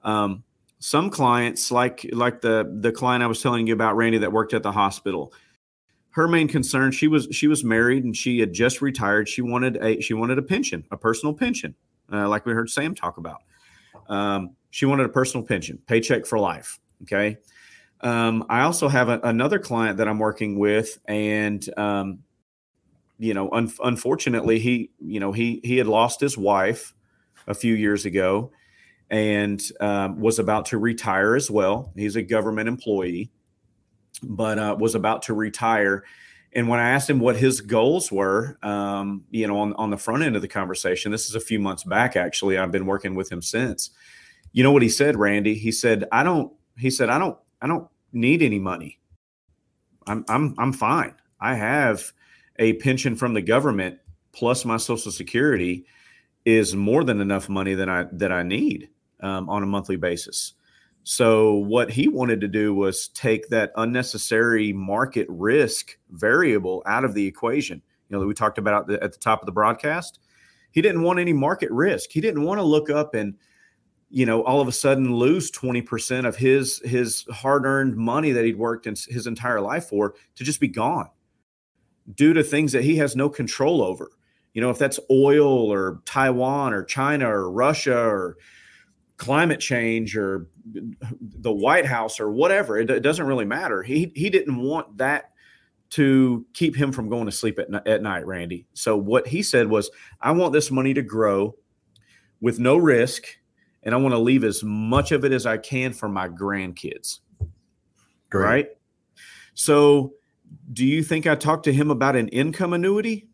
um, 0.03 0.43
some 0.79 1.09
clients, 1.09 1.71
like 1.71 2.07
like 2.13 2.41
the 2.41 2.77
the 2.81 2.91
client 2.91 3.23
I 3.23 3.27
was 3.27 3.41
telling 3.41 3.67
you 3.67 3.73
about, 3.73 3.95
Randy, 3.95 4.19
that 4.19 4.31
worked 4.31 4.53
at 4.53 4.63
the 4.63 4.71
hospital, 4.71 5.33
her 6.11 6.27
main 6.27 6.47
concern 6.47 6.91
she 6.91 7.07
was 7.07 7.27
she 7.31 7.47
was 7.47 7.63
married 7.63 8.03
and 8.03 8.15
she 8.15 8.39
had 8.39 8.53
just 8.53 8.81
retired. 8.81 9.27
She 9.27 9.41
wanted 9.41 9.77
a 9.77 10.01
she 10.01 10.13
wanted 10.13 10.37
a 10.37 10.43
pension, 10.43 10.83
a 10.91 10.97
personal 10.97 11.33
pension, 11.33 11.75
uh, 12.11 12.27
like 12.27 12.45
we 12.45 12.53
heard 12.53 12.69
Sam 12.69 12.95
talk 12.95 13.17
about. 13.17 13.43
Um, 14.09 14.55
she 14.69 14.85
wanted 14.85 15.05
a 15.05 15.09
personal 15.09 15.45
pension, 15.45 15.79
paycheck 15.87 16.25
for 16.25 16.39
life. 16.39 16.79
Okay. 17.03 17.37
Um, 18.01 18.45
I 18.47 18.61
also 18.61 18.87
have 18.87 19.09
a, 19.09 19.19
another 19.23 19.57
client 19.57 19.97
that 19.97 20.07
I'm 20.07 20.19
working 20.19 20.59
with, 20.59 20.99
and 21.05 21.67
um, 21.77 22.19
you 23.19 23.33
know, 23.33 23.49
un- 23.51 23.71
unfortunately, 23.83 24.59
he, 24.59 24.91
you 24.99 25.19
know, 25.19 25.31
he 25.31 25.59
he 25.63 25.77
had 25.77 25.87
lost 25.87 26.19
his 26.19 26.37
wife 26.37 26.93
a 27.47 27.53
few 27.53 27.73
years 27.73 28.05
ago, 28.05 28.51
and 29.09 29.61
um, 29.79 30.19
was 30.19 30.39
about 30.39 30.65
to 30.67 30.77
retire 30.77 31.35
as 31.35 31.49
well. 31.49 31.91
He's 31.95 32.15
a 32.15 32.21
government 32.21 32.67
employee, 32.67 33.31
but 34.21 34.59
uh, 34.59 34.75
was 34.79 34.95
about 34.95 35.23
to 35.23 35.33
retire. 35.33 36.03
And 36.53 36.67
when 36.67 36.79
I 36.79 36.89
asked 36.89 37.09
him 37.09 37.19
what 37.19 37.35
his 37.35 37.61
goals 37.61 38.11
were, 38.11 38.57
um, 38.63 39.25
you 39.29 39.47
know, 39.47 39.59
on, 39.59 39.73
on 39.73 39.89
the 39.89 39.97
front 39.97 40.23
end 40.23 40.35
of 40.35 40.41
the 40.41 40.47
conversation, 40.47 41.11
this 41.11 41.29
is 41.29 41.35
a 41.35 41.39
few 41.39 41.59
months 41.59 41.83
back, 41.83 42.15
actually, 42.15 42.57
I've 42.57 42.71
been 42.71 42.85
working 42.85 43.15
with 43.15 43.31
him 43.31 43.41
since. 43.41 43.91
You 44.53 44.63
know 44.63 44.71
what 44.71 44.81
he 44.81 44.89
said, 44.89 45.17
Randy? 45.17 45.53
He 45.55 45.71
said, 45.71 46.05
I 46.11 46.23
don't, 46.23 46.51
he 46.77 46.89
said, 46.89 47.09
I 47.09 47.19
don't, 47.19 47.37
I 47.61 47.67
don't 47.67 47.87
need 48.11 48.41
any 48.41 48.59
money. 48.59 48.99
I'm, 50.07 50.25
I'm, 50.29 50.55
I'm 50.57 50.73
fine. 50.73 51.15
I 51.39 51.53
have 51.55 52.11
a 52.59 52.73
pension 52.73 53.15
from 53.15 53.33
the 53.33 53.41
government 53.41 53.99
plus 54.31 54.65
my 54.65 54.77
social 54.77 55.11
security 55.11 55.85
is 56.45 56.75
more 56.75 57.03
than 57.03 57.19
enough 57.19 57.49
money 57.49 57.73
that 57.73 57.89
I 57.89 58.05
that 58.13 58.31
I 58.31 58.43
need 58.43 58.89
um, 59.21 59.49
on 59.49 59.63
a 59.63 59.67
monthly 59.67 59.97
basis. 59.97 60.53
So 61.03 61.53
what 61.53 61.89
he 61.89 62.07
wanted 62.07 62.41
to 62.41 62.47
do 62.47 62.73
was 62.73 63.07
take 63.09 63.49
that 63.49 63.71
unnecessary 63.77 64.73
market 64.73 65.25
risk 65.29 65.97
variable 66.11 66.83
out 66.85 67.05
of 67.05 67.13
the 67.13 67.25
equation. 67.25 67.81
You 68.09 68.17
know, 68.17 68.25
we 68.25 68.33
talked 68.33 68.57
about 68.57 68.91
at 68.91 69.11
the 69.13 69.17
top 69.17 69.41
of 69.41 69.45
the 69.45 69.51
broadcast. 69.51 70.19
He 70.71 70.81
didn't 70.81 71.03
want 71.03 71.19
any 71.19 71.33
market 71.33 71.71
risk. 71.71 72.11
He 72.11 72.21
didn't 72.21 72.43
want 72.43 72.59
to 72.59 72.63
look 72.63 72.89
up 72.89 73.15
and 73.15 73.35
you 74.09 74.25
know 74.25 74.41
all 74.43 74.61
of 74.61 74.67
a 74.67 74.71
sudden 74.71 75.15
lose 75.15 75.51
20% 75.51 76.25
of 76.25 76.37
his 76.37 76.81
his 76.85 77.25
hard-earned 77.31 77.97
money 77.97 78.31
that 78.31 78.45
he'd 78.45 78.57
worked 78.57 78.87
in 78.87 78.95
his 79.09 79.27
entire 79.27 79.59
life 79.59 79.89
for 79.89 80.13
to 80.35 80.43
just 80.43 80.61
be 80.61 80.67
gone 80.67 81.09
due 82.15 82.33
to 82.33 82.43
things 82.43 82.71
that 82.71 82.83
he 82.83 82.97
has 82.97 83.15
no 83.15 83.29
control 83.29 83.81
over. 83.81 84.11
You 84.53 84.61
know, 84.61 84.69
if 84.69 84.79
that's 84.79 84.99
oil 85.11 85.71
or 85.71 86.01
Taiwan 86.05 86.73
or 86.73 86.83
China 86.83 87.29
or 87.29 87.51
Russia 87.51 87.97
or 87.97 88.37
climate 89.17 89.59
change 89.59 90.17
or 90.17 90.47
the 90.65 91.51
White 91.51 91.85
House 91.85 92.19
or 92.19 92.31
whatever, 92.31 92.77
it, 92.77 92.89
it 92.89 93.01
doesn't 93.01 93.27
really 93.27 93.45
matter. 93.45 93.83
He 93.83 94.11
he 94.15 94.29
didn't 94.29 94.61
want 94.61 94.97
that 94.97 95.31
to 95.89 96.45
keep 96.53 96.75
him 96.75 96.91
from 96.91 97.09
going 97.09 97.25
to 97.25 97.31
sleep 97.31 97.59
at, 97.59 97.87
at 97.87 98.01
night, 98.01 98.25
Randy. 98.25 98.67
So 98.73 98.97
what 98.97 99.27
he 99.27 99.41
said 99.41 99.67
was, 99.67 99.89
I 100.19 100.31
want 100.31 100.53
this 100.53 100.69
money 100.71 100.93
to 100.93 101.01
grow 101.01 101.55
with 102.41 102.59
no 102.59 102.77
risk, 102.77 103.23
and 103.83 103.95
I 103.95 103.97
want 103.97 104.13
to 104.13 104.19
leave 104.19 104.43
as 104.43 104.63
much 104.63 105.11
of 105.11 105.23
it 105.23 105.31
as 105.31 105.45
I 105.45 105.57
can 105.57 105.93
for 105.93 106.09
my 106.09 106.27
grandkids. 106.27 107.19
Great. 108.29 108.43
Right. 108.43 108.67
So, 109.53 110.13
do 110.73 110.85
you 110.85 111.03
think 111.03 111.27
I 111.27 111.35
talked 111.35 111.63
to 111.65 111.73
him 111.73 111.91
about 111.91 112.15
an 112.15 112.27
income 112.29 112.73
annuity? 112.73 113.27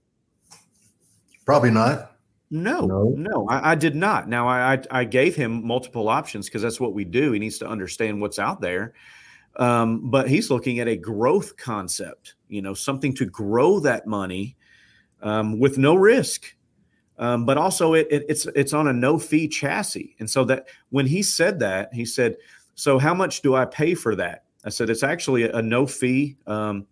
Probably 1.46 1.72
not. 1.72 2.12
No, 2.50 2.86
no, 2.86 3.14
no 3.18 3.48
I, 3.50 3.72
I, 3.72 3.76
did 3.76 3.96
not. 3.96 4.30
Now 4.30 4.48
I, 4.48 4.74
I, 4.74 4.82
I 4.92 5.04
gave 5.06 5.36
him 5.36 5.66
multiple 5.66 6.08
options 6.08 6.48
because 6.48 6.62
that's 6.62 6.80
what 6.80 6.94
we 6.94 7.04
do. 7.04 7.32
He 7.32 7.40
needs 7.40 7.58
to 7.58 7.68
understand 7.68 8.22
what's 8.22 8.38
out 8.38 8.62
there. 8.62 8.94
Um, 9.56 10.10
but 10.12 10.30
he's 10.30 10.52
looking 10.52 10.80
at 10.80 10.88
a 10.88 10.96
growth 10.96 11.58
concept, 11.58 12.36
you 12.48 12.62
know, 12.62 12.74
something 12.74 13.14
to 13.16 13.26
grow 13.26 13.80
that 13.80 14.06
money 14.06 14.56
um, 15.22 15.60
with 15.60 15.78
no 15.78 15.96
risk. 15.96 16.56
Um, 17.18 17.46
but 17.46 17.58
also 17.58 17.94
it, 17.94 18.08
it, 18.10 18.26
it's 18.28 18.46
it's 18.56 18.74
on 18.74 18.88
a 18.88 18.94
no 18.94 19.18
fee 19.18 19.48
chassis. 19.48 20.16
And 20.20 20.30
so 20.30 20.44
that 20.46 20.68
when 20.90 21.06
he 21.06 21.24
said 21.24 21.60
that, 21.60 21.94
he 21.94 22.06
said, 22.06 22.38
"So 22.76 22.98
how 22.98 23.14
much 23.14 23.42
do 23.42 23.56
I 23.56 23.66
pay 23.66 23.94
for 23.94 24.16
that?" 24.16 24.46
I 24.66 24.70
said, 24.70 24.90
"It's 24.90 25.04
actually 25.04 25.44
a, 25.44 25.62
no 25.62 25.86
fee 25.86 26.38
um, 26.48 26.88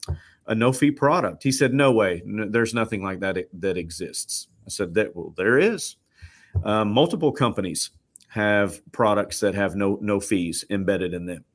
a 0.48 0.56
no 0.56 0.72
fee 0.72 0.92
product." 0.92 1.44
He 1.44 1.52
said, 1.52 1.74
"No 1.74 1.92
way. 1.92 2.22
there's 2.26 2.74
nothing 2.74 3.04
like 3.04 3.20
that 3.22 3.38
that 3.54 3.78
exists." 3.78 4.48
I 4.66 4.70
said 4.70 4.94
that 4.96 5.16
well, 5.16 5.34
there 5.38 5.58
is. 5.58 5.96
Um, 6.64 6.92
multiple 6.92 7.32
companies 7.32 7.92
have 8.30 8.82
products 8.92 9.40
that 9.40 9.56
have 9.56 9.76
no 9.76 9.98
no 10.02 10.20
fees 10.20 10.66
embedded 10.70 11.14
in 11.14 11.26
them. 11.26 11.46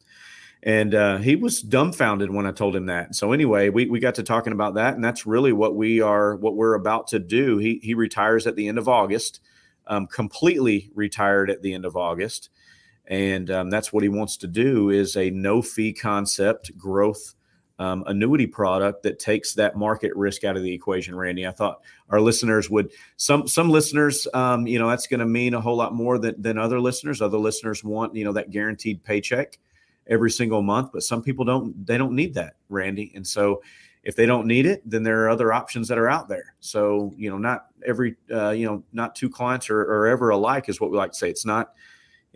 And 0.63 0.95
uh, 0.95 1.19
he 1.19 1.37
was 1.37 1.63
dumbfounded 1.63 2.31
when 2.31 2.47
I 2.47 2.51
told 2.51 2.75
him 2.75 2.87
that. 2.87 3.15
So 3.15 3.33
anyway, 3.33 3.69
we, 3.69 3.87
we 3.87 4.01
got 4.01 4.17
to 4.17 4.25
talking 4.25 4.53
about 4.53 4.75
that, 4.75 4.95
and 4.95 5.05
that's 5.05 5.25
really 5.25 5.53
what 5.53 5.77
we 5.77 6.01
are 6.01 6.35
what 6.37 6.57
we're 6.57 6.75
about 6.75 7.07
to 7.09 7.19
do. 7.19 7.59
He 7.59 7.79
he 7.83 7.95
retires 7.95 8.47
at 8.47 8.57
the 8.57 8.67
end 8.69 8.79
of 8.79 8.89
August, 8.89 9.41
um, 9.87 10.07
completely 10.07 10.91
retired 10.95 11.51
at 11.51 11.63
the 11.63 11.73
end 11.73 11.85
of 11.85 11.97
August, 11.97 12.51
and 13.07 13.51
um, 13.51 13.71
that's 13.71 13.93
what 13.93 14.03
he 14.03 14.09
wants 14.09 14.37
to 14.39 14.47
do 14.47 14.91
is 14.91 15.17
a 15.17 15.31
no 15.31 15.63
fee 15.63 15.93
concept 15.93 16.77
growth 16.77 17.35
um, 17.79 18.05
annuity 18.07 18.47
product 18.47 19.03
that 19.03 19.19
takes 19.19 19.55
that 19.55 19.77
market 19.77 20.15
risk 20.17 20.45
out 20.45 20.57
of 20.57 20.63
the 20.63 20.73
equation. 20.73 21.15
Randy, 21.15 21.47
I 21.47 21.51
thought 21.51 21.83
our 22.11 22.21
listeners 22.21 22.71
would 22.71 22.93
some 23.17 23.47
some 23.47 23.71
listeners, 23.71 24.27
um, 24.35 24.67
you 24.67 24.79
know, 24.79 24.89
that's 24.89 25.07
going 25.07 25.21
to 25.21 25.27
mean 25.27 25.55
a 25.55 25.61
whole 25.61 25.77
lot 25.77 25.95
more 25.95 26.19
than 26.19 26.41
than 26.41 26.59
other 26.59 26.81
listeners. 26.81 27.21
Other 27.21 27.39
listeners 27.39 27.85
want 27.85 28.15
you 28.15 28.25
know 28.25 28.33
that 28.33 28.51
guaranteed 28.51 29.05
paycheck 29.05 29.59
every 30.07 30.31
single 30.31 30.63
month, 30.63 30.91
but 30.93 31.03
some 31.03 31.23
people 31.23 31.45
don't. 31.45 31.87
They 31.87 31.99
don't 31.99 32.15
need 32.15 32.35
that, 32.35 32.57
Randy, 32.69 33.13
and 33.15 33.27
so. 33.27 33.63
If 34.03 34.15
they 34.15 34.25
don't 34.25 34.47
need 34.47 34.67
it, 34.67 34.89
then 34.89 35.03
there 35.03 35.25
are 35.25 35.29
other 35.29 35.53
options 35.53 35.89
that 35.89 35.99
are 35.99 36.09
out 36.09 36.29
there. 36.29 36.55
So, 36.61 37.13
you 37.17 37.29
know, 37.29 37.39
not 37.39 37.67
every, 37.85 38.15
uh, 38.33 38.51
you 38.51 38.65
know, 38.65 38.85
not 38.93 39.17
two 39.17 39.29
clients 39.29 39.69
are, 39.69 39.81
are 39.81 40.07
ever 40.07 40.29
alike, 40.29 40.69
is 40.69 40.81
what 40.81 40.93
we 40.93 40.97
like 40.97 41.11
to 41.11 41.19
say. 41.19 41.29
It's 41.29 41.45
not, 41.45 41.73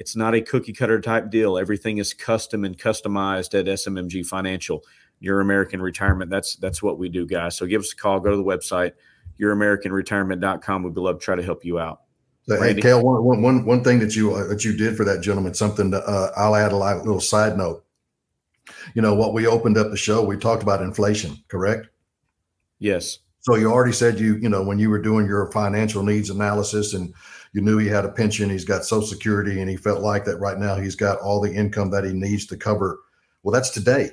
it's 0.01 0.16
not 0.16 0.34
a 0.34 0.40
cookie 0.40 0.72
cutter 0.72 0.98
type 0.98 1.30
deal. 1.30 1.59
Everything 1.59 1.98
is 1.98 2.14
custom 2.14 2.64
and 2.64 2.76
customized 2.76 3.57
at 3.57 3.66
SMMG 3.66 4.26
Financial 4.26 4.82
your 5.20 5.40
American 5.40 5.80
Retirement. 5.80 6.30
That's 6.30 6.57
that's 6.57 6.82
what 6.82 6.98
we 6.98 7.09
do, 7.11 7.26
guys. 7.26 7.57
So 7.57 7.66
give 7.66 7.82
us 7.82 7.92
a 7.92 7.96
call. 7.96 8.18
Go 8.18 8.30
to 8.30 8.36
the 8.36 8.42
website, 8.42 8.92
youramericanretirement.com. 9.38 10.82
We'd 10.82 10.96
love 10.96 11.18
to 11.18 11.24
try 11.24 11.36
to 11.36 11.42
help 11.42 11.64
you 11.64 11.78
out. 11.78 12.01
Hey, 12.46 12.74
Kale, 12.74 13.05
one, 13.05 13.42
one, 13.42 13.64
one, 13.64 13.84
thing 13.84 14.01
that 14.01 14.16
you 14.16 14.34
uh, 14.34 14.48
that 14.48 14.64
you 14.64 14.76
did 14.76 14.96
for 14.96 15.05
that 15.05 15.20
gentleman, 15.20 15.55
something 15.55 15.90
that, 15.90 16.03
uh, 16.03 16.32
I'll 16.36 16.57
add 16.57 16.72
a 16.72 16.76
little 16.76 17.20
side 17.20 17.57
note. 17.57 17.84
You 18.94 19.03
know 19.03 19.14
what 19.14 19.34
we 19.34 19.46
opened 19.46 19.76
up 19.76 19.90
the 19.90 19.96
show, 19.96 20.24
we 20.24 20.36
talked 20.36 20.62
about 20.62 20.82
inflation, 20.82 21.36
correct? 21.48 21.88
Yes. 22.78 23.18
So 23.40 23.55
you 23.55 23.70
already 23.70 23.92
said 23.92 24.18
you 24.18 24.36
you 24.36 24.48
know 24.48 24.64
when 24.64 24.78
you 24.78 24.90
were 24.90 24.98
doing 24.98 25.26
your 25.26 25.53
financial 25.53 26.03
needs 26.03 26.30
analysis 26.30 26.94
and 26.94 27.14
you 27.53 27.61
knew 27.61 27.78
he 27.78 27.88
had 27.88 28.05
a 28.05 28.12
pension, 28.12 28.51
he's 28.51 28.64
got 28.64 28.84
Social 28.84 29.07
Security, 29.07 29.61
and 29.61 29.68
he 29.68 29.76
felt 29.76 30.01
like 30.01 30.24
that 30.24 30.38
right 30.38 30.59
now 30.59 30.76
he's 30.76 30.94
got 30.94 31.18
all 31.18 31.40
the 31.40 31.53
income 31.53 31.90
that 31.90 32.05
he 32.05 32.12
needs 32.12 32.46
to 32.46 32.57
cover. 32.57 33.01
Well, 33.42 33.53
that's 33.53 33.70
today. 33.70 34.11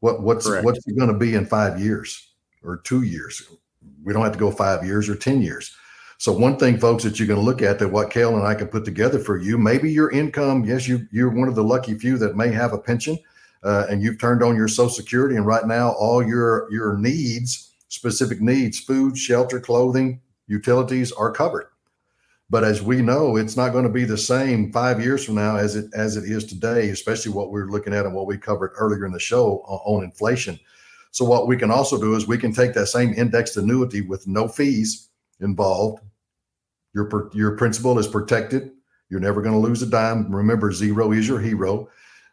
What 0.00 0.22
what's 0.22 0.46
Correct. 0.46 0.64
what's 0.64 0.86
it 0.86 0.96
going 0.96 1.12
to 1.12 1.18
be 1.18 1.34
in 1.34 1.46
five 1.46 1.80
years 1.80 2.34
or 2.62 2.76
two 2.78 3.02
years? 3.02 3.42
We 4.04 4.12
don't 4.12 4.22
have 4.22 4.32
to 4.32 4.38
go 4.38 4.50
five 4.50 4.84
years 4.84 5.08
or 5.08 5.16
ten 5.16 5.42
years. 5.42 5.74
So 6.18 6.32
one 6.32 6.56
thing, 6.56 6.78
folks, 6.78 7.04
that 7.04 7.18
you're 7.18 7.28
going 7.28 7.38
to 7.38 7.46
look 7.46 7.62
at 7.62 7.78
that 7.78 7.88
what 7.88 8.10
Kale 8.10 8.36
and 8.36 8.46
I 8.46 8.54
can 8.54 8.66
put 8.66 8.84
together 8.84 9.20
for 9.20 9.36
you, 9.36 9.56
maybe 9.56 9.90
your 9.90 10.10
income, 10.10 10.64
yes, 10.64 10.86
you 10.86 11.06
you're 11.10 11.30
one 11.30 11.48
of 11.48 11.54
the 11.54 11.64
lucky 11.64 11.94
few 11.94 12.18
that 12.18 12.36
may 12.36 12.50
have 12.52 12.72
a 12.72 12.78
pension, 12.78 13.18
uh, 13.64 13.86
and 13.88 14.02
you've 14.02 14.20
turned 14.20 14.42
on 14.42 14.54
your 14.54 14.68
Social 14.68 14.90
Security, 14.90 15.34
and 15.34 15.46
right 15.46 15.66
now 15.66 15.90
all 15.98 16.24
your 16.24 16.70
your 16.70 16.96
needs, 16.96 17.72
specific 17.88 18.40
needs, 18.40 18.78
food, 18.78 19.18
shelter, 19.18 19.58
clothing, 19.58 20.20
utilities 20.46 21.10
are 21.10 21.32
covered. 21.32 21.66
But 22.50 22.64
as 22.64 22.82
we 22.82 23.02
know, 23.02 23.36
it's 23.36 23.56
not 23.56 23.72
going 23.72 23.84
to 23.84 23.90
be 23.90 24.04
the 24.04 24.16
same 24.16 24.72
five 24.72 25.02
years 25.02 25.24
from 25.24 25.34
now 25.34 25.56
as 25.56 25.76
it 25.76 25.92
as 25.94 26.16
it 26.16 26.24
is 26.24 26.44
today, 26.44 26.88
especially 26.88 27.32
what 27.32 27.50
we're 27.50 27.68
looking 27.68 27.92
at 27.92 28.06
and 28.06 28.14
what 28.14 28.26
we 28.26 28.38
covered 28.38 28.72
earlier 28.76 29.04
in 29.04 29.12
the 29.12 29.20
show 29.20 29.58
on 29.66 30.02
inflation. 30.02 30.58
So 31.10 31.24
what 31.24 31.46
we 31.46 31.58
can 31.58 31.70
also 31.70 32.00
do 32.00 32.14
is 32.14 32.26
we 32.26 32.38
can 32.38 32.52
take 32.52 32.72
that 32.74 32.86
same 32.86 33.12
indexed 33.14 33.56
annuity 33.56 34.00
with 34.00 34.26
no 34.26 34.48
fees 34.48 35.10
involved. 35.40 36.02
Your 36.94 37.30
your 37.34 37.56
principal 37.56 37.98
is 37.98 38.06
protected. 38.06 38.70
You're 39.10 39.20
never 39.20 39.42
going 39.42 39.54
to 39.54 39.60
lose 39.60 39.82
a 39.82 39.86
dime. 39.86 40.34
Remember, 40.34 40.72
zero 40.72 41.12
is 41.12 41.28
your 41.28 41.40
hero. 41.40 41.88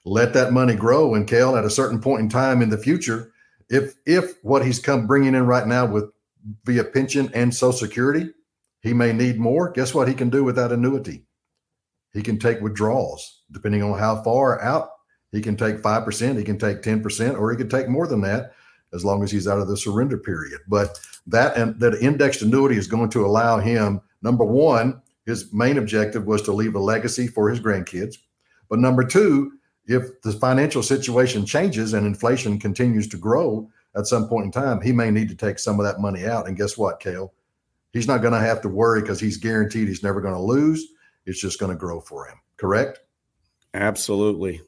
Let 0.06 0.34
that 0.34 0.54
money 0.54 0.76
grow, 0.76 1.16
and 1.16 1.28
Kale, 1.28 1.58
at 1.58 1.66
a 1.66 1.70
certain 1.70 2.00
point 2.00 2.22
in 2.22 2.30
time 2.30 2.62
in 2.62 2.70
the 2.70 2.78
future, 2.78 3.34
if 3.70 3.96
if 4.06 4.42
what 4.44 4.66
he's 4.66 4.80
come 4.80 5.08
bringing 5.08 5.36
in 5.36 5.46
right 5.46 5.68
now 5.68 5.86
with 5.86 6.12
via 6.64 6.86
pension 6.86 7.30
and 7.34 7.54
Social 7.54 7.78
Security 7.78 8.32
he 8.86 8.94
may 8.94 9.12
need 9.12 9.40
more. 9.40 9.72
Guess 9.72 9.96
what 9.96 10.08
he 10.08 10.14
can 10.14 10.30
do 10.30 10.44
with 10.44 10.56
that 10.58 10.72
annuity? 10.72 11.24
He 12.14 12.22
can 12.22 12.38
take 12.38 12.62
withdrawals 12.62 13.42
depending 13.52 13.82
on 13.82 13.98
how 13.98 14.22
far 14.22 14.62
out. 14.62 14.90
He 15.32 15.42
can 15.42 15.58
take 15.58 15.78
5%, 15.82 16.38
he 16.38 16.44
can 16.44 16.58
take 16.58 16.82
10%, 16.82 17.38
or 17.38 17.52
he 17.52 17.58
can 17.58 17.68
take 17.68 17.90
more 17.90 18.08
than 18.08 18.22
that 18.22 18.54
as 18.94 19.04
long 19.04 19.24
as 19.24 19.32
he's 19.32 19.48
out 19.48 19.60
of 19.60 19.68
the 19.68 19.76
surrender 19.76 20.18
period. 20.18 20.62
But 20.68 21.00
that 21.28 21.58
and 21.58 21.78
that 21.80 21.96
indexed 21.96 22.44
annuity 22.44 22.78
is 22.78 22.88
going 22.88 23.10
to 23.10 23.26
allow 23.26 23.58
him, 23.58 24.02
number 24.22 24.46
one, 24.46 25.02
his 25.26 25.52
main 25.52 25.80
objective 25.80 26.26
was 26.26 26.44
to 26.44 26.54
leave 26.54 26.76
a 26.76 26.80
legacy 26.80 27.28
for 27.28 27.50
his 27.50 27.60
grandkids. 27.60 28.18
But 28.70 28.80
number 28.80 29.04
two, 29.04 29.54
if 29.88 30.22
the 30.22 30.32
financial 30.34 30.84
situation 30.84 31.46
changes 31.46 31.94
and 31.94 32.06
inflation 32.06 32.60
continues 32.60 33.08
to 33.10 33.18
grow 33.18 33.68
at 33.96 34.06
some 34.06 34.28
point 34.28 34.46
in 34.46 34.52
time, 34.52 34.80
he 34.80 34.92
may 34.92 35.10
need 35.10 35.30
to 35.30 35.36
take 35.36 35.58
some 35.58 35.80
of 35.80 35.86
that 35.86 36.00
money 36.00 36.26
out. 36.26 36.48
And 36.48 36.56
guess 36.56 36.78
what, 36.78 37.00
Kale? 37.00 37.34
He's 37.96 38.08
not 38.08 38.22
going 38.22 38.34
to 38.34 38.40
have 38.40 38.62
to 38.62 38.70
worry 38.70 39.02
because 39.02 39.22
he's 39.22 39.38
guaranteed 39.38 39.88
he's 39.88 40.04
never 40.04 40.20
going 40.20 40.34
to 40.34 40.40
lose. 40.40 40.86
It's 41.26 41.40
just 41.40 41.60
going 41.60 41.72
to 41.72 41.78
grow 41.78 42.02
for 42.02 42.28
him. 42.28 42.36
Correct? 42.58 43.00
Absolutely. 43.74 44.62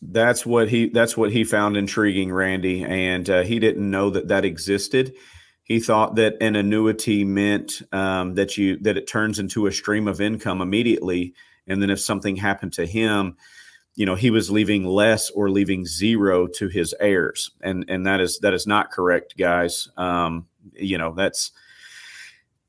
That's 0.00 0.46
what 0.46 0.68
he 0.68 0.88
that's 0.88 1.16
what 1.16 1.30
he 1.30 1.44
found 1.44 1.76
intriguing, 1.76 2.32
Randy, 2.32 2.84
and 2.84 3.28
uh, 3.28 3.42
he 3.42 3.58
didn't 3.58 3.88
know 3.88 4.10
that 4.10 4.28
that 4.28 4.44
existed. 4.44 5.14
He 5.64 5.80
thought 5.80 6.14
that 6.14 6.36
an 6.40 6.56
annuity 6.56 7.24
meant 7.24 7.82
um, 7.92 8.34
that 8.34 8.56
you 8.56 8.78
that 8.78 8.96
it 8.96 9.08
turns 9.08 9.40
into 9.40 9.66
a 9.66 9.72
stream 9.72 10.06
of 10.06 10.20
income 10.20 10.62
immediately, 10.62 11.34
and 11.66 11.82
then 11.82 11.90
if 11.90 11.98
something 11.98 12.36
happened 12.36 12.74
to 12.74 12.86
him, 12.86 13.36
you 13.96 14.06
know 14.06 14.14
he 14.14 14.30
was 14.30 14.52
leaving 14.52 14.84
less 14.84 15.30
or 15.30 15.50
leaving 15.50 15.84
zero 15.84 16.46
to 16.46 16.68
his 16.68 16.94
heirs, 17.00 17.50
and 17.60 17.84
and 17.88 18.06
that 18.06 18.20
is 18.20 18.38
that 18.38 18.54
is 18.54 18.68
not 18.68 18.92
correct, 18.92 19.36
guys. 19.36 19.88
Um, 19.96 20.46
you 20.74 20.96
know 20.96 21.12
that's 21.12 21.50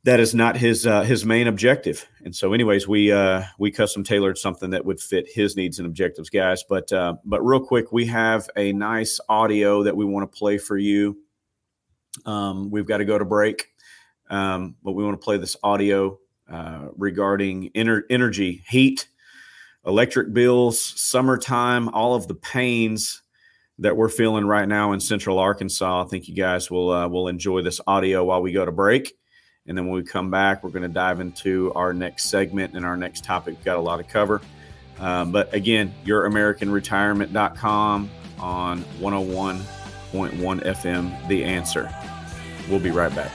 that 0.03 0.19
is 0.19 0.33
not 0.33 0.55
his 0.57 0.85
uh, 0.87 1.03
his 1.03 1.25
main 1.25 1.47
objective. 1.47 2.07
And 2.23 2.35
so, 2.35 2.53
anyways, 2.53 2.87
we 2.87 3.11
uh, 3.11 3.43
we 3.57 3.71
custom 3.71 4.03
tailored 4.03 4.37
something 4.37 4.69
that 4.69 4.85
would 4.85 4.99
fit 4.99 5.27
his 5.31 5.55
needs 5.55 5.79
and 5.79 5.85
objectives, 5.85 6.29
guys. 6.29 6.63
But 6.67 6.91
uh, 6.91 7.15
but 7.25 7.41
real 7.41 7.59
quick, 7.59 7.91
we 7.91 8.05
have 8.05 8.49
a 8.55 8.71
nice 8.71 9.19
audio 9.27 9.83
that 9.83 9.97
we 9.97 10.05
want 10.05 10.31
to 10.31 10.37
play 10.37 10.57
for 10.57 10.77
you. 10.77 11.17
Um, 12.25 12.71
we've 12.71 12.87
got 12.87 12.97
to 12.97 13.05
go 13.05 13.17
to 13.17 13.25
break, 13.25 13.67
um, 14.29 14.75
but 14.83 14.93
we 14.93 15.03
want 15.03 15.19
to 15.19 15.23
play 15.23 15.37
this 15.37 15.57
audio 15.63 16.17
uh, 16.49 16.87
regarding 16.95 17.69
ener- 17.71 18.03
energy, 18.09 18.63
heat, 18.67 19.07
electric 19.85 20.33
bills, 20.33 20.79
summertime, 20.79 21.89
all 21.89 22.15
of 22.15 22.27
the 22.27 22.35
pains 22.35 23.21
that 23.77 23.95
we're 23.95 24.09
feeling 24.09 24.45
right 24.45 24.67
now 24.67 24.91
in 24.91 24.99
Central 24.99 25.39
Arkansas. 25.39 26.03
I 26.03 26.07
think 26.07 26.27
you 26.27 26.35
guys 26.35 26.71
will 26.71 26.89
uh, 26.89 27.07
will 27.09 27.27
enjoy 27.27 27.61
this 27.61 27.81
audio 27.85 28.23
while 28.23 28.41
we 28.41 28.53
go 28.53 28.63
to 28.65 28.71
break. 28.71 29.13
And 29.69 29.77
then 29.77 29.85
when 29.85 29.95
we 29.95 30.03
come 30.03 30.29
back, 30.31 30.63
we're 30.63 30.71
going 30.71 30.83
to 30.83 30.89
dive 30.89 31.21
into 31.21 31.71
our 31.73 31.93
next 31.93 32.25
segment 32.25 32.75
and 32.75 32.83
our 32.83 32.97
next 32.97 33.23
topic. 33.23 33.55
We've 33.55 33.63
got 33.63 33.77
a 33.77 33.81
lot 33.81 33.97
to 33.97 34.03
cover. 34.03 34.41
Um, 34.99 35.31
but 35.31 35.53
again, 35.53 35.93
youramericanretirement.com 36.05 38.09
on 38.39 38.81
101.1 38.81 39.63
FM, 40.11 41.27
The 41.27 41.43
Answer. 41.43 41.93
We'll 42.67 42.79
be 42.79 42.91
right 42.91 43.15
back. 43.15 43.31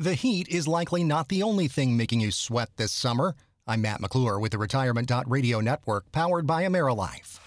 The 0.00 0.14
heat 0.14 0.46
is 0.46 0.68
likely 0.68 1.02
not 1.02 1.28
the 1.28 1.42
only 1.42 1.66
thing 1.66 1.96
making 1.96 2.20
you 2.20 2.30
sweat 2.30 2.68
this 2.76 2.92
summer. 2.92 3.34
I'm 3.66 3.80
Matt 3.80 4.00
McClure 4.00 4.38
with 4.38 4.52
the 4.52 4.58
Retirement.radio 4.58 5.60
network 5.60 6.12
powered 6.12 6.46
by 6.46 6.62
AmeriLife. 6.62 7.40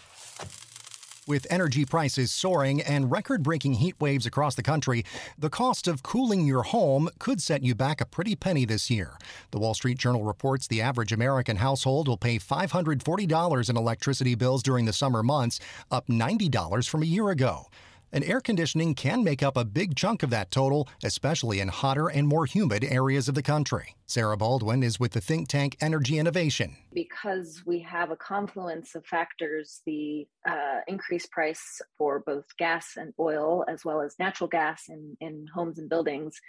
With 1.25 1.47
energy 1.49 1.85
prices 1.85 2.29
soaring 2.29 2.81
and 2.81 3.09
record 3.09 3.41
breaking 3.41 3.75
heat 3.75 3.95
waves 4.01 4.25
across 4.25 4.55
the 4.55 4.63
country, 4.63 5.05
the 5.37 5.49
cost 5.49 5.87
of 5.87 6.03
cooling 6.03 6.45
your 6.45 6.63
home 6.63 7.07
could 7.19 7.41
set 7.41 7.63
you 7.63 7.73
back 7.73 8.01
a 8.01 8.05
pretty 8.05 8.35
penny 8.35 8.65
this 8.65 8.89
year. 8.89 9.13
The 9.51 9.59
Wall 9.59 9.73
Street 9.73 9.97
Journal 9.97 10.25
reports 10.25 10.67
the 10.67 10.81
average 10.81 11.13
American 11.13 11.55
household 11.55 12.09
will 12.09 12.17
pay 12.17 12.37
$540 12.37 13.69
in 13.69 13.77
electricity 13.77 14.35
bills 14.35 14.61
during 14.61 14.83
the 14.83 14.91
summer 14.91 15.23
months, 15.23 15.61
up 15.89 16.07
$90 16.07 16.89
from 16.89 17.01
a 17.01 17.05
year 17.05 17.29
ago 17.29 17.67
and 18.11 18.23
air 18.23 18.41
conditioning 18.41 18.95
can 18.95 19.23
make 19.23 19.41
up 19.41 19.57
a 19.57 19.65
big 19.65 19.95
chunk 19.95 20.23
of 20.23 20.29
that 20.29 20.51
total, 20.51 20.87
especially 21.03 21.59
in 21.59 21.67
hotter 21.67 22.07
and 22.07 22.27
more 22.27 22.45
humid 22.45 22.83
areas 22.83 23.27
of 23.27 23.35
the 23.35 23.43
country. 23.43 23.95
Sarah 24.05 24.37
Baldwin 24.37 24.83
is 24.83 24.99
with 24.99 25.13
the 25.13 25.21
think 25.21 25.47
tank 25.47 25.77
Energy 25.79 26.19
Innovation. 26.19 26.75
Because 26.93 27.63
we 27.65 27.79
have 27.79 28.11
a 28.11 28.15
confluence 28.15 28.95
of 28.95 29.05
factors, 29.05 29.81
the 29.85 30.27
uh, 30.47 30.79
increased 30.87 31.31
price 31.31 31.81
for 31.97 32.19
both 32.19 32.45
gas 32.57 32.97
and 32.97 33.13
oil, 33.19 33.63
as 33.69 33.85
well 33.85 34.01
as 34.01 34.15
natural 34.19 34.47
gas 34.47 34.83
in, 34.89 35.15
in 35.21 35.45
homes 35.53 35.79
and 35.79 35.89
buildings, 35.89 36.39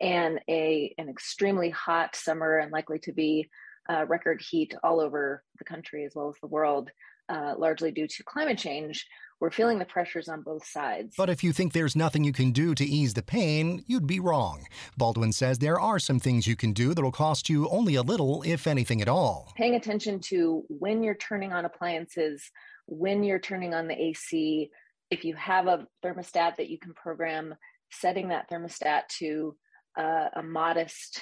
and 0.00 0.40
a 0.48 0.94
an 0.98 1.08
extremely 1.08 1.70
hot 1.70 2.14
summer 2.14 2.58
and 2.58 2.70
likely 2.70 2.98
to 2.98 3.12
be 3.12 3.48
uh, 3.88 4.04
record 4.06 4.42
heat 4.42 4.74
all 4.82 5.00
over 5.00 5.42
the 5.58 5.64
country 5.64 6.04
as 6.04 6.12
well 6.14 6.28
as 6.28 6.34
the 6.40 6.48
world, 6.48 6.90
uh, 7.28 7.54
largely 7.58 7.90
due 7.90 8.06
to 8.06 8.22
climate 8.24 8.58
change 8.58 9.06
we're 9.40 9.50
feeling 9.50 9.78
the 9.78 9.84
pressures 9.84 10.28
on 10.28 10.42
both 10.42 10.66
sides. 10.66 11.14
But 11.16 11.28
if 11.28 11.44
you 11.44 11.52
think 11.52 11.72
there's 11.72 11.94
nothing 11.94 12.24
you 12.24 12.32
can 12.32 12.52
do 12.52 12.74
to 12.74 12.84
ease 12.84 13.14
the 13.14 13.22
pain, 13.22 13.84
you'd 13.86 14.06
be 14.06 14.20
wrong. 14.20 14.66
Baldwin 14.96 15.32
says 15.32 15.58
there 15.58 15.78
are 15.78 15.98
some 15.98 16.18
things 16.18 16.46
you 16.46 16.56
can 16.56 16.72
do 16.72 16.94
that'll 16.94 17.12
cost 17.12 17.48
you 17.48 17.68
only 17.68 17.96
a 17.96 18.02
little, 18.02 18.42
if 18.42 18.66
anything 18.66 19.02
at 19.02 19.08
all. 19.08 19.52
Paying 19.56 19.74
attention 19.74 20.20
to 20.20 20.64
when 20.68 21.02
you're 21.02 21.16
turning 21.16 21.52
on 21.52 21.64
appliances, 21.64 22.50
when 22.86 23.22
you're 23.22 23.38
turning 23.38 23.74
on 23.74 23.88
the 23.88 24.00
AC, 24.00 24.70
if 25.10 25.24
you 25.24 25.34
have 25.34 25.66
a 25.66 25.86
thermostat 26.04 26.56
that 26.56 26.70
you 26.70 26.78
can 26.78 26.94
program, 26.94 27.54
setting 27.90 28.28
that 28.28 28.50
thermostat 28.50 29.02
to 29.18 29.54
uh, 29.98 30.28
a 30.34 30.42
modest 30.42 31.20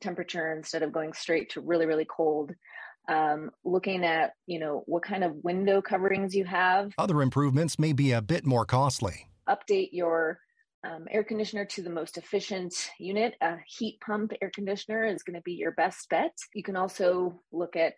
temperature 0.00 0.52
instead 0.52 0.84
of 0.84 0.92
going 0.92 1.12
straight 1.12 1.50
to 1.50 1.60
really, 1.60 1.86
really 1.86 2.06
cold 2.08 2.52
um, 3.08 3.50
looking 3.64 4.04
at 4.04 4.32
you 4.46 4.58
know 4.58 4.82
what 4.86 5.02
kind 5.02 5.24
of 5.24 5.32
window 5.42 5.80
coverings 5.82 6.34
you 6.34 6.44
have. 6.44 6.92
Other 6.98 7.22
improvements 7.22 7.78
may 7.78 7.92
be 7.92 8.12
a 8.12 8.22
bit 8.22 8.46
more 8.46 8.64
costly. 8.64 9.28
Update 9.48 9.90
your 9.92 10.38
um, 10.84 11.06
air 11.10 11.24
conditioner 11.24 11.64
to 11.64 11.82
the 11.82 11.90
most 11.90 12.18
efficient 12.18 12.74
unit. 12.98 13.34
A 13.40 13.56
heat 13.66 13.98
pump 14.04 14.32
air 14.40 14.50
conditioner 14.54 15.04
is 15.06 15.22
going 15.22 15.36
to 15.36 15.42
be 15.42 15.54
your 15.54 15.72
best 15.72 16.08
bet. 16.08 16.36
You 16.54 16.62
can 16.62 16.76
also 16.76 17.40
look 17.50 17.76
at 17.76 17.94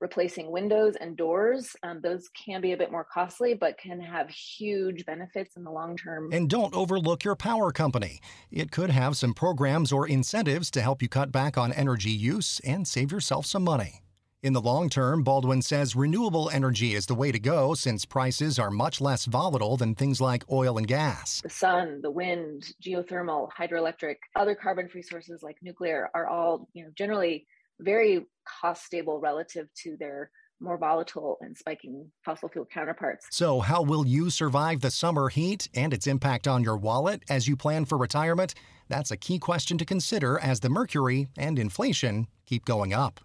replacing 0.00 0.50
windows 0.50 0.96
and 1.00 1.16
doors. 1.16 1.74
Um, 1.82 2.00
those 2.02 2.28
can 2.28 2.60
be 2.60 2.72
a 2.72 2.76
bit 2.76 2.90
more 2.90 3.06
costly, 3.10 3.54
but 3.54 3.78
can 3.78 4.00
have 4.00 4.28
huge 4.28 5.06
benefits 5.06 5.56
in 5.56 5.64
the 5.64 5.70
long 5.70 5.96
term. 5.96 6.30
And 6.32 6.50
don't 6.50 6.74
overlook 6.74 7.24
your 7.24 7.36
power 7.36 7.70
company. 7.70 8.20
It 8.50 8.70
could 8.70 8.90
have 8.90 9.16
some 9.16 9.34
programs 9.34 9.92
or 9.92 10.06
incentives 10.06 10.70
to 10.72 10.82
help 10.82 11.00
you 11.00 11.08
cut 11.08 11.32
back 11.32 11.56
on 11.56 11.72
energy 11.72 12.10
use 12.10 12.60
and 12.64 12.86
save 12.86 13.12
yourself 13.12 13.46
some 13.46 13.64
money. 13.64 14.03
In 14.44 14.52
the 14.52 14.60
long 14.60 14.90
term, 14.90 15.22
Baldwin 15.22 15.62
says 15.62 15.96
renewable 15.96 16.50
energy 16.50 16.94
is 16.94 17.06
the 17.06 17.14
way 17.14 17.32
to 17.32 17.38
go 17.38 17.72
since 17.72 18.04
prices 18.04 18.58
are 18.58 18.70
much 18.70 19.00
less 19.00 19.24
volatile 19.24 19.78
than 19.78 19.94
things 19.94 20.20
like 20.20 20.44
oil 20.52 20.76
and 20.76 20.86
gas. 20.86 21.40
The 21.40 21.48
sun, 21.48 22.02
the 22.02 22.10
wind, 22.10 22.74
geothermal, 22.84 23.48
hydroelectric, 23.58 24.16
other 24.36 24.54
carbon 24.54 24.90
free 24.90 25.00
sources 25.00 25.42
like 25.42 25.56
nuclear 25.62 26.10
are 26.14 26.26
all, 26.26 26.68
you 26.74 26.84
know, 26.84 26.90
generally 26.94 27.46
very 27.80 28.26
cost 28.60 28.84
stable 28.84 29.18
relative 29.18 29.68
to 29.82 29.96
their 29.98 30.30
more 30.60 30.76
volatile 30.76 31.38
and 31.40 31.56
spiking 31.56 32.10
fossil 32.22 32.50
fuel 32.50 32.68
counterparts. 32.70 33.26
So, 33.30 33.60
how 33.60 33.80
will 33.80 34.06
you 34.06 34.28
survive 34.28 34.82
the 34.82 34.90
summer 34.90 35.30
heat 35.30 35.70
and 35.72 35.94
its 35.94 36.06
impact 36.06 36.46
on 36.46 36.62
your 36.62 36.76
wallet 36.76 37.22
as 37.30 37.48
you 37.48 37.56
plan 37.56 37.86
for 37.86 37.96
retirement? 37.96 38.52
That's 38.90 39.10
a 39.10 39.16
key 39.16 39.38
question 39.38 39.78
to 39.78 39.86
consider 39.86 40.38
as 40.38 40.60
the 40.60 40.68
mercury 40.68 41.28
and 41.38 41.58
inflation 41.58 42.26
keep 42.44 42.66
going 42.66 42.92
up. 42.92 43.20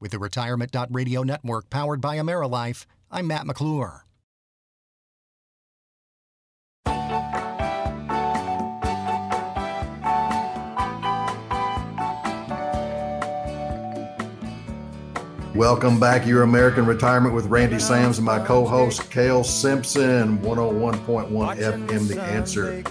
With 0.00 0.10
the 0.10 0.18
Retirement.radio 0.18 1.22
network 1.22 1.70
powered 1.70 2.00
by 2.00 2.16
AmeriLife, 2.16 2.84
I'm 3.10 3.26
Matt 3.26 3.46
McClure. 3.46 4.04
Welcome 15.54 16.00
back, 16.00 16.22
to 16.22 16.28
Your 16.28 16.42
American 16.42 16.84
Retirement 16.84 17.32
with 17.32 17.46
Randy 17.46 17.78
Sams 17.78 18.18
and 18.18 18.24
my 18.24 18.44
co 18.44 18.64
host, 18.64 19.08
Kale 19.12 19.44
Simpson, 19.44 20.38
101.1 20.40 21.30
FM, 21.30 22.08
The 22.08 22.20
Answer. 22.20 22.82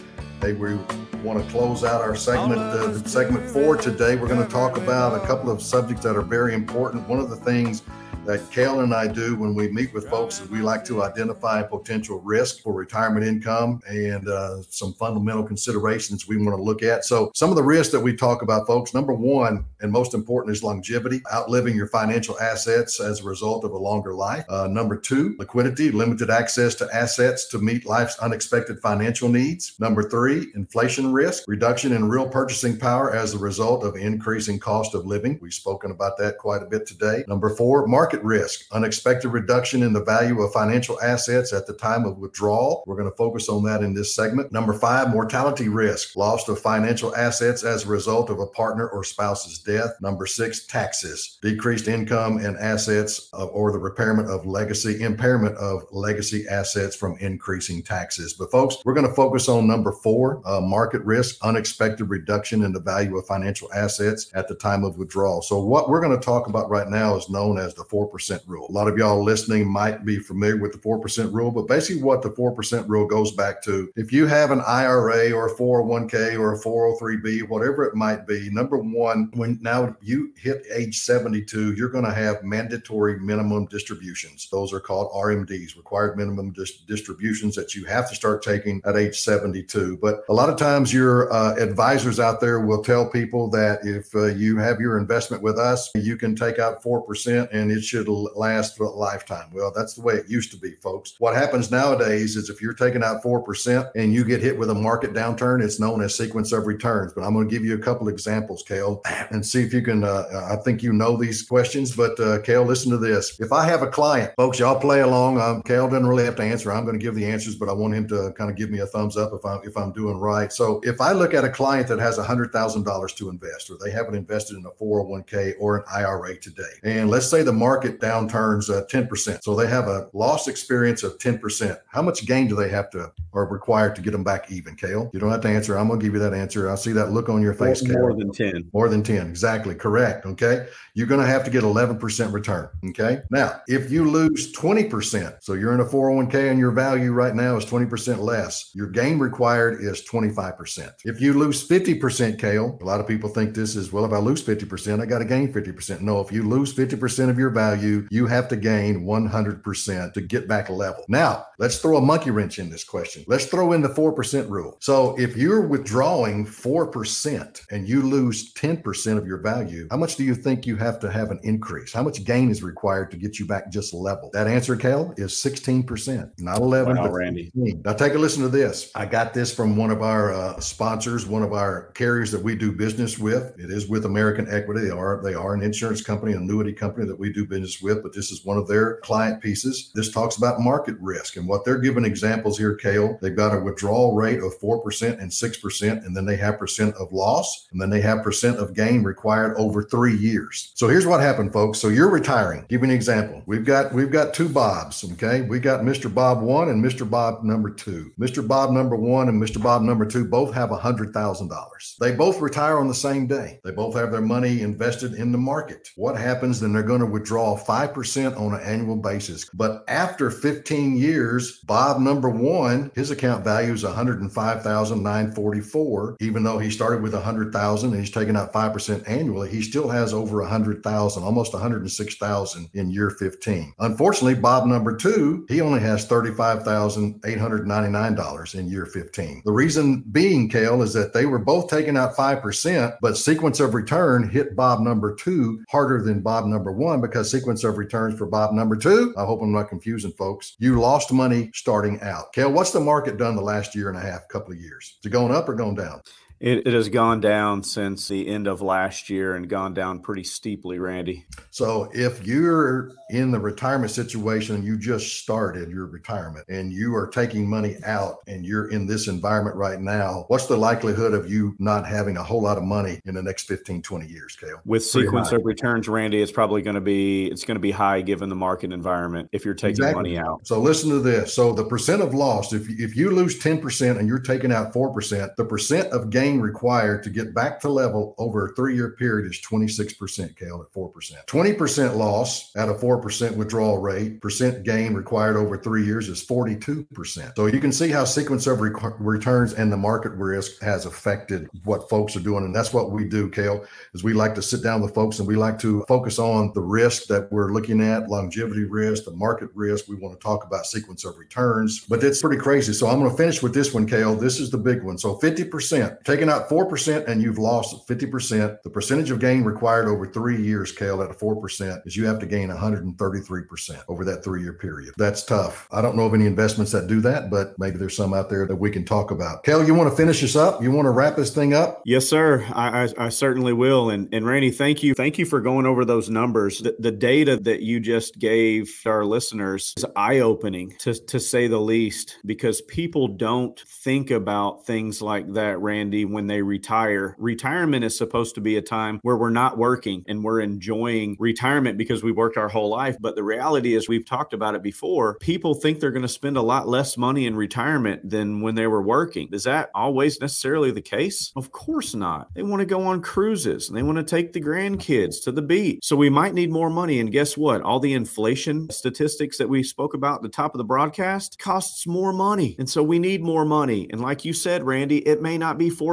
Hey, 0.43 0.51
we 0.51 0.75
want 1.23 1.41
to 1.41 1.49
close 1.49 1.85
out 1.85 2.01
our 2.01 2.17
segment, 2.17 2.59
uh, 2.59 3.01
segment 3.05 3.49
four 3.49 3.77
today. 3.77 4.17
We're 4.17 4.27
going 4.27 4.45
to 4.45 4.51
talk 4.51 4.75
about 4.75 5.15
a 5.15 5.25
couple 5.25 5.49
of 5.49 5.61
subjects 5.61 6.03
that 6.03 6.17
are 6.17 6.21
very 6.21 6.53
important. 6.53 7.07
One 7.07 7.19
of 7.19 7.29
the 7.29 7.37
things 7.37 7.81
that 8.25 8.49
Kale 8.51 8.79
and 8.79 8.93
I 8.93 9.07
do 9.07 9.35
when 9.35 9.53
we 9.53 9.69
meet 9.69 9.93
with 9.93 10.09
folks 10.09 10.39
is 10.39 10.49
we 10.49 10.61
like 10.61 10.85
to 10.85 11.03
identify 11.03 11.61
potential 11.61 12.21
risk 12.21 12.61
for 12.61 12.73
retirement 12.73 13.25
income 13.25 13.81
and 13.87 14.27
uh, 14.29 14.61
some 14.63 14.93
fundamental 14.93 15.43
considerations 15.43 16.25
we 16.25 16.37
want 16.37 16.55
to 16.55 16.63
look 16.63 16.83
at. 16.83 17.03
So, 17.03 17.31
some 17.35 17.49
of 17.49 17.57
the 17.57 17.63
risks 17.63 17.91
that 17.91 17.99
we 17.99 18.15
talk 18.15 18.41
about, 18.41 18.65
folks, 18.65 18.93
number 18.93 19.13
one 19.13 19.65
and 19.81 19.91
most 19.91 20.13
important 20.13 20.55
is 20.55 20.63
longevity, 20.63 21.21
outliving 21.33 21.75
your 21.75 21.87
financial 21.87 22.39
assets 22.39 23.01
as 23.01 23.19
a 23.19 23.23
result 23.23 23.65
of 23.65 23.71
a 23.71 23.77
longer 23.77 24.13
life. 24.13 24.45
Uh, 24.47 24.67
number 24.67 24.95
two, 24.95 25.35
liquidity, 25.37 25.91
limited 25.91 26.29
access 26.29 26.75
to 26.75 26.87
assets 26.93 27.47
to 27.49 27.59
meet 27.59 27.85
life's 27.85 28.17
unexpected 28.19 28.79
financial 28.79 29.27
needs. 29.27 29.75
Number 29.79 30.09
three, 30.09 30.47
inflation 30.55 31.11
risk, 31.11 31.43
reduction 31.47 31.91
in 31.91 32.07
real 32.07 32.29
purchasing 32.29 32.79
power 32.79 33.13
as 33.13 33.33
a 33.33 33.37
result 33.37 33.83
of 33.83 33.97
increasing 33.97 34.59
cost 34.59 34.95
of 34.95 35.05
living. 35.05 35.37
We've 35.41 35.53
spoken 35.53 35.91
about 35.91 36.17
that 36.19 36.37
quite 36.37 36.61
a 36.63 36.65
bit 36.65 36.87
today. 36.87 37.25
Number 37.27 37.49
four, 37.49 37.85
market 37.85 38.12
market 38.13 38.25
risk, 38.27 38.65
unexpected 38.71 39.29
reduction 39.29 39.81
in 39.81 39.91
the 39.91 40.03
value 40.03 40.39
of 40.41 40.53
financial 40.53 41.01
assets 41.01 41.51
at 41.51 41.65
the 41.65 41.73
time 41.73 42.05
of 42.05 42.19
withdrawal. 42.19 42.83
We're 42.85 42.95
going 42.95 43.09
to 43.09 43.15
focus 43.15 43.49
on 43.49 43.63
that 43.63 43.81
in 43.81 43.95
this 43.95 44.13
segment. 44.13 44.51
Number 44.51 44.73
five, 44.73 45.09
mortality 45.09 45.67
risk, 45.67 46.15
loss 46.15 46.47
of 46.47 46.59
financial 46.59 47.15
assets 47.15 47.63
as 47.63 47.85
a 47.85 47.87
result 47.87 48.29
of 48.29 48.39
a 48.39 48.45
partner 48.45 48.87
or 48.87 49.03
spouse's 49.03 49.57
death. 49.57 49.95
Number 49.99 50.27
six, 50.27 50.67
taxes, 50.67 51.39
decreased 51.41 51.87
income 51.87 52.37
and 52.37 52.55
assets 52.57 53.29
of, 53.33 53.49
or 53.51 53.71
the 53.71 53.79
repairment 53.79 54.29
of 54.29 54.45
legacy, 54.45 55.01
impairment 55.01 55.57
of 55.57 55.81
legacy 55.91 56.45
assets 56.47 56.95
from 56.95 57.17
increasing 57.19 57.81
taxes. 57.81 58.33
But 58.33 58.51
folks, 58.51 58.77
we're 58.85 58.93
going 58.93 59.07
to 59.07 59.15
focus 59.15 59.49
on 59.49 59.65
number 59.65 59.91
four, 59.91 60.39
uh, 60.45 60.61
market 60.61 61.01
risk, 61.03 61.43
unexpected 61.43 62.11
reduction 62.11 62.63
in 62.63 62.73
the 62.73 62.79
value 62.79 63.17
of 63.17 63.25
financial 63.25 63.73
assets 63.73 64.29
at 64.35 64.47
the 64.47 64.55
time 64.55 64.83
of 64.83 64.99
withdrawal. 64.99 65.41
So 65.41 65.57
what 65.63 65.89
we're 65.89 66.01
going 66.01 66.17
to 66.17 66.23
talk 66.23 66.45
about 66.45 66.69
right 66.69 66.87
now 66.87 67.15
is 67.15 67.27
known 67.27 67.57
as 67.57 67.73
the 67.73 67.85
four 67.85 68.02
4% 68.03 68.41
rule. 68.47 68.67
A 68.69 68.71
lot 68.71 68.87
of 68.87 68.97
y'all 68.97 69.23
listening 69.23 69.67
might 69.67 70.05
be 70.05 70.19
familiar 70.19 70.57
with 70.57 70.71
the 70.71 70.77
4% 70.77 71.33
rule, 71.33 71.51
but 71.51 71.67
basically 71.67 72.01
what 72.01 72.21
the 72.21 72.29
4% 72.31 72.87
rule 72.87 73.05
goes 73.05 73.31
back 73.31 73.61
to, 73.63 73.91
if 73.95 74.11
you 74.11 74.25
have 74.27 74.51
an 74.51 74.61
IRA 74.61 75.31
or 75.31 75.47
a 75.47 75.55
401k 75.55 76.39
or 76.39 76.53
a 76.53 76.59
403b, 76.59 77.47
whatever 77.49 77.85
it 77.85 77.95
might 77.95 78.27
be, 78.27 78.49
number 78.49 78.77
one, 78.77 79.31
when 79.35 79.59
now 79.61 79.95
you 80.01 80.33
hit 80.37 80.65
age 80.73 80.99
72, 80.99 81.73
you're 81.73 81.89
going 81.89 82.05
to 82.05 82.13
have 82.13 82.43
mandatory 82.43 83.19
minimum 83.19 83.65
distributions. 83.65 84.47
Those 84.51 84.73
are 84.73 84.79
called 84.79 85.11
RMDs, 85.11 85.77
required 85.77 86.17
minimum 86.17 86.51
dis- 86.51 86.81
distributions 86.81 87.55
that 87.55 87.75
you 87.75 87.85
have 87.85 88.09
to 88.09 88.15
start 88.15 88.43
taking 88.43 88.81
at 88.85 88.95
age 88.95 89.19
72. 89.19 89.97
But 90.01 90.23
a 90.29 90.33
lot 90.33 90.49
of 90.49 90.57
times 90.57 90.93
your 90.93 91.31
uh, 91.31 91.55
advisors 91.55 92.19
out 92.19 92.39
there 92.39 92.59
will 92.61 92.83
tell 92.83 93.09
people 93.09 93.49
that 93.51 93.85
if 93.85 94.13
uh, 94.15 94.25
you 94.25 94.57
have 94.57 94.79
your 94.79 94.97
investment 94.97 95.41
with 95.41 95.57
us, 95.57 95.91
you 95.95 96.17
can 96.17 96.35
take 96.35 96.59
out 96.59 96.83
4% 96.83 97.49
and 97.51 97.71
it 97.71 97.81
should 97.93 98.07
last 98.07 98.75
for 98.75 98.85
a 98.85 98.89
lifetime. 98.89 99.49
Well, 99.53 99.71
that's 99.75 99.93
the 99.93 100.01
way 100.01 100.15
it 100.15 100.27
used 100.27 100.49
to 100.51 100.57
be, 100.57 100.71
folks. 100.81 101.13
What 101.19 101.35
happens 101.35 101.69
nowadays 101.69 102.35
is 102.35 102.49
if 102.49 102.59
you're 102.59 102.73
taking 102.73 103.03
out 103.03 103.21
4% 103.21 103.91
and 103.95 104.11
you 104.11 104.23
get 104.23 104.41
hit 104.41 104.57
with 104.57 104.71
a 104.71 104.73
market 104.73 105.13
downturn, 105.13 105.63
it's 105.63 105.79
known 105.79 106.01
as 106.01 106.17
sequence 106.17 106.51
of 106.53 106.65
returns. 106.65 107.13
But 107.13 107.23
I'm 107.23 107.33
going 107.33 107.47
to 107.47 107.53
give 107.53 107.63
you 107.63 107.75
a 107.75 107.79
couple 107.79 108.07
examples, 108.07 108.63
Kale, 108.67 109.03
and 109.29 109.45
see 109.45 109.61
if 109.61 109.73
you 109.73 109.83
can. 109.83 110.03
Uh, 110.03 110.47
I 110.49 110.55
think 110.55 110.81
you 110.81 110.91
know 110.91 111.15
these 111.15 111.43
questions, 111.43 111.95
but 111.95 112.19
uh, 112.19 112.41
Kale, 112.41 112.63
listen 112.63 112.89
to 112.89 112.97
this. 112.97 113.39
If 113.39 113.51
I 113.51 113.63
have 113.65 113.83
a 113.83 113.87
client, 113.87 114.33
folks, 114.37 114.57
y'all 114.57 114.79
play 114.79 115.01
along. 115.01 115.39
Um, 115.39 115.61
Kale 115.61 115.87
doesn't 115.87 116.07
really 116.07 116.25
have 116.25 116.35
to 116.37 116.43
answer. 116.43 116.71
I'm 116.71 116.85
going 116.85 116.97
to 116.97 117.03
give 117.03 117.13
the 117.13 117.25
answers, 117.25 117.55
but 117.55 117.69
I 117.69 117.73
want 117.73 117.93
him 117.93 118.07
to 118.07 118.33
kind 118.35 118.49
of 118.49 118.57
give 118.57 118.71
me 118.71 118.79
a 118.79 118.87
thumbs 118.87 119.17
up 119.17 119.33
if 119.33 119.45
I'm 119.45 119.61
if 119.63 119.77
I'm 119.77 119.91
doing 119.93 120.17
right. 120.17 120.51
So 120.51 120.81
if 120.83 120.99
I 120.99 121.11
look 121.11 121.35
at 121.35 121.43
a 121.43 121.49
client 121.49 121.87
that 121.89 121.99
has 121.99 122.17
$100,000 122.17 123.15
to 123.17 123.29
invest, 123.29 123.69
or 123.69 123.77
they 123.77 123.91
haven't 123.91 124.15
invested 124.15 124.57
in 124.57 124.65
a 124.65 124.71
401k 124.71 125.53
or 125.59 125.77
an 125.77 125.83
IRA 125.93 126.37
today, 126.37 126.63
and 126.81 127.09
let's 127.11 127.29
say 127.29 127.43
the 127.43 127.53
market 127.53 127.82
market 127.83 127.99
downturns 127.99 128.69
uh, 128.69 128.85
10%. 128.85 129.43
So 129.43 129.55
they 129.55 129.67
have 129.67 129.87
a 129.87 130.09
loss 130.13 130.47
experience 130.47 131.03
of 131.03 131.17
10%. 131.17 131.77
How 131.87 132.01
much 132.01 132.25
gain 132.25 132.47
do 132.47 132.55
they 132.55 132.69
have 132.69 132.89
to 132.91 133.11
or 133.31 133.45
required 133.45 133.95
to 133.95 134.01
get 134.01 134.11
them 134.11 134.23
back 134.23 134.51
even, 134.51 134.75
Kale? 134.75 135.09
You 135.13 135.19
don't 135.19 135.31
have 135.31 135.41
to 135.41 135.49
answer. 135.49 135.77
I'm 135.77 135.87
going 135.87 135.99
to 135.99 136.05
give 136.05 136.13
you 136.13 136.19
that 136.19 136.33
answer. 136.33 136.69
I 136.69 136.75
see 136.75 136.91
that 136.93 137.11
look 137.11 137.29
on 137.29 137.41
your 137.41 137.53
face, 137.53 137.85
more, 137.87 138.09
more 138.09 138.13
than 138.17 138.31
10. 138.31 138.69
More 138.73 138.89
than 138.89 139.03
10. 139.03 139.27
Exactly. 139.27 139.75
Correct. 139.75 140.25
Okay. 140.25 140.67
You're 140.93 141.07
going 141.07 141.21
to 141.21 141.27
have 141.27 141.43
to 141.45 141.51
get 141.51 141.63
11% 141.63 142.33
return. 142.33 142.69
Okay. 142.89 143.21
Now, 143.29 143.61
if 143.67 143.91
you 143.91 144.09
lose 144.09 144.53
20%, 144.53 145.37
so 145.41 145.53
you're 145.53 145.73
in 145.73 145.79
a 145.79 145.85
401k 145.85 146.51
and 146.51 146.59
your 146.59 146.71
value 146.71 147.11
right 147.11 147.35
now 147.35 147.57
is 147.57 147.65
20% 147.65 148.19
less, 148.19 148.71
your 148.73 148.87
gain 148.87 149.19
required 149.19 149.81
is 149.81 150.05
25%. 150.07 150.93
If 151.05 151.19
you 151.19 151.33
lose 151.33 151.67
50%, 151.67 152.39
Kale, 152.39 152.77
a 152.81 152.85
lot 152.85 152.99
of 152.99 153.07
people 153.07 153.29
think 153.29 153.53
this 153.53 153.75
is, 153.75 153.91
well, 153.91 154.05
if 154.05 154.13
I 154.13 154.17
lose 154.17 154.43
50%, 154.43 155.01
I 155.01 155.05
got 155.05 155.19
to 155.19 155.25
gain 155.25 155.51
50%. 155.51 156.01
No, 156.01 156.19
if 156.21 156.31
you 156.31 156.43
lose 156.43 156.73
50% 156.73 157.29
of 157.29 157.39
your 157.39 157.49
value, 157.49 157.72
you 157.73 158.07
you 158.11 158.27
have 158.27 158.47
to 158.49 158.55
gain 158.55 159.05
100% 159.05 160.13
to 160.13 160.21
get 160.21 160.47
back 160.47 160.69
level. 160.69 161.03
Now, 161.07 161.45
let's 161.59 161.79
throw 161.79 161.97
a 161.97 162.01
monkey 162.01 162.31
wrench 162.31 162.59
in 162.59 162.69
this 162.69 162.83
question. 162.83 163.23
Let's 163.27 163.45
throw 163.45 163.73
in 163.73 163.81
the 163.81 163.89
4% 163.89 164.49
rule. 164.49 164.77
So 164.79 165.15
if 165.19 165.35
you're 165.37 165.61
withdrawing 165.61 166.45
4% 166.45 167.61
and 167.71 167.87
you 167.87 168.01
lose 168.01 168.53
10% 168.53 169.17
of 169.17 169.27
your 169.27 169.37
value, 169.37 169.87
how 169.91 169.97
much 169.97 170.15
do 170.15 170.23
you 170.23 170.35
think 170.35 170.65
you 170.65 170.75
have 170.77 170.99
to 170.99 171.11
have 171.11 171.31
an 171.31 171.39
increase? 171.43 171.93
How 171.93 172.03
much 172.03 172.23
gain 172.23 172.49
is 172.49 172.63
required 172.63 173.11
to 173.11 173.17
get 173.17 173.39
you 173.39 173.45
back 173.45 173.71
just 173.71 173.93
level? 173.93 174.29
That 174.33 174.47
answer, 174.47 174.75
Kale, 174.75 175.13
is 175.17 175.33
16%, 175.33 176.31
not 176.39 176.59
11. 176.59 176.97
Wow, 176.97 177.09
Randy. 177.09 177.45
16. 177.45 177.81
Now 177.85 177.93
take 177.93 178.13
a 178.13 178.17
listen 178.17 178.43
to 178.43 178.49
this. 178.49 178.91
I 178.95 179.05
got 179.05 179.33
this 179.33 179.53
from 179.53 179.77
one 179.77 179.91
of 179.91 180.01
our 180.01 180.33
uh, 180.33 180.59
sponsors, 180.59 181.25
one 181.25 181.43
of 181.43 181.53
our 181.53 181.91
carriers 181.91 182.31
that 182.31 182.41
we 182.41 182.55
do 182.55 182.71
business 182.71 183.17
with. 183.17 183.57
It 183.57 183.71
is 183.71 183.87
with 183.87 184.05
American 184.05 184.47
Equity. 184.49 184.81
They 184.81 184.89
are 184.89 185.21
they 185.23 185.33
are 185.33 185.53
an 185.53 185.61
insurance 185.61 186.01
company, 186.01 186.33
annuity 186.33 186.73
company 186.73 187.07
that 187.07 187.17
we 187.17 187.31
do 187.31 187.45
business 187.45 187.62
with, 187.81 188.03
but 188.03 188.13
this 188.13 188.31
is 188.31 188.45
one 188.45 188.57
of 188.57 188.67
their 188.67 188.97
client 188.97 189.41
pieces. 189.41 189.91
This 189.93 190.11
talks 190.11 190.37
about 190.37 190.59
market 190.59 190.95
risk 190.99 191.35
and 191.35 191.47
what 191.47 191.65
they're 191.65 191.77
giving 191.79 192.05
examples 192.05 192.57
here, 192.57 192.75
Kale. 192.75 193.17
They've 193.21 193.35
got 193.35 193.55
a 193.55 193.59
withdrawal 193.59 194.15
rate 194.15 194.39
of 194.39 194.59
4% 194.59 195.19
and 195.19 195.31
6%, 195.31 196.05
and 196.05 196.15
then 196.15 196.25
they 196.25 196.37
have 196.37 196.59
percent 196.59 196.95
of 196.95 197.11
loss, 197.11 197.67
and 197.71 197.81
then 197.81 197.89
they 197.89 198.01
have 198.01 198.23
percent 198.23 198.57
of 198.57 198.73
gain 198.73 199.03
required 199.03 199.55
over 199.57 199.83
three 199.83 200.15
years. 200.15 200.71
So 200.75 200.87
here's 200.87 201.05
what 201.05 201.19
happened, 201.19 201.53
folks. 201.53 201.79
So 201.79 201.89
you're 201.89 202.09
retiring. 202.09 202.65
Give 202.69 202.81
me 202.81 202.89
an 202.89 202.95
example. 202.95 203.41
We've 203.45 203.65
got 203.65 203.93
we've 203.93 204.11
got 204.11 204.33
two 204.33 204.49
Bobs, 204.49 205.03
okay? 205.13 205.41
We 205.41 205.59
got 205.59 205.81
Mr. 205.81 206.13
Bob 206.13 206.41
one 206.41 206.69
and 206.69 206.83
Mr. 206.83 207.09
Bob 207.09 207.43
number 207.43 207.69
two. 207.69 208.11
Mr. 208.19 208.47
Bob 208.47 208.71
number 208.71 208.95
one 208.95 209.29
and 209.29 209.41
Mr. 209.41 209.61
Bob 209.61 209.81
number 209.81 210.05
two 210.05 210.25
both 210.25 210.53
have 210.53 210.71
a 210.71 210.77
hundred 210.77 211.13
thousand 211.13 211.49
dollars. 211.49 211.97
They 211.99 212.11
both 212.11 212.39
retire 212.39 212.77
on 212.77 212.87
the 212.87 212.93
same 212.93 213.27
day. 213.27 213.59
They 213.63 213.71
both 213.71 213.95
have 213.95 214.11
their 214.11 214.21
money 214.21 214.61
invested 214.61 215.15
in 215.15 215.31
the 215.31 215.37
market. 215.37 215.89
What 215.95 216.17
happens 216.17 216.59
then? 216.59 216.73
They're 216.73 216.83
going 216.83 216.99
to 216.99 217.05
withdraw 217.05 217.42
5% 217.43 218.39
on 218.39 218.53
an 218.53 218.61
annual 218.61 218.95
basis. 218.95 219.49
But 219.53 219.83
after 219.87 220.31
15 220.31 220.97
years, 220.97 221.59
Bob 221.59 222.01
number 222.01 222.29
one, 222.29 222.91
his 222.95 223.11
account 223.11 223.43
value 223.43 223.73
is 223.73 223.83
105,944. 223.83 226.17
Even 226.19 226.43
though 226.43 226.59
he 226.59 226.69
started 226.69 227.01
with 227.01 227.13
100,000 227.13 227.91
and 227.91 227.99
he's 227.99 228.11
taking 228.11 228.35
out 228.35 228.53
5% 228.53 229.07
annually, 229.07 229.49
he 229.49 229.61
still 229.61 229.87
has 229.89 230.13
over 230.13 230.41
100,000, 230.41 231.23
almost 231.23 231.53
106,000 231.53 232.69
in 232.73 232.89
year 232.89 233.09
15. 233.09 233.73
Unfortunately, 233.79 234.35
Bob 234.35 234.65
number 234.65 234.95
two, 234.95 235.45
he 235.49 235.59
only 235.61 235.79
has 235.79 236.07
$35,899 236.07 238.55
in 238.55 238.67
year 238.67 238.85
15. 238.85 239.41
The 239.45 239.51
reason 239.51 240.03
being, 240.11 240.49
Kale, 240.49 240.81
is 240.81 240.93
that 240.93 241.13
they 241.13 241.25
were 241.25 241.39
both 241.39 241.69
taking 241.69 241.97
out 241.97 242.15
5%, 242.15 242.97
but 243.01 243.17
sequence 243.17 243.59
of 243.59 243.73
return 243.73 244.29
hit 244.29 244.55
Bob 244.55 244.79
number 244.79 245.13
two 245.15 245.63
harder 245.69 246.01
than 246.01 246.21
Bob 246.21 246.45
number 246.45 246.71
one 246.71 247.01
because 247.01 247.29
sequence 247.33 247.63
of 247.63 247.79
returns 247.79 248.15
for 248.15 248.27
Bob 248.27 248.53
number 248.53 248.75
two, 248.75 249.11
I 249.17 249.25
hope 249.25 249.41
I'm 249.41 249.51
not 249.51 249.67
confusing 249.67 250.11
folks, 250.11 250.55
you 250.59 250.79
lost 250.79 251.11
money 251.11 251.49
starting 251.55 251.99
out. 252.01 252.31
Kale, 252.31 252.51
what's 252.51 252.69
the 252.69 252.79
market 252.79 253.17
done 253.17 253.35
the 253.35 253.41
last 253.41 253.73
year 253.73 253.89
and 253.89 253.97
a 253.97 254.01
half, 254.01 254.27
couple 254.27 254.53
of 254.53 254.59
years? 254.59 254.97
Is 254.99 255.07
it 255.07 255.09
going 255.09 255.33
up 255.33 255.49
or 255.49 255.55
going 255.55 255.73
down? 255.73 256.01
It, 256.43 256.67
it, 256.67 256.73
has 256.73 256.89
gone 256.89 257.21
down 257.21 257.63
since 257.63 258.09
the 258.09 258.27
end 258.27 258.47
of 258.47 258.61
last 258.61 259.09
year 259.09 259.35
and 259.35 259.47
gone 259.47 259.73
down 259.73 259.99
pretty 259.99 260.25
steeply, 260.25 260.77
Randy. 260.77 261.25
So, 261.51 261.89
if 261.93 262.27
you're 262.27 262.91
in 263.11 263.31
the 263.31 263.39
retirement 263.39 263.91
situation 263.91 264.55
and 264.55 264.65
you 264.65 264.77
just 264.77 265.19
started 265.19 265.69
your 265.69 265.85
retirement 265.85 266.45
and 266.49 266.73
you 266.73 266.93
are 266.95 267.07
taking 267.07 267.49
money 267.49 267.77
out 267.85 268.17
and 268.27 268.45
you're 268.45 268.69
in 268.71 268.85
this 268.85 269.07
environment 269.07 269.55
right 269.55 269.79
now, 269.79 270.25
what's 270.27 270.47
the 270.47 270.57
likelihood 270.57 271.13
of 271.13 271.31
you 271.31 271.55
not 271.59 271.87
having 271.87 272.17
a 272.17 272.23
whole 272.23 272.41
lot 272.41 272.57
of 272.57 272.65
money 272.65 272.99
in 273.05 273.15
the 273.15 273.23
next 273.23 273.43
15, 273.43 273.81
20 273.81 274.05
years, 274.05 274.35
Kale? 274.35 274.59
With 274.65 274.83
sequence 274.83 275.31
of 275.31 275.45
returns, 275.45 275.87
Randy, 275.87 276.21
it's 276.21 276.29
probably 276.29 276.61
going 276.61 276.75
to 276.75 276.81
be 276.81 277.27
it's 277.27 277.45
going 277.45 277.55
to 277.55 277.61
be 277.61 277.71
high 277.71 278.01
given 278.01 278.27
the 278.27 278.35
market 278.35 278.73
environment 278.73 279.29
if 279.31 279.45
you're 279.45 279.53
taking 279.53 279.81
exactly. 279.81 279.95
money 279.95 280.17
out. 280.17 280.45
So, 280.45 280.59
listen 280.59 280.89
to 280.89 280.99
this. 280.99 281.33
So, 281.33 281.53
the 281.53 281.63
percent 281.63 282.01
of 282.01 282.13
loss, 282.13 282.51
if 282.51 282.69
if 282.69 282.97
you 282.97 283.11
lose 283.11 283.41
10% 283.41 283.97
and 283.97 284.09
you're 284.09 284.19
taking 284.19 284.51
out 284.51 284.73
4%, 284.73 285.35
the 285.37 285.45
percent 285.45 285.87
of 285.93 286.09
gain 286.09 286.32
required 286.41 287.03
to 287.03 287.09
get 287.09 287.33
back 287.33 287.59
to 287.61 287.69
level 287.69 288.15
over 288.17 288.47
a 288.47 288.55
three 288.55 288.75
year 288.75 288.91
period 288.91 289.29
is 289.29 289.41
26%, 289.41 290.37
Kale, 290.37 290.61
at 290.61 290.73
4%. 290.73 291.25
20% 291.25 291.95
loss 291.95 292.55
at 292.55 292.69
a 292.69 292.73
4% 292.73 293.35
withdrawal 293.35 293.79
rate, 293.79 294.21
percent 294.21 294.63
gain 294.63 294.93
required 294.93 295.35
over 295.35 295.57
three 295.57 295.85
years 295.85 296.09
is 296.09 296.25
42%. 296.25 297.35
So 297.35 297.45
you 297.47 297.59
can 297.59 297.71
see 297.71 297.89
how 297.89 298.05
sequence 298.05 298.47
of 298.47 298.59
returns 298.61 299.53
and 299.53 299.71
the 299.71 299.77
market 299.77 300.11
risk 300.13 300.61
has 300.61 300.85
affected 300.85 301.49
what 301.63 301.89
folks 301.89 302.15
are 302.15 302.21
doing. 302.21 302.45
And 302.45 302.55
that's 302.55 302.73
what 302.73 302.91
we 302.91 303.05
do, 303.05 303.29
Kale, 303.29 303.65
is 303.93 304.03
we 304.03 304.13
like 304.13 304.35
to 304.35 304.41
sit 304.41 304.63
down 304.63 304.81
with 304.81 304.93
folks 304.93 305.19
and 305.19 305.27
we 305.27 305.35
like 305.35 305.59
to 305.59 305.83
focus 305.87 306.19
on 306.19 306.51
the 306.53 306.61
risk 306.61 307.05
that 307.07 307.31
we're 307.31 307.51
looking 307.51 307.81
at, 307.81 308.09
longevity 308.09 308.65
risk, 308.65 309.05
the 309.05 309.11
market 309.11 309.49
risk. 309.53 309.87
We 309.87 309.95
want 309.95 310.19
to 310.19 310.23
talk 310.23 310.45
about 310.45 310.65
sequence 310.65 311.05
of 311.05 311.17
returns, 311.17 311.81
but 311.81 312.03
it's 312.03 312.21
pretty 312.21 312.41
crazy. 312.41 312.73
So 312.73 312.87
I'm 312.87 312.99
going 312.99 313.11
to 313.11 313.17
finish 313.17 313.41
with 313.41 313.53
this 313.53 313.73
one, 313.73 313.87
Kale. 313.87 314.15
This 314.15 314.39
is 314.39 314.49
the 314.49 314.57
big 314.57 314.83
one. 314.83 314.97
So 314.97 315.17
50%, 315.17 316.03
taking 316.23 316.33
out 316.33 316.49
4% 316.49 317.07
and 317.07 317.21
you've 317.21 317.37
lost 317.37 317.87
50%. 317.87 318.61
The 318.63 318.69
percentage 318.69 319.11
of 319.11 319.19
gain 319.19 319.43
required 319.43 319.87
over 319.87 320.07
three 320.07 320.41
years, 320.41 320.71
Kale, 320.71 321.01
at 321.01 321.11
a 321.11 321.13
4% 321.13 321.85
is 321.85 321.97
you 321.97 322.05
have 322.05 322.19
to 322.19 322.25
gain 322.25 322.49
133% 322.49 323.83
over 323.89 324.05
that 324.05 324.23
three 324.23 324.41
year 324.41 324.53
period. 324.53 324.93
That's 324.97 325.23
tough. 325.23 325.67
I 325.71 325.81
don't 325.81 325.95
know 325.95 326.05
of 326.05 326.13
any 326.13 326.25
investments 326.25 326.71
that 326.71 326.87
do 326.87 327.01
that, 327.01 327.29
but 327.29 327.57
maybe 327.59 327.77
there's 327.77 327.95
some 327.95 328.13
out 328.13 328.29
there 328.29 328.47
that 328.47 328.55
we 328.55 328.71
can 328.71 328.85
talk 328.85 329.11
about. 329.11 329.43
Kale, 329.43 329.65
you 329.65 329.73
want 329.73 329.89
to 329.89 329.95
finish 329.95 330.21
this 330.21 330.35
up? 330.35 330.61
You 330.61 330.71
want 330.71 330.85
to 330.85 330.91
wrap 330.91 331.15
this 331.15 331.33
thing 331.33 331.53
up? 331.53 331.81
Yes, 331.85 332.07
sir. 332.07 332.45
I, 332.53 332.83
I, 332.83 333.05
I 333.05 333.09
certainly 333.09 333.53
will. 333.53 333.89
And, 333.89 334.13
and 334.13 334.25
Randy, 334.25 334.51
thank 334.51 334.81
you. 334.81 334.93
Thank 334.93 335.17
you 335.17 335.25
for 335.25 335.41
going 335.41 335.65
over 335.65 335.83
those 335.83 336.09
numbers. 336.09 336.59
The, 336.59 336.75
the 336.79 336.91
data 336.91 337.37
that 337.37 337.61
you 337.61 337.79
just 337.79 338.17
gave 338.17 338.81
our 338.85 339.05
listeners 339.05 339.73
is 339.77 339.85
eye 339.95 340.19
opening 340.19 340.75
to, 340.79 340.93
to 340.93 341.19
say 341.19 341.47
the 341.47 341.59
least, 341.59 342.17
because 342.25 342.61
people 342.61 343.07
don't 343.07 343.59
think 343.59 344.11
about 344.11 344.65
things 344.65 345.01
like 345.01 345.33
that, 345.33 345.59
Randy, 345.59 346.05
when 346.13 346.27
they 346.27 346.41
retire. 346.41 347.15
Retirement 347.17 347.83
is 347.83 347.97
supposed 347.97 348.35
to 348.35 348.41
be 348.41 348.57
a 348.57 348.61
time 348.61 348.99
where 349.01 349.17
we're 349.17 349.29
not 349.29 349.57
working 349.57 350.03
and 350.07 350.23
we're 350.23 350.39
enjoying 350.39 351.15
retirement 351.19 351.77
because 351.77 352.03
we 352.03 352.11
worked 352.11 352.37
our 352.37 352.49
whole 352.49 352.69
life. 352.69 352.97
But 352.99 353.15
the 353.15 353.23
reality 353.23 353.75
is, 353.75 353.89
we've 353.89 354.05
talked 354.05 354.33
about 354.33 354.55
it 354.55 354.63
before. 354.63 355.17
People 355.19 355.53
think 355.53 355.79
they're 355.79 355.91
going 355.91 356.01
to 356.03 356.07
spend 356.07 356.37
a 356.37 356.41
lot 356.41 356.67
less 356.67 356.97
money 356.97 357.25
in 357.25 357.35
retirement 357.35 358.09
than 358.09 358.41
when 358.41 358.55
they 358.55 358.67
were 358.67 358.81
working. 358.81 359.29
Is 359.31 359.43
that 359.43 359.69
always 359.75 360.19
necessarily 360.21 360.71
the 360.71 360.81
case? 360.81 361.31
Of 361.35 361.51
course 361.51 361.93
not. 361.93 362.33
They 362.33 362.43
want 362.43 362.61
to 362.61 362.65
go 362.65 362.83
on 362.83 363.01
cruises 363.01 363.67
and 363.67 363.77
they 363.77 363.83
want 363.83 363.97
to 363.97 364.03
take 364.03 364.33
the 364.33 364.41
grandkids 364.41 365.23
to 365.23 365.31
the 365.31 365.41
beach. 365.41 365.79
So 365.83 365.95
we 365.95 366.09
might 366.09 366.33
need 366.33 366.51
more 366.51 366.69
money. 366.69 366.99
And 366.99 367.11
guess 367.11 367.37
what? 367.37 367.61
All 367.61 367.79
the 367.79 367.93
inflation 367.93 368.69
statistics 368.69 369.37
that 369.37 369.49
we 369.49 369.63
spoke 369.63 369.93
about 369.93 370.17
at 370.17 370.21
the 370.23 370.29
top 370.29 370.53
of 370.53 370.57
the 370.57 370.63
broadcast 370.63 371.39
costs 371.39 371.87
more 371.87 372.13
money. 372.13 372.55
And 372.59 372.69
so 372.69 372.83
we 372.83 372.99
need 372.99 373.21
more 373.23 373.45
money. 373.45 373.87
And 373.91 374.01
like 374.01 374.25
you 374.25 374.33
said, 374.33 374.63
Randy, 374.63 374.99
it 375.07 375.21
may 375.21 375.37
not 375.37 375.57
be 375.57 375.69
4%. 375.69 375.92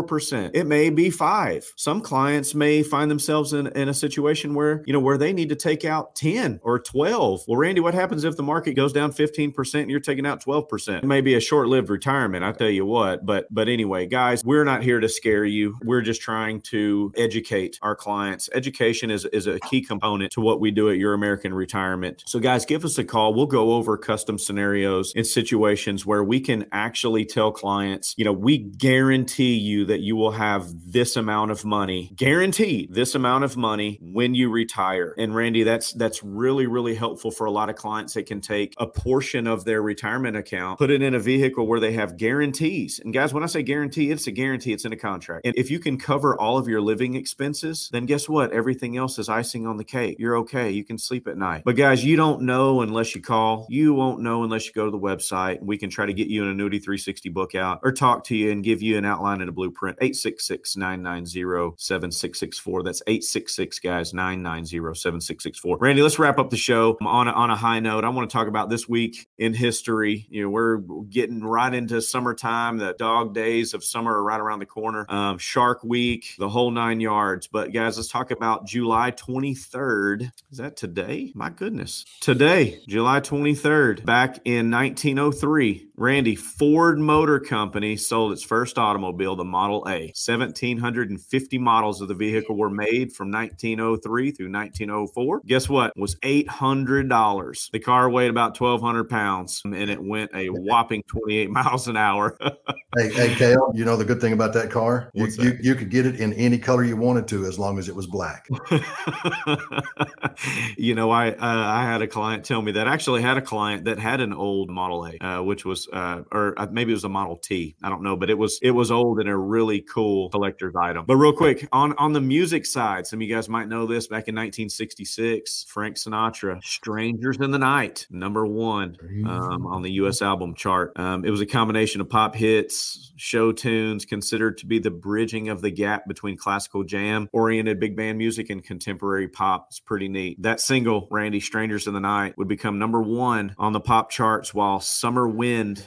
It 0.54 0.66
may 0.66 0.90
be 0.90 1.10
five. 1.10 1.72
Some 1.76 2.00
clients 2.00 2.54
may 2.54 2.82
find 2.82 3.10
themselves 3.10 3.52
in, 3.52 3.66
in 3.68 3.88
a 3.88 3.94
situation 3.94 4.54
where, 4.54 4.82
you 4.86 4.92
know, 4.92 5.00
where 5.00 5.18
they 5.18 5.32
need 5.32 5.48
to 5.50 5.56
take 5.56 5.84
out 5.84 6.14
10 6.16 6.60
or 6.62 6.78
12. 6.78 7.42
Well, 7.46 7.56
Randy, 7.56 7.80
what 7.80 7.94
happens 7.94 8.24
if 8.24 8.36
the 8.36 8.42
market 8.42 8.74
goes 8.74 8.92
down 8.92 9.12
15% 9.12 9.80
and 9.80 9.90
you're 9.90 10.00
taking 10.00 10.26
out 10.26 10.42
12%? 10.42 10.98
It 10.98 11.04
may 11.04 11.20
be 11.20 11.34
a 11.34 11.40
short-lived 11.40 11.90
retirement, 11.90 12.44
I 12.44 12.52
tell 12.52 12.70
you 12.70 12.84
what. 12.84 13.24
But 13.24 13.46
but 13.50 13.68
anyway, 13.68 14.06
guys, 14.06 14.44
we're 14.44 14.64
not 14.64 14.82
here 14.82 15.00
to 15.00 15.08
scare 15.08 15.44
you. 15.44 15.76
We're 15.82 16.02
just 16.02 16.20
trying 16.20 16.60
to 16.62 17.12
educate 17.16 17.78
our 17.82 17.96
clients. 17.96 18.48
Education 18.52 19.10
is, 19.10 19.24
is 19.26 19.46
a 19.46 19.58
key 19.60 19.82
component 19.82 20.32
to 20.32 20.40
what 20.40 20.60
we 20.60 20.70
do 20.70 20.90
at 20.90 20.96
Your 20.96 21.14
American 21.14 21.52
Retirement. 21.54 22.22
So, 22.26 22.38
guys, 22.38 22.64
give 22.64 22.84
us 22.84 22.98
a 22.98 23.04
call. 23.04 23.34
We'll 23.34 23.46
go 23.46 23.72
over 23.72 23.96
custom 23.96 24.38
scenarios 24.38 25.12
and 25.14 25.26
situations 25.26 26.06
where 26.06 26.24
we 26.24 26.40
can 26.40 26.66
actually 26.72 27.24
tell 27.24 27.52
clients, 27.52 28.14
you 28.16 28.24
know, 28.24 28.32
we 28.32 28.58
guarantee 28.58 29.54
you 29.54 29.84
that 29.90 30.00
you 30.00 30.14
will 30.14 30.30
have 30.30 30.68
this 30.86 31.16
amount 31.16 31.50
of 31.50 31.64
money 31.64 32.12
guaranteed 32.14 32.94
this 32.94 33.16
amount 33.16 33.42
of 33.42 33.56
money 33.56 33.98
when 34.00 34.36
you 34.36 34.48
retire. 34.48 35.14
And 35.18 35.34
randy 35.34 35.64
that's 35.64 35.92
that's 35.94 36.22
really 36.22 36.68
really 36.68 36.94
helpful 36.94 37.32
for 37.32 37.44
a 37.44 37.50
lot 37.50 37.68
of 37.68 37.74
clients 37.74 38.14
that 38.14 38.26
can 38.26 38.40
take 38.40 38.72
a 38.78 38.86
portion 38.86 39.48
of 39.48 39.64
their 39.64 39.82
retirement 39.82 40.36
account 40.36 40.78
put 40.78 40.90
it 40.90 41.02
in 41.02 41.14
a 41.14 41.18
vehicle 41.18 41.66
where 41.66 41.80
they 41.80 41.92
have 41.92 42.16
guarantees. 42.16 43.00
And 43.00 43.12
guys 43.12 43.34
when 43.34 43.42
i 43.42 43.46
say 43.46 43.64
guarantee 43.64 44.12
it's 44.12 44.28
a 44.28 44.30
guarantee 44.30 44.72
it's 44.72 44.84
in 44.84 44.92
a 44.92 44.96
contract. 44.96 45.44
And 45.44 45.56
if 45.56 45.70
you 45.70 45.80
can 45.80 45.98
cover 45.98 46.40
all 46.40 46.56
of 46.56 46.68
your 46.68 46.80
living 46.80 47.14
expenses 47.14 47.88
then 47.90 48.06
guess 48.06 48.28
what? 48.28 48.52
Everything 48.52 48.96
else 48.96 49.18
is 49.18 49.28
icing 49.28 49.66
on 49.66 49.76
the 49.76 49.84
cake. 49.84 50.16
You're 50.20 50.36
okay. 50.38 50.70
You 50.70 50.84
can 50.84 50.98
sleep 50.98 51.26
at 51.26 51.36
night. 51.36 51.62
But 51.64 51.74
guys 51.74 52.04
you 52.04 52.14
don't 52.14 52.42
know 52.42 52.80
unless 52.80 53.12
you 53.16 53.20
call. 53.20 53.66
You 53.68 53.92
won't 53.92 54.20
know 54.20 54.44
unless 54.44 54.66
you 54.66 54.72
go 54.72 54.84
to 54.84 54.90
the 54.92 54.98
website. 54.98 55.60
We 55.60 55.78
can 55.78 55.90
try 55.90 56.06
to 56.06 56.14
get 56.14 56.28
you 56.28 56.44
an 56.44 56.50
annuity 56.50 56.78
360 56.78 57.28
book 57.30 57.56
out 57.56 57.80
or 57.82 57.90
talk 57.90 58.22
to 58.26 58.36
you 58.36 58.52
and 58.52 58.62
give 58.62 58.82
you 58.82 58.96
an 58.96 59.04
outline 59.04 59.40
and 59.40 59.48
a 59.48 59.52
blueprint 59.52 59.79
866 59.88 60.76
990 60.76 61.74
7664. 61.76 62.82
That's 62.82 63.02
866 63.06 63.78
guys 63.80 64.14
990 64.14 64.94
7664. 64.94 65.78
Randy, 65.80 66.02
let's 66.02 66.18
wrap 66.18 66.38
up 66.38 66.50
the 66.50 66.56
show 66.56 66.96
on 67.02 67.28
a, 67.28 67.32
on 67.32 67.50
a 67.50 67.56
high 67.56 67.80
note. 67.80 68.04
I 68.04 68.08
want 68.08 68.28
to 68.28 68.32
talk 68.32 68.48
about 68.48 68.70
this 68.70 68.88
week 68.88 69.28
in 69.38 69.54
history. 69.54 70.26
You 70.30 70.44
know, 70.44 70.50
we're 70.50 70.78
getting 71.08 71.42
right 71.42 71.72
into 71.72 72.00
summertime. 72.02 72.78
The 72.78 72.94
dog 72.98 73.34
days 73.34 73.74
of 73.74 73.84
summer 73.84 74.16
are 74.16 74.22
right 74.22 74.40
around 74.40 74.60
the 74.60 74.66
corner. 74.66 75.06
Um, 75.08 75.38
Shark 75.38 75.82
Week, 75.84 76.34
the 76.38 76.48
whole 76.48 76.70
nine 76.70 77.00
yards. 77.00 77.46
But 77.46 77.72
guys, 77.72 77.96
let's 77.96 78.08
talk 78.08 78.30
about 78.30 78.66
July 78.66 79.10
23rd. 79.12 80.30
Is 80.50 80.58
that 80.58 80.76
today? 80.76 81.32
My 81.34 81.50
goodness. 81.50 82.04
Today, 82.20 82.80
July 82.86 83.20
23rd, 83.20 84.04
back 84.04 84.40
in 84.44 84.70
1903, 84.70 85.89
Randy, 86.00 86.34
Ford 86.34 86.98
Motor 86.98 87.38
Company 87.38 87.94
sold 87.94 88.32
its 88.32 88.42
first 88.42 88.78
automobile, 88.78 89.36
the 89.36 89.44
Model 89.44 89.84
A. 89.86 90.14
1,750 90.16 91.58
models 91.58 92.00
of 92.00 92.08
the 92.08 92.14
vehicle 92.14 92.56
were 92.56 92.70
made 92.70 93.12
from 93.12 93.30
1903 93.30 94.30
through 94.30 94.50
1904. 94.50 95.42
Guess 95.44 95.68
what? 95.68 95.92
It 95.94 96.00
was 96.00 96.14
$800. 96.20 97.70
The 97.70 97.80
car 97.80 98.08
weighed 98.08 98.30
about 98.30 98.58
1,200 98.58 99.10
pounds 99.10 99.60
and 99.62 99.90
it 99.90 100.02
went 100.02 100.30
a 100.34 100.48
whopping 100.48 101.02
28 101.06 101.50
miles 101.50 101.86
an 101.86 101.98
hour. 101.98 102.34
hey, 102.96 103.12
hey, 103.12 103.34
Kale, 103.34 103.70
you 103.74 103.84
know 103.84 103.98
the 103.98 104.06
good 104.06 104.22
thing 104.22 104.32
about 104.32 104.54
that 104.54 104.70
car? 104.70 105.10
You, 105.12 105.26
that? 105.26 105.44
you, 105.44 105.58
you 105.60 105.74
could 105.74 105.90
get 105.90 106.06
it 106.06 106.18
in 106.18 106.32
any 106.32 106.56
color 106.56 106.82
you 106.82 106.96
wanted 106.96 107.28
to 107.28 107.44
as 107.44 107.58
long 107.58 107.78
as 107.78 107.90
it 107.90 107.94
was 107.94 108.06
black. 108.06 108.48
you 110.78 110.94
know, 110.94 111.10
I 111.10 111.32
uh, 111.32 111.36
I 111.40 111.82
had 111.82 112.00
a 112.00 112.06
client 112.06 112.46
tell 112.46 112.62
me 112.62 112.72
that 112.72 112.88
I 112.88 112.94
actually 112.94 113.20
had 113.20 113.36
a 113.36 113.42
client 113.42 113.84
that 113.84 113.98
had 113.98 114.22
an 114.22 114.32
old 114.32 114.70
Model 114.70 115.06
A, 115.06 115.18
uh, 115.18 115.42
which 115.42 115.66
was 115.66 115.89
uh, 115.92 116.22
or 116.30 116.54
uh, 116.58 116.66
maybe 116.70 116.92
it 116.92 116.94
was 116.94 117.04
a 117.04 117.08
Model 117.08 117.36
T. 117.36 117.76
I 117.82 117.88
don't 117.88 118.02
know, 118.02 118.16
but 118.16 118.30
it 118.30 118.38
was 118.38 118.58
it 118.62 118.70
was 118.70 118.90
old 118.90 119.20
and 119.20 119.28
a 119.28 119.36
really 119.36 119.80
cool 119.80 120.30
collector's 120.30 120.74
item. 120.76 121.04
But 121.06 121.16
real 121.16 121.32
quick 121.32 121.68
on 121.72 121.94
on 121.98 122.12
the 122.12 122.20
music 122.20 122.66
side, 122.66 123.06
some 123.06 123.18
of 123.18 123.22
you 123.22 123.34
guys 123.34 123.48
might 123.48 123.68
know 123.68 123.86
this. 123.86 124.06
Back 124.06 124.28
in 124.28 124.34
1966, 124.34 125.66
Frank 125.68 125.96
Sinatra, 125.96 126.62
"Strangers 126.62 127.38
in 127.38 127.50
the 127.50 127.58
Night," 127.58 128.06
number 128.10 128.46
one 128.46 128.96
um, 129.26 129.66
on 129.66 129.82
the 129.82 129.92
U.S. 129.92 130.22
album 130.22 130.54
chart. 130.54 130.92
Um, 130.96 131.24
it 131.24 131.30
was 131.30 131.40
a 131.40 131.46
combination 131.46 132.00
of 132.00 132.08
pop 132.08 132.34
hits, 132.34 133.12
show 133.16 133.52
tunes, 133.52 134.04
considered 134.04 134.58
to 134.58 134.66
be 134.66 134.78
the 134.78 134.90
bridging 134.90 135.48
of 135.48 135.60
the 135.60 135.70
gap 135.70 136.06
between 136.06 136.36
classical 136.36 136.84
jam 136.84 137.28
oriented 137.32 137.80
big 137.80 137.96
band 137.96 138.18
music 138.18 138.50
and 138.50 138.64
contemporary 138.64 139.28
pop. 139.28 139.66
It's 139.70 139.80
pretty 139.80 140.08
neat. 140.08 140.40
That 140.42 140.60
single, 140.60 141.08
Randy, 141.10 141.40
"Strangers 141.40 141.86
in 141.86 141.94
the 141.94 142.00
Night," 142.00 142.36
would 142.38 142.48
become 142.48 142.78
number 142.78 143.02
one 143.02 143.54
on 143.58 143.72
the 143.72 143.80
pop 143.80 144.10
charts, 144.10 144.54
while 144.54 144.80
"Summer 144.80 145.28
Wind." 145.28 145.79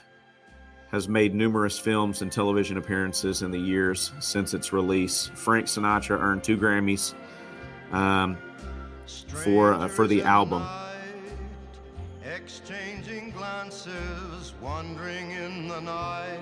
Has 0.94 1.10
made 1.10 1.34
numerous 1.34 1.80
films 1.80 2.22
and 2.22 2.32
television 2.32 2.78
appearances 2.78 3.42
in 3.42 3.50
the 3.50 3.60
years 3.60 4.12
since 4.20 4.54
its 4.54 4.72
release. 4.72 5.32
Frank 5.34 5.66
Sinatra 5.66 6.20
earned 6.22 6.44
two 6.44 6.56
Grammys 6.56 7.16
um, 7.92 8.38
for 9.26 9.74
uh, 9.74 9.88
for 9.88 10.06
the 10.08 10.22
album. 10.22 10.64
Exchanging 12.24 13.32
glances, 13.32 14.54
wandering 14.62 15.32
in 15.32 15.68
the 15.68 15.82
night. 15.82 16.40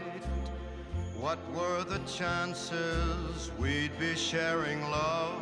What 1.18 1.40
were 1.54 1.84
the 1.84 2.00
chances 2.00 3.52
we'd 3.58 3.98
be 4.00 4.16
sharing 4.16 4.82
love? 4.82 5.42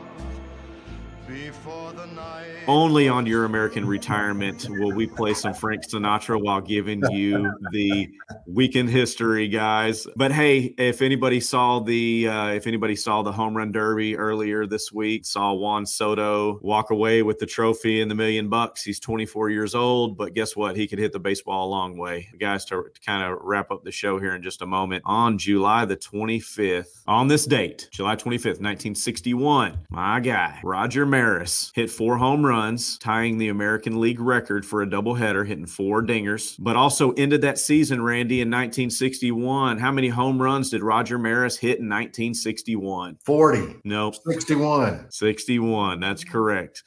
Only 2.67 3.07
on 3.07 3.25
your 3.25 3.45
American 3.45 3.85
retirement 3.85 4.67
will 4.69 4.93
we 4.93 5.05
play 5.05 5.33
some 5.33 5.53
Frank 5.53 5.87
Sinatra 5.87 6.41
while 6.41 6.61
giving 6.61 7.03
you 7.11 7.51
the 7.71 8.09
weekend 8.47 8.89
history, 8.89 9.47
guys. 9.47 10.07
But 10.15 10.31
hey, 10.31 10.73
if 10.77 11.01
anybody 11.01 11.39
saw 11.39 11.79
the 11.79 12.27
uh, 12.27 12.47
if 12.49 12.67
anybody 12.67 12.95
saw 12.95 13.21
the 13.21 13.31
home 13.31 13.55
run 13.55 13.71
derby 13.71 14.17
earlier 14.17 14.65
this 14.65 14.91
week, 14.91 15.25
saw 15.25 15.53
Juan 15.53 15.85
Soto 15.85 16.59
walk 16.61 16.89
away 16.89 17.21
with 17.21 17.39
the 17.39 17.45
trophy 17.45 18.01
and 18.01 18.09
the 18.09 18.15
million 18.15 18.49
bucks. 18.49 18.83
He's 18.83 18.99
24 18.99 19.49
years 19.49 19.75
old, 19.75 20.17
but 20.17 20.33
guess 20.33 20.55
what? 20.55 20.75
He 20.75 20.87
could 20.87 20.99
hit 20.99 21.11
the 21.11 21.19
baseball 21.19 21.67
a 21.67 21.69
long 21.69 21.97
way. 21.97 22.29
Guys, 22.39 22.65
to, 22.65 22.85
to 22.93 23.01
kind 23.01 23.23
of 23.23 23.39
wrap 23.41 23.71
up 23.71 23.83
the 23.83 23.91
show 23.91 24.19
here 24.19 24.35
in 24.35 24.41
just 24.41 24.61
a 24.61 24.65
moment, 24.65 25.03
on 25.05 25.37
July 25.37 25.85
the 25.85 25.97
25th, 25.97 27.03
on 27.07 27.27
this 27.27 27.45
date, 27.45 27.89
July 27.91 28.15
25th, 28.15 28.59
1961, 28.59 29.79
my 29.89 30.19
guy 30.19 30.59
Roger. 30.63 31.05
Maris 31.05 31.18
Maris 31.19 31.73
hit 31.75 31.91
four 31.91 32.15
home 32.15 32.45
runs, 32.45 32.97
tying 32.97 33.37
the 33.37 33.49
American 33.49 33.99
League 33.99 34.21
record 34.21 34.65
for 34.65 34.81
a 34.81 34.87
doubleheader, 34.87 35.45
hitting 35.45 35.65
four 35.65 36.01
dingers, 36.01 36.55
but 36.59 36.77
also 36.77 37.11
ended 37.11 37.41
that 37.41 37.59
season, 37.59 38.01
Randy, 38.01 38.39
in 38.39 38.47
1961. 38.47 39.79
How 39.79 39.91
many 39.91 40.07
home 40.07 40.41
runs 40.41 40.69
did 40.69 40.81
Roger 40.81 41.19
Maris 41.19 41.57
hit 41.57 41.79
in 41.79 41.89
1961? 41.89 43.17
40. 43.25 43.81
Nope. 43.83 44.15
61. 44.25 45.11
61. 45.11 45.99
That's 45.99 46.23
correct 46.23 46.83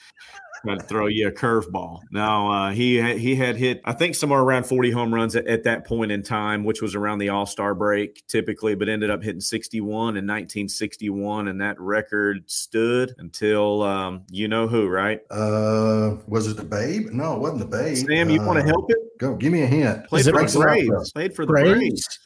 try 0.65 0.77
to 0.77 0.83
throw 0.83 1.07
you 1.07 1.29
a 1.29 1.33
curveball. 1.33 2.01
No, 2.11 2.51
uh, 2.51 2.71
he 2.71 2.97
had, 2.97 3.19
he 3.19 3.35
had 3.35 3.57
hit 3.57 3.81
I 3.85 3.93
think 3.93 4.15
somewhere 4.15 4.41
around 4.41 4.65
40 4.65 4.91
home 4.91 5.13
runs 5.13 5.37
at, 5.37 5.47
at 5.47 5.65
that 5.65 5.87
point 5.87 6.13
in 6.13 6.23
time, 6.23 6.65
which 6.65 6.83
was 6.83 6.95
around 6.95 7.19
the 7.19 7.31
All 7.31 7.47
Star 7.47 7.75
break 7.75 8.27
typically, 8.27 8.75
but 8.75 8.89
ended 8.89 9.11
up 9.11 9.23
hitting 9.23 9.41
61 9.41 9.87
in 9.89 10.27
1961, 10.27 11.49
and 11.49 11.61
that 11.61 11.81
record 11.81 12.51
stood 12.51 13.15
until 13.19 13.83
um, 13.83 14.25
you 14.31 14.49
know 14.49 14.67
who, 14.67 14.89
right? 14.89 15.21
Uh, 15.31 16.17
was 16.27 16.47
it 16.47 16.57
the 16.57 16.65
Babe? 16.65 17.09
No, 17.13 17.35
it 17.35 17.41
wasn't 17.41 17.61
the 17.61 17.77
Babe. 17.77 17.97
Sam, 17.97 18.31
you 18.31 18.41
uh, 18.41 18.47
want 18.47 18.61
to 18.61 18.65
help 18.65 18.91
it? 18.91 18.99
Go, 19.19 19.35
give 19.37 19.53
me 19.53 19.63
a 19.63 19.67
hint. 19.67 20.07
Played 20.09 20.25
for 20.25 20.45
the 20.45 20.59
Braves. 20.59 21.13
Played 21.13 21.35
for 21.35 21.47
the 21.47 21.53
Braves. 21.53 21.73
Braves. 21.73 22.19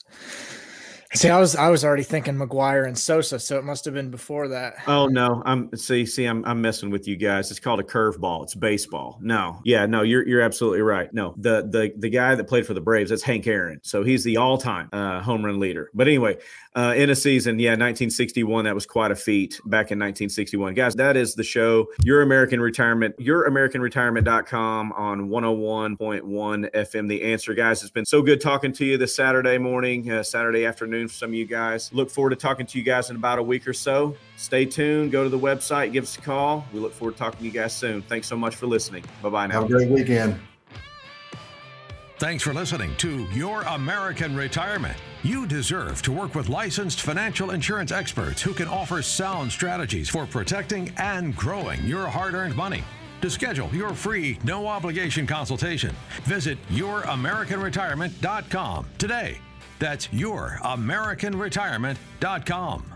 See, 1.15 1.29
I 1.29 1.39
was 1.39 1.55
I 1.55 1.69
was 1.69 1.85
already 1.85 2.03
thinking 2.03 2.35
McGwire 2.35 2.87
and 2.87 2.99
Sosa, 2.99 3.39
so 3.39 3.59
it 3.59 3.65
must 3.65 3.85
have 3.85 3.95
been 3.95 4.11
before 4.11 4.49
that. 4.49 4.75
Oh 4.89 5.07
no, 5.07 5.41
I'm 5.47 5.75
see 5.77 6.05
see 6.05 6.25
I'm 6.25 6.45
I'm 6.45 6.61
messing 6.61 6.91
with 6.91 7.07
you 7.07 7.17
guys. 7.17 7.51
It's 7.51 7.61
called 7.61 7.79
a 7.79 7.85
curveball. 7.85 8.43
It's 8.43 8.55
baseball. 8.55 9.19
No, 9.23 9.61
yeah, 9.65 9.87
no, 9.87 10.03
you're 10.03 10.27
you're 10.27 10.41
absolutely 10.41 10.81
right. 10.81 11.13
No, 11.15 11.35
the 11.39 11.63
the 11.71 11.93
the 11.97 12.11
guy 12.11 12.35
that 12.35 12.45
played 12.45 12.67
for 12.67 12.75
the 12.75 12.81
Braves, 12.81 13.11
that's 13.11 13.23
Hank 13.23 13.47
Aaron. 13.47 13.81
So 13.85 14.03
he's 14.03 14.25
the 14.25 14.37
all 14.37 14.59
time 14.59 14.89
uh, 14.93 15.21
home 15.21 15.45
run 15.45 15.61
leader. 15.61 15.91
But 15.95 16.09
anyway, 16.09 16.39
uh, 16.75 16.95
in 16.97 17.09
a 17.11 17.17
season, 17.17 17.59
yeah, 17.61 17.71
1961, 17.71 18.65
that 18.65 18.75
was 18.75 18.85
quite 18.85 19.13
a 19.13 19.17
feat 19.17 19.61
back 19.65 19.93
in 19.93 19.99
1961. 19.99 20.75
Guys, 20.75 20.97
that 20.97 21.17
is 21.17 21.35
the 21.35 21.45
show. 21.45 21.87
Your 22.03 22.23
American 22.23 22.61
Retirement, 22.61 23.17
youramericanretirement.com 23.19 24.93
on 24.93 25.29
101.1 25.29 26.71
FM. 26.73 27.09
The 27.09 27.23
answer, 27.23 27.55
guys. 27.55 27.83
It's 27.83 27.93
been 27.93 28.05
so 28.05 28.23
good 28.23 28.41
talking 28.41 28.73
to 28.73 28.85
you 28.85 28.99
this 28.99 29.15
Saturday 29.15 29.57
morning, 29.57 30.11
uh, 30.11 30.23
Saturday 30.25 30.67
afternoon 30.67 30.96
for 31.05 31.15
some 31.15 31.31
of 31.31 31.35
you 31.35 31.45
guys. 31.45 31.93
Look 31.93 32.11
forward 32.11 32.31
to 32.31 32.37
talking 32.37 32.67
to 32.67 32.79
you 32.79 32.85
guys 32.85 33.11
in 33.11 33.17
about 33.17 33.39
a 33.39 33.43
week 33.43 33.69
or 33.69 33.73
so. 33.73 34.17
Stay 34.37 34.65
tuned. 34.65 35.13
Go 35.13 35.23
to 35.23 35.29
the 35.29 35.39
website, 35.39 35.93
give 35.93 36.05
us 36.05 36.17
a 36.17 36.21
call. 36.21 36.67
We 36.73 36.81
look 36.81 36.95
forward 36.95 37.13
to 37.13 37.19
talking 37.19 37.41
to 37.41 37.45
you 37.45 37.51
guys 37.51 37.75
soon. 37.75 38.03
Thanks 38.03 38.27
so 38.27 38.37
much 38.37 38.57
for 38.57 38.67
listening. 38.67 39.05
Bye 39.23 39.29
bye 39.29 39.47
now. 39.47 39.61
Have 39.61 39.65
a 39.65 39.69
great 39.69 39.91
weekend. 39.91 40.41
Thanks 42.19 42.43
for 42.43 42.55
listening 42.55 42.97
to 42.97 43.25
Your 43.35 43.61
American 43.63 44.35
Retirement. 44.35 44.97
You 45.23 45.47
deserve 45.47 46.01
to 46.01 46.13
work 46.13 46.35
with 46.35 46.49
licensed 46.49 47.03
financial 47.03 47.51
insurance 47.51 47.93
experts 47.93 48.41
who 48.41 48.55
can 48.55 48.69
offer 48.69 49.03
sound 49.03 49.53
strategies 49.53 50.09
for 50.09 50.25
protecting 50.25 50.95
and 50.97 51.37
growing 51.37 51.85
your 51.85 52.07
hard 52.07 52.33
earned 52.33 52.57
money. 52.57 52.83
To 53.21 53.29
schedule 53.29 53.69
your 53.75 53.93
free, 53.93 54.39
no 54.45 54.67
obligation 54.67 55.27
consultation, 55.27 55.95
visit 56.23 56.57
youramericanretirement.com 56.69 58.87
today. 58.97 59.39
That's 59.79 60.09
youramericanretirement.com. 60.09 62.96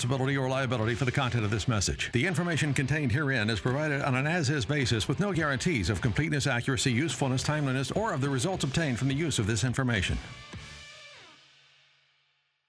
or 0.05 0.49
liability 0.49 0.95
for 0.95 1.05
the 1.05 1.11
content 1.11 1.43
of 1.43 1.51
this 1.51 1.67
message. 1.67 2.09
The 2.13 2.25
information 2.25 2.73
contained 2.73 3.11
herein 3.11 3.49
is 3.49 3.59
provided 3.59 4.01
on 4.01 4.15
an 4.15 4.27
as-is 4.27 4.65
basis 4.65 5.07
with 5.07 5.19
no 5.19 5.33
guarantees 5.33 5.89
of 5.89 6.01
completeness, 6.01 6.47
accuracy, 6.47 6.91
usefulness, 6.91 7.43
timeliness, 7.43 7.91
or 7.91 8.13
of 8.13 8.21
the 8.21 8.29
results 8.29 8.63
obtained 8.63 8.99
from 8.99 9.07
the 9.07 9.13
use 9.13 9.39
of 9.39 9.47
this 9.47 9.63
information. 9.63 10.17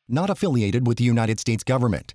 Not 0.08 0.30
affiliated 0.30 0.86
with 0.86 0.98
the 0.98 1.04
United 1.04 1.40
States 1.40 1.64
government. 1.64 2.14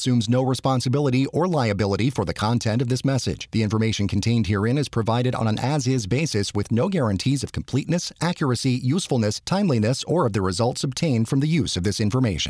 assumes 0.00 0.30
no 0.30 0.42
responsibility 0.42 1.26
or 1.26 1.46
liability 1.46 2.08
for 2.08 2.24
the 2.24 2.32
content 2.32 2.80
of 2.80 2.88
this 2.88 3.04
message. 3.04 3.48
The 3.50 3.62
information 3.62 4.08
contained 4.08 4.46
herein 4.46 4.78
is 4.78 4.88
provided 4.88 5.34
on 5.34 5.46
an 5.46 5.58
as 5.58 5.86
is 5.86 6.06
basis 6.06 6.54
with 6.54 6.72
no 6.72 6.88
guarantees 6.88 7.44
of 7.44 7.52
completeness, 7.52 8.10
accuracy, 8.18 8.70
usefulness, 8.70 9.40
timeliness, 9.44 10.02
or 10.04 10.24
of 10.24 10.32
the 10.32 10.40
results 10.40 10.84
obtained 10.84 11.28
from 11.28 11.40
the 11.40 11.48
use 11.48 11.76
of 11.76 11.84
this 11.84 12.00
information. 12.00 12.48